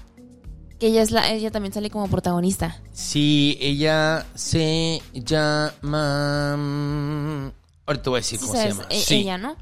Que 0.80 0.86
ella, 0.88 1.02
es 1.02 1.10
la, 1.10 1.30
ella 1.30 1.50
también 1.50 1.72
sale 1.74 1.90
como 1.90 2.08
protagonista. 2.08 2.80
Sí, 2.92 3.58
ella 3.60 4.26
se 4.34 5.00
llama... 5.12 6.56
mm, 6.56 7.50
Ahorita 7.86 8.02
te 8.02 8.10
voy 8.10 8.16
a 8.16 8.20
decir 8.20 8.38
Sí, 8.38 8.46
cómo 8.46 8.58
se 8.58 8.68
llama. 8.68 8.86
e- 8.88 9.00
sí. 9.00 9.14
Ella, 9.16 9.36
¿no? 9.38 9.56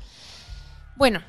Bueno, 0.96 1.20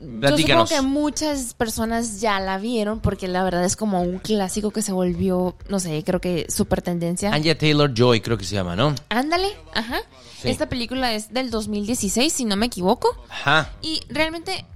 yo 0.00 0.36
supongo 0.38 0.66
que 0.66 0.80
muchas 0.82 1.54
personas 1.54 2.20
ya 2.20 2.38
la 2.40 2.58
vieron 2.58 3.00
porque 3.00 3.26
la 3.28 3.42
verdad 3.44 3.64
es 3.64 3.76
como 3.76 4.02
un 4.02 4.18
clásico 4.18 4.70
que 4.70 4.82
se 4.82 4.92
volvió, 4.92 5.56
no 5.68 5.80
sé, 5.80 6.02
creo 6.04 6.20
que 6.20 6.46
súper 6.48 6.82
tendencia. 6.82 7.32
Anya 7.32 7.56
Taylor-Joy 7.56 8.20
creo 8.20 8.36
que 8.38 8.44
se 8.44 8.54
llama, 8.54 8.76
¿no? 8.76 8.94
Ándale, 9.08 9.48
ajá. 9.74 9.98
Sí. 10.40 10.48
Esta 10.50 10.68
película 10.68 11.14
es 11.14 11.32
del 11.32 11.50
2016, 11.50 12.32
si 12.32 12.44
no 12.44 12.56
me 12.56 12.66
equivoco. 12.66 13.16
Ajá. 13.30 13.70
Y 13.82 14.00
realmente 14.08 14.66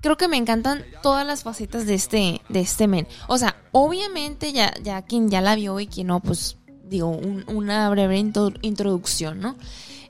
creo 0.00 0.16
que 0.16 0.28
me 0.28 0.36
encantan 0.36 0.84
todas 1.02 1.26
las 1.26 1.42
facetas 1.42 1.86
de 1.86 1.94
este, 1.94 2.40
de 2.48 2.60
este 2.60 2.86
men. 2.88 3.06
O 3.26 3.38
sea, 3.38 3.56
obviamente 3.72 4.52
ya, 4.52 4.72
ya 4.82 5.02
quien 5.02 5.30
ya 5.30 5.40
la 5.40 5.54
vio 5.54 5.78
y 5.80 5.86
quien 5.86 6.08
no, 6.08 6.20
pues 6.20 6.56
digo, 6.84 7.08
un- 7.08 7.44
una 7.48 7.88
breve 7.90 8.18
intro- 8.18 8.54
introducción, 8.62 9.40
¿no? 9.40 9.56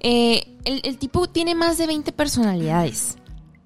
Eh, 0.01 0.57
el, 0.65 0.81
el 0.85 0.97
tipo 0.99 1.29
tiene 1.29 1.55
más 1.55 1.77
de 1.79 1.87
20 1.87 2.13
personalidades. 2.13 3.17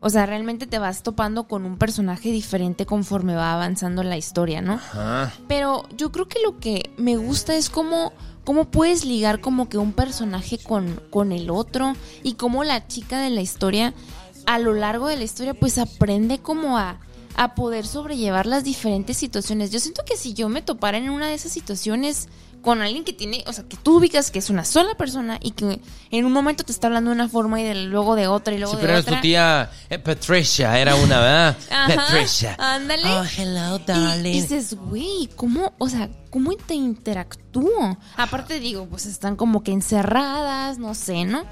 O 0.00 0.10
sea, 0.10 0.26
realmente 0.26 0.66
te 0.66 0.78
vas 0.80 1.02
topando 1.04 1.44
con 1.46 1.64
un 1.64 1.76
personaje 1.78 2.32
diferente 2.32 2.86
conforme 2.86 3.36
va 3.36 3.52
avanzando 3.52 4.02
la 4.02 4.16
historia, 4.16 4.60
¿no? 4.60 4.74
Ajá. 4.74 5.32
Pero 5.46 5.84
yo 5.96 6.10
creo 6.10 6.26
que 6.26 6.40
lo 6.42 6.58
que 6.58 6.90
me 6.96 7.16
gusta 7.16 7.54
es 7.54 7.70
cómo, 7.70 8.12
cómo 8.44 8.64
puedes 8.64 9.04
ligar 9.04 9.40
como 9.40 9.68
que 9.68 9.78
un 9.78 9.92
personaje 9.92 10.58
con, 10.58 11.00
con 11.10 11.30
el 11.30 11.50
otro 11.50 11.94
y 12.24 12.32
cómo 12.34 12.64
la 12.64 12.88
chica 12.88 13.20
de 13.20 13.30
la 13.30 13.42
historia 13.42 13.94
a 14.46 14.58
lo 14.58 14.72
largo 14.74 15.08
de 15.08 15.16
la 15.16 15.24
historia 15.24 15.54
pues 15.54 15.78
aprende 15.78 16.38
como 16.38 16.78
a, 16.78 16.98
a 17.36 17.54
poder 17.54 17.86
sobrellevar 17.86 18.46
las 18.46 18.64
diferentes 18.64 19.16
situaciones. 19.16 19.70
Yo 19.70 19.80
siento 19.80 20.02
que 20.04 20.16
si 20.16 20.34
yo 20.34 20.48
me 20.48 20.62
topara 20.62 20.98
en 20.98 21.10
una 21.10 21.28
de 21.28 21.34
esas 21.34 21.52
situaciones 21.52 22.28
con 22.62 22.80
alguien 22.80 23.02
que 23.02 23.12
tiene, 23.12 23.42
o 23.48 23.52
sea, 23.52 23.64
que 23.64 23.76
tú 23.76 23.96
ubicas 23.96 24.30
que 24.30 24.38
es 24.38 24.48
una 24.48 24.64
sola 24.64 24.94
persona 24.94 25.36
y 25.42 25.50
que 25.50 25.80
en 26.12 26.24
un 26.24 26.30
momento 26.30 26.62
te 26.62 26.70
está 26.70 26.86
hablando 26.86 27.10
de 27.10 27.16
una 27.16 27.28
forma 27.28 27.60
y 27.60 27.64
de, 27.64 27.74
luego 27.74 28.14
de 28.14 28.28
otra 28.28 28.54
y 28.54 28.58
luego 28.58 28.74
Sí, 28.74 28.80
de 28.80 28.86
pero 28.86 28.98
otra. 29.00 29.16
tu 29.16 29.20
tía 29.20 29.70
eh, 29.90 29.98
Patricia, 29.98 30.78
era 30.78 30.94
una, 30.94 31.18
¿verdad? 31.18 31.56
Ajá, 31.72 31.94
Patricia. 31.96 32.54
ándale. 32.60 33.02
Oh, 33.08 33.24
hello, 33.36 33.76
Y 33.78 33.82
darling. 33.84 34.32
dices, 34.32 34.74
güey, 34.74 35.28
¿cómo, 35.34 35.72
o 35.78 35.88
sea, 35.88 36.08
cómo 36.30 36.52
te 36.54 36.74
interactúo? 36.74 37.98
Aparte 38.16 38.60
digo, 38.60 38.86
pues 38.86 39.06
están 39.06 39.34
como 39.34 39.64
que 39.64 39.72
encerradas, 39.72 40.78
no 40.78 40.94
sé, 40.94 41.24
¿no? 41.24 41.44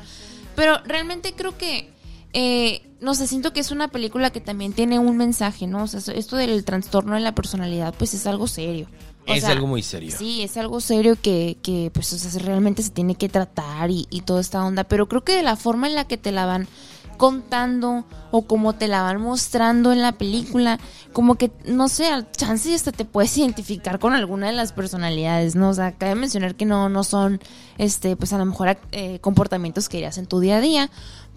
Pero 0.55 0.79
realmente 0.85 1.33
creo 1.33 1.59
que, 1.59 1.92
eh, 2.33 2.83
no 3.01 3.14
sé, 3.14 3.27
siento 3.27 3.53
que 3.53 3.61
es 3.61 3.71
una 3.71 3.88
película 3.88 4.31
que 4.31 4.40
también 4.40 4.73
tiene 4.73 4.99
un 4.99 5.16
mensaje, 5.16 5.66
¿no? 5.66 5.85
O 5.85 5.87
sea, 5.87 6.01
esto 6.14 6.37
del 6.37 6.64
trastorno 6.64 7.14
de 7.14 7.21
la 7.21 7.35
personalidad, 7.35 7.95
pues 7.97 8.14
es 8.14 8.27
algo 8.27 8.47
serio. 8.47 8.88
O 9.27 9.33
Es 9.35 9.43
sea, 9.43 9.51
algo 9.53 9.66
muy 9.66 9.83
serio. 9.83 10.14
Sí, 10.16 10.43
es 10.43 10.57
algo 10.57 10.81
serio 10.81 11.16
que, 11.21 11.57
que 11.62 11.90
pues, 11.93 12.12
o 12.12 12.19
sea, 12.19 12.40
realmente 12.43 12.83
se 12.83 12.90
tiene 12.90 13.14
que 13.14 13.29
tratar 13.29 13.90
y, 13.90 14.07
y 14.11 14.23
toda 14.23 14.40
esta 14.40 14.64
onda. 14.64 14.85
Pero 14.85 15.09
creo 15.09 15.25
que 15.25 15.35
de 15.35 15.43
la 15.43 15.57
forma 15.57 15.87
en 15.87 15.95
la 15.95 16.07
que 16.07 16.16
te 16.19 16.33
la 16.33 16.47
van 16.47 16.69
contando 17.16 18.07
o 18.31 18.47
como 18.47 18.73
te 18.73 18.88
la 18.88 19.03
van 19.03 19.21
mostrando 19.21 19.93
en 19.93 20.01
la 20.01 20.12
película, 20.12 20.81
como 21.12 21.35
que, 21.35 21.53
no 21.66 21.88
sé, 21.88 22.07
al 22.07 22.33
chance 22.33 22.71
y 22.71 22.75
hasta 22.75 22.93
te 22.93 23.05
puedes 23.05 23.37
identificar 23.37 23.99
con 23.99 24.14
alguna 24.14 24.47
de 24.47 24.55
las 24.55 24.73
personalidades, 24.73 25.55
¿no? 25.55 25.69
O 25.69 25.75
sea, 25.75 25.93
cabe 25.93 26.14
mencionar 26.14 26.55
que 26.55 26.64
no, 26.64 26.88
no 26.88 27.05
son, 27.05 27.38
este, 27.77 28.16
pues 28.16 28.33
a 28.33 28.38
lo 28.38 28.47
mejor 28.47 28.79
eh, 28.93 29.19
comportamientos 29.21 29.90
que 29.90 29.99
harías 29.99 30.16
en 30.16 30.27
tu 30.27 30.40
día 30.40 30.57
a 30.57 30.61
día. 30.62 30.90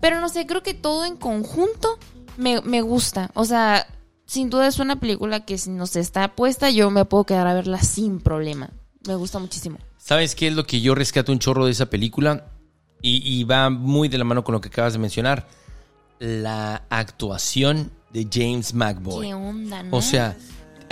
Pero 0.03 0.19
no 0.19 0.27
sé, 0.27 0.45
creo 0.45 0.61
que 0.61 0.73
todo 0.73 1.05
en 1.05 1.15
conjunto 1.15 1.97
me, 2.35 2.59
me 2.59 2.81
gusta. 2.81 3.31
O 3.35 3.45
sea, 3.45 3.87
sin 4.25 4.49
duda 4.49 4.67
es 4.67 4.79
una 4.79 4.99
película 4.99 5.45
que 5.45 5.57
si 5.57 5.69
no 5.69 5.87
se 5.87 6.01
está 6.01 6.35
puesta, 6.35 6.69
yo 6.69 6.91
me 6.91 7.05
puedo 7.05 7.23
quedar 7.23 7.47
a 7.47 7.53
verla 7.53 7.81
sin 7.81 8.19
problema. 8.19 8.69
Me 9.07 9.15
gusta 9.15 9.39
muchísimo. 9.39 9.77
¿Sabes 9.97 10.35
qué 10.35 10.47
es 10.47 10.55
lo 10.55 10.65
que 10.65 10.81
yo 10.81 10.93
rescato 10.93 11.31
un 11.31 11.39
chorro 11.39 11.63
de 11.63 11.71
esa 11.71 11.85
película? 11.85 12.47
Y, 13.01 13.21
y 13.25 13.45
va 13.45 13.69
muy 13.69 14.09
de 14.09 14.17
la 14.17 14.25
mano 14.25 14.43
con 14.43 14.51
lo 14.51 14.59
que 14.59 14.67
acabas 14.67 14.91
de 14.91 14.99
mencionar. 14.99 15.47
La 16.19 16.83
actuación 16.89 17.89
de 18.11 18.27
James 18.29 18.73
McBoy. 18.73 19.27
¿Qué 19.27 19.33
onda, 19.33 19.83
no? 19.83 19.95
O 19.95 20.01
sea, 20.01 20.35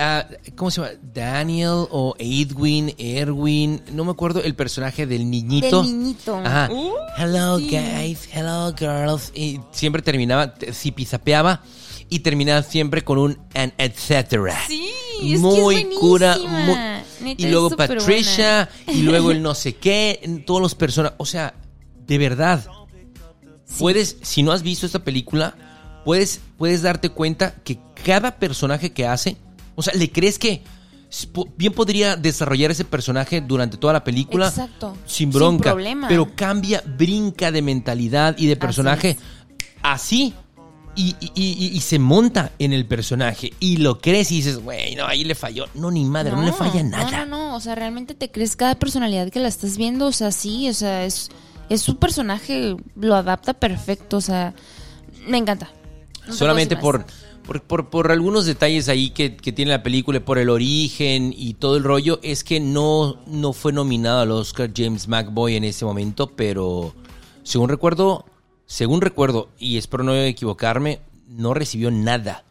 ah, 0.02 0.28
¿cómo 0.56 0.72
se 0.72 0.82
llama? 0.82 0.94
Daniel 1.14 1.86
o 1.92 2.16
Edwin, 2.20 2.94
Erwin, 2.98 3.82
no 3.94 4.04
me 4.06 4.12
acuerdo 4.12 4.42
el 4.44 4.56
personaje 4.56 5.06
del 5.06 5.30
niñito. 5.30 5.84
Del 5.84 5.92
niñito. 5.98 6.36
Ajá. 6.38 6.70
Uh, 6.72 6.92
hello 7.18 7.60
sí. 7.60 7.70
guys, 7.70 8.28
hello 8.34 8.74
girls. 8.78 9.32
Y 9.36 9.60
siempre 9.72 10.02
terminaba, 10.02 10.54
te- 10.54 10.74
zipizapeaba 10.74 11.62
y 12.10 12.20
termina 12.20 12.62
siempre 12.64 13.04
con 13.04 13.18
un 13.20 13.38
and 13.54 13.72
etcétera. 13.78 14.58
Sí, 14.68 14.90
es 15.24 15.40
muy 15.40 15.84
que 15.86 15.94
es 15.94 16.00
cura. 16.00 16.36
buenísima. 16.38 16.66
muy- 16.66 17.02
Neta, 17.22 17.44
y 17.44 17.52
luego 17.52 17.70
Patricia, 17.70 18.68
y 18.88 19.04
luego 19.04 19.30
el 19.32 19.44
no 19.44 19.54
sé 19.54 19.76
qué, 19.76 20.42
todos 20.46 20.60
los 20.60 20.74
personajes. 20.74 21.16
O 21.20 21.26
sea, 21.28 21.54
de 22.08 22.18
verdad, 22.18 22.66
puedes, 23.78 24.18
si 24.24 24.44
no 24.44 24.52
has 24.52 24.64
visto 24.64 24.86
esta 24.86 25.04
película, 25.04 25.56
puedes, 26.04 26.42
puedes 26.58 26.82
darte 26.82 27.10
cuenta 27.10 27.54
que 27.64 27.78
cada 28.04 28.38
personaje 28.38 28.92
que 28.92 29.06
hace, 29.06 29.38
o 29.82 29.84
sea, 29.84 29.94
le 29.94 30.12
crees 30.12 30.40
que 30.40 30.64
bien 31.58 31.74
podría 31.74 32.16
desarrollar 32.16 32.72
ese 32.72 32.86
personaje 32.86 33.42
durante 33.42 33.76
toda 33.78 33.92
la 33.94 34.04
película 34.04 34.48
Exacto. 34.48 34.96
sin 35.06 35.28
Sin 35.28 35.32
bronca, 35.32 35.72
problema. 35.72 36.08
pero 36.08 36.34
cambia, 36.36 36.82
brinca 36.98 37.52
de 37.52 37.62
mentalidad 37.62 38.36
y 38.38 38.48
de 38.48 38.56
personaje 38.56 39.18
así. 39.82 40.34
Y, 40.94 41.16
y- 41.22 41.32
y- 41.36 41.68
y 41.74 41.80
se 41.80 42.00
monta 42.00 42.52
en 42.60 42.74
el 42.74 42.86
personaje 42.86 43.54
y 43.62 43.78
lo 43.78 44.00
crees 44.02 44.30
y 44.32 44.36
dices, 44.36 44.58
güey, 44.58 44.94
no, 44.96 45.06
ahí 45.08 45.24
le 45.24 45.36
falló. 45.36 45.68
No, 45.74 45.90
ni 45.90 46.04
madre, 46.04 46.32
no, 46.34 46.42
le 46.44 46.52
falla 46.52 46.84
nada. 46.84 47.10
No, 47.10 47.26
no, 47.26 47.26
no. 47.50 47.56
O 47.56 47.62
sea, 47.62 47.76
realmente 47.76 48.14
te 48.14 48.30
crees 48.30 48.58
cada 48.58 48.76
personalidad 48.76 49.30
que 49.30 49.40
la 49.40 49.48
estás 49.48 49.78
viendo. 49.78 50.08
O 50.08 50.12
sea, 50.12 50.34
sí, 50.34 50.68
o 50.70 50.74
sea, 50.74 51.06
es, 51.06 51.30
es 51.70 51.82
su 51.82 51.98
personaje, 51.98 52.76
lo 52.98 53.16
adapta 53.16 53.54
perfecto. 53.54 54.18
O 54.18 54.22
sea, 54.22 54.54
me 55.28 55.38
encanta. 55.38 55.70
No 56.28 56.34
Solamente 56.34 56.76
por, 56.76 57.06
por, 57.46 57.62
por, 57.64 57.90
por 57.90 58.12
algunos 58.12 58.46
detalles 58.46 58.90
ahí 58.90 59.10
que, 59.12 59.36
que 59.36 59.52
tiene 59.52 59.72
la 59.72 59.84
película, 59.84 60.20
por 60.20 60.38
el 60.38 60.50
origen 60.50 61.34
y 61.36 61.56
todo 61.56 61.78
el 61.78 61.84
rollo, 61.84 62.20
es 62.24 62.44
que 62.44 62.60
no, 62.60 63.18
no 63.28 63.54
fue 63.54 63.74
nominado 63.74 64.20
al 64.22 64.32
Oscar 64.32 64.72
James 64.76 65.08
McBoy 65.08 65.56
en 65.56 65.64
ese 65.64 65.86
momento, 65.86 66.28
pero 66.36 66.94
según 67.44 67.70
recuerdo, 67.70 68.26
según 68.66 69.02
recuerdo, 69.02 69.50
y 69.60 69.78
espero 69.78 70.04
no 70.04 70.16
equivocarme, 70.16 71.02
no 71.28 71.54
recibió 71.54 71.92
nada. 71.92 72.44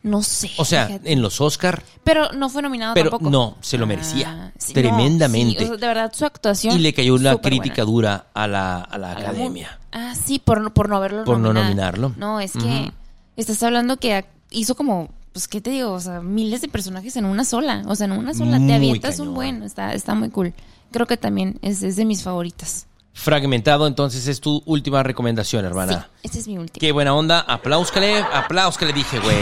No 0.00 0.22
sé. 0.22 0.50
O 0.58 0.64
sea, 0.64 0.86
fíjate. 0.86 1.12
en 1.12 1.22
los 1.22 1.40
Oscar 1.40 1.82
Pero 2.04 2.30
no 2.32 2.48
fue 2.48 2.62
nominado 2.62 2.94
pero 2.94 3.10
tampoco. 3.10 3.30
no, 3.30 3.56
se 3.60 3.76
lo 3.78 3.86
merecía. 3.86 4.28
Ah, 4.46 4.52
sí, 4.56 4.72
Tremendamente. 4.72 5.54
no, 5.54 5.58
sí, 5.60 5.64
o 5.64 5.68
sea, 5.70 5.76
de 5.76 5.86
verdad, 5.88 6.12
su 6.14 6.24
actuación. 6.24 6.76
y 6.76 6.78
le 6.78 6.92
cayó 6.94 7.16
una 7.16 7.36
crítica 7.38 7.82
buena. 7.82 7.92
dura 7.92 8.26
a 8.32 8.46
la, 8.46 8.80
a 8.80 8.96
la 8.96 9.08
A 9.08 9.18
academia. 9.18 9.80
Ah, 9.90 10.14
sí, 10.14 10.38
por, 10.38 10.60
no- 10.60 10.72
por 10.72 10.88
no 10.88 10.96
haberlo 10.96 11.24
Por 11.24 11.38
no 11.40 11.52
nominarlo. 11.52 12.12
No, 12.16 12.38
es 12.38 12.52
que 12.52 12.92
estás 13.36 13.60
hablando 13.64 13.96
que 13.96 14.24
hizo 14.50 14.74
como, 14.74 15.10
pues, 15.32 15.48
¿qué 15.48 15.60
te 15.60 15.70
digo? 15.70 15.92
O 15.92 16.00
sea, 16.00 16.20
miles 16.20 16.60
de 16.60 16.68
personajes 16.68 17.16
en 17.16 17.24
una 17.24 17.44
sola. 17.44 17.82
O 17.86 17.94
sea, 17.94 18.06
en 18.06 18.12
una 18.12 18.34
sola 18.34 18.58
Muy 18.58 18.68
te 18.68 18.74
avientas 18.74 19.16
cañón. 19.16 19.28
un 19.28 19.34
buen. 19.34 19.62
Está, 19.62 19.92
está 19.94 20.14
muy 20.14 20.30
cool. 20.30 20.54
Creo 20.90 21.06
que 21.06 21.16
también 21.16 21.58
es, 21.62 21.82
es 21.82 21.96
de 21.96 22.04
mis 22.04 22.22
favoritas. 22.22 22.86
Fragmentado, 23.12 23.86
entonces 23.86 24.28
es 24.28 24.40
tu 24.40 24.62
última 24.64 25.02
recomendación, 25.02 25.64
hermana. 25.64 26.08
Sí, 26.22 26.28
esa 26.28 26.38
es 26.38 26.48
mi 26.48 26.56
última. 26.56 26.80
Qué 26.80 26.92
buena 26.92 27.14
onda. 27.14 27.40
Apláuscale, 27.40 28.18
aplausos 28.18 28.80
le 28.82 28.92
dije, 28.92 29.18
güey. 29.18 29.36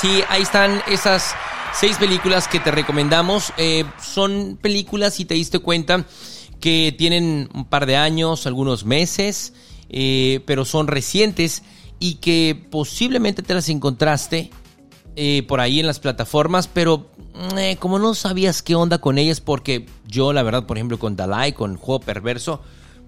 Sí, 0.00 0.22
ahí 0.28 0.42
están 0.42 0.82
esas 0.88 1.34
seis 1.72 1.96
películas 1.98 2.48
que 2.48 2.58
te 2.58 2.70
recomendamos. 2.70 3.52
Eh, 3.56 3.84
son 4.02 4.58
películas, 4.60 5.14
si 5.14 5.24
te 5.24 5.34
diste 5.34 5.60
cuenta, 5.60 6.04
que 6.58 6.94
tienen 6.96 7.48
un 7.54 7.64
par 7.64 7.86
de 7.86 7.96
años, 7.96 8.46
algunos 8.46 8.84
meses, 8.84 9.52
eh, 9.88 10.40
pero 10.46 10.64
son 10.64 10.86
recientes 10.88 11.62
y 12.00 12.14
que 12.14 12.60
posiblemente 12.70 13.42
te 13.42 13.54
las 13.54 13.68
encontraste 13.68 14.50
eh, 15.14 15.44
por 15.46 15.60
ahí 15.60 15.78
en 15.78 15.86
las 15.86 16.00
plataformas, 16.00 16.66
pero 16.66 17.10
eh, 17.56 17.76
como 17.78 17.98
no 17.98 18.14
sabías 18.14 18.62
qué 18.62 18.74
onda 18.74 18.98
con 18.98 19.18
ellas, 19.18 19.40
porque 19.40 19.86
yo, 20.08 20.32
la 20.32 20.42
verdad, 20.42 20.66
por 20.66 20.78
ejemplo, 20.78 20.98
con 20.98 21.14
Dalai, 21.14 21.52
con 21.52 21.76
Juego 21.76 22.00
Perverso, 22.00 22.62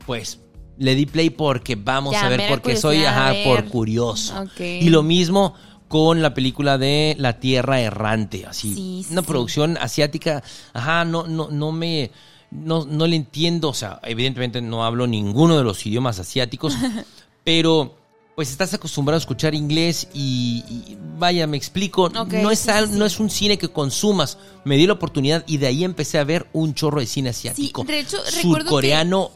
pues 0.06 0.38
le 0.76 0.94
di 0.94 1.06
play 1.06 1.30
porque 1.30 1.74
vamos 1.76 2.12
Ya, 2.12 2.26
a 2.26 2.28
ver, 2.28 2.48
porque 2.48 2.76
soy, 2.76 3.04
ajá, 3.04 3.32
por 3.44 3.64
curioso. 3.66 4.44
Y 4.58 4.90
lo 4.90 5.02
mismo 5.02 5.54
con 5.88 6.22
la 6.22 6.34
película 6.34 6.78
de 6.78 7.14
La 7.18 7.38
Tierra 7.38 7.80
Errante, 7.80 8.46
así, 8.46 8.74
Sí, 8.74 9.04
sí, 9.06 9.12
una 9.12 9.20
sí. 9.22 9.26
producción 9.26 9.76
asiática, 9.78 10.42
ajá, 10.72 11.04
no, 11.04 11.26
no, 11.26 11.50
no 11.50 11.70
me, 11.70 12.10
no, 12.50 12.84
no 12.86 13.06
le 13.06 13.16
entiendo, 13.16 13.68
o 13.68 13.74
sea, 13.74 14.00
evidentemente 14.02 14.62
no 14.62 14.84
hablo 14.84 15.06
ninguno 15.06 15.56
de 15.58 15.64
los 15.64 15.84
idiomas 15.86 16.18
asiáticos, 16.18 16.74
pero 17.44 18.01
pues 18.34 18.50
estás 18.50 18.72
acostumbrado 18.74 19.16
a 19.16 19.20
escuchar 19.20 19.54
inglés 19.54 20.08
y, 20.14 20.64
y 20.68 20.98
vaya, 21.18 21.46
me 21.46 21.56
explico, 21.56 22.08
no, 22.08 22.50
es 22.50 22.60
sí, 22.60 22.70
al- 22.70 22.86
sí, 22.86 22.92
sí. 22.94 22.98
no 22.98 23.04
es 23.04 23.20
un 23.20 23.28
cine 23.30 23.58
que 23.58 23.68
consumas, 23.68 24.38
me 24.64 24.76
di 24.76 24.86
la 24.86 24.94
oportunidad 24.94 25.44
y 25.46 25.58
de 25.58 25.66
ahí 25.66 25.84
empecé 25.84 26.18
a 26.18 26.24
ver 26.24 26.46
un 26.52 26.74
chorro 26.74 27.00
de 27.00 27.06
cine 27.06 27.30
asiático, 27.30 27.84
de 27.84 28.00
hecho, 28.00 28.18
surcoreano, 28.26 29.30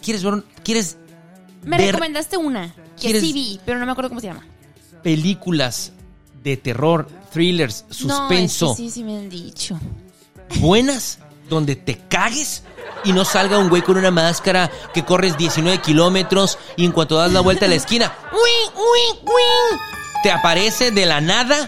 ¿quieres 0.00 0.22
ver, 0.22 0.34
un- 0.34 0.44
quieres 0.62 0.96
Me 1.64 1.76
ver 1.78 1.86
recomendaste 1.88 2.36
una 2.36 2.74
que 2.96 3.08
¿Quieres- 3.08 3.22
sí 3.22 3.32
vi, 3.32 3.60
pero 3.66 3.78
no 3.78 3.86
me 3.86 3.92
acuerdo 3.92 4.08
cómo 4.10 4.20
se 4.20 4.28
llama. 4.28 4.46
películas 5.02 5.92
de 6.42 6.56
terror, 6.56 7.08
thrillers, 7.32 7.84
suspenso, 7.90 8.66
No, 8.66 8.72
es 8.72 8.76
que 8.78 8.82
sí, 8.84 8.90
sí 8.90 9.04
me 9.04 9.16
han 9.18 9.28
dicho. 9.28 9.78
buenas, 10.60 11.18
donde 11.48 11.76
te 11.76 11.98
cagues 12.08 12.62
y 13.08 13.12
no 13.14 13.24
salga 13.24 13.58
un 13.58 13.70
güey 13.70 13.80
con 13.80 13.96
una 13.96 14.10
máscara 14.10 14.70
que 14.92 15.02
corres 15.02 15.38
19 15.38 15.80
kilómetros 15.80 16.58
y 16.76 16.84
en 16.84 16.92
cuanto 16.92 17.16
das 17.16 17.32
la 17.32 17.40
vuelta 17.40 17.64
a 17.64 17.68
la 17.68 17.74
esquina, 17.74 18.12
¡uing, 18.32 18.76
uing, 18.76 19.24
uing! 19.24 19.80
te 20.22 20.30
aparece 20.30 20.90
de 20.90 21.06
la 21.06 21.22
nada. 21.22 21.66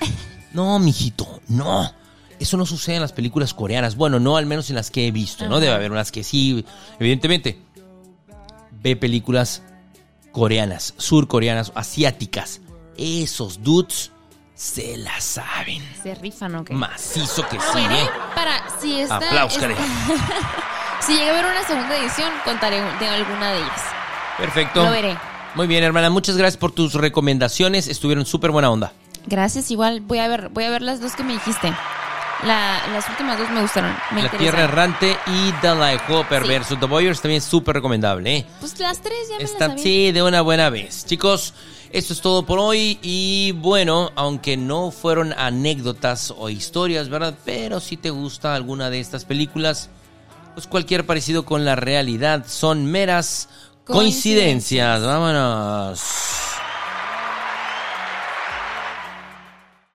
No, 0.53 0.79
mijito, 0.79 1.41
no. 1.49 1.91
Eso 2.39 2.59
no 2.59 2.67
sucede 2.67 2.97
en 2.97 3.01
las 3.01 3.13
películas 3.13 3.55
coreanas. 3.55 3.97
Bueno, 3.97 4.21
no, 4.21 4.37
al 4.37 4.45
menos 4.45 4.69
en 4.69 4.77
las 4.77 4.91
que 4.91 5.07
he 5.07 5.11
visto, 5.13 5.49
¿no? 5.49 5.61
Debe 5.61 5.73
haber 5.73 5.91
unas 5.91 6.13
que 6.13 6.25
sí, 6.25 6.63
evidentemente. 6.99 7.63
Ve 8.73 8.97
películas 8.97 9.63
coreanas, 10.33 10.93
surcoreanas, 10.99 11.73
asiáticas. 11.75 12.61
Esos 12.99 13.63
dudes 13.63 14.11
se 14.55 14.99
la 14.99 15.19
saben. 15.23 15.83
Se 16.03 16.15
rifan, 16.17 16.57
¿ok? 16.57 16.71
Macizo 16.73 17.49
que 17.49 17.59
sí, 17.59 17.67
Bueno, 17.73 17.95
¿eh? 17.95 18.11
para 18.35 18.63
si 18.79 19.01
esta, 19.01 19.17
Aplausos, 19.17 19.63
esta-. 19.63 19.77
si 21.01 21.13
llega 21.15 21.29
a 21.29 21.39
haber 21.39 21.47
una 21.47 21.63
segunda 21.67 21.97
edición, 21.97 22.31
contaré 22.45 22.81
de 22.99 23.09
alguna 23.09 23.51
de 23.53 23.59
ellas. 23.59 23.83
Perfecto. 24.39 24.85
Lo 24.85 24.91
veré. 24.91 25.17
Muy 25.55 25.67
bien, 25.67 25.83
hermana. 25.85 26.11
Muchas 26.11 26.37
gracias 26.37 26.57
por 26.59 26.73
tus 26.73 26.95
recomendaciones. 26.95 27.89
Estuvieron 27.89 28.25
súper 28.27 28.51
buena 28.51 28.71
onda. 28.71 28.93
Gracias, 29.27 29.71
igual 29.71 30.01
voy 30.01 30.19
a 30.19 30.29
ver, 30.29 30.49
voy 30.49 30.65
a 30.65 30.71
ver 30.71 30.83
las 30.83 31.01
dos 31.01 31.15
que 31.15 31.23
me 31.25 31.33
dijiste. 31.35 31.73
La- 32.45 32.81
las 32.93 33.07
últimas 33.11 33.39
dos 33.39 33.51
me 33.51 33.61
gustaron. 33.61 33.91
Me 34.13 34.21
La 34.23 34.27
interesan. 34.29 34.39
Tierra 34.39 34.63
Errante 34.65 35.17
y 35.27 35.53
The 35.61 35.75
Life 35.75 36.05
Juego 36.07 36.25
Perverso. 36.27 36.77
The 36.79 36.87
Voyeurs 36.87 37.21
también 37.21 37.43
súper 37.43 37.75
recomendable, 37.75 38.35
¿eh? 38.37 38.47
Pues 38.61 38.79
las 38.81 39.01
tres 39.03 39.29
ya 39.29 39.37
me 39.37 39.45
Está, 39.45 39.59
las 39.69 39.69
sabía. 39.73 39.83
sí, 39.83 40.13
de 40.13 40.23
una 40.23 40.41
buena 40.41 40.71
vez. 40.71 41.05
Chicos, 41.05 41.53
esto 41.91 42.15
es 42.15 42.21
todo 42.23 42.47
por 42.47 42.59
hoy. 42.59 42.99
Y 43.03 43.53
bueno, 43.53 44.11
aunque 44.17 44.57
no 44.57 44.91
fueron 44.91 45.35
anécdotas 45.35 46.33
o 46.35 46.49
historias, 46.49 47.11
¿verdad? 47.11 47.35
Pero 47.45 47.79
si 47.81 47.99
te 47.99 48.09
gusta 48.09 48.55
alguna 48.55 48.89
de 48.89 49.01
estas 49.01 49.27
películas, 49.27 49.91
pues 50.55 50.67
cualquier 50.67 51.07
parecido 51.07 51.45
con 51.45 51.65
la 51.65 51.77
realidad 51.77 52.45
son 52.47 52.87
meras 52.87 53.49
coincidencias. 53.85 55.01
Coincidencias. 55.01 55.03
Vámonos. 55.03 56.40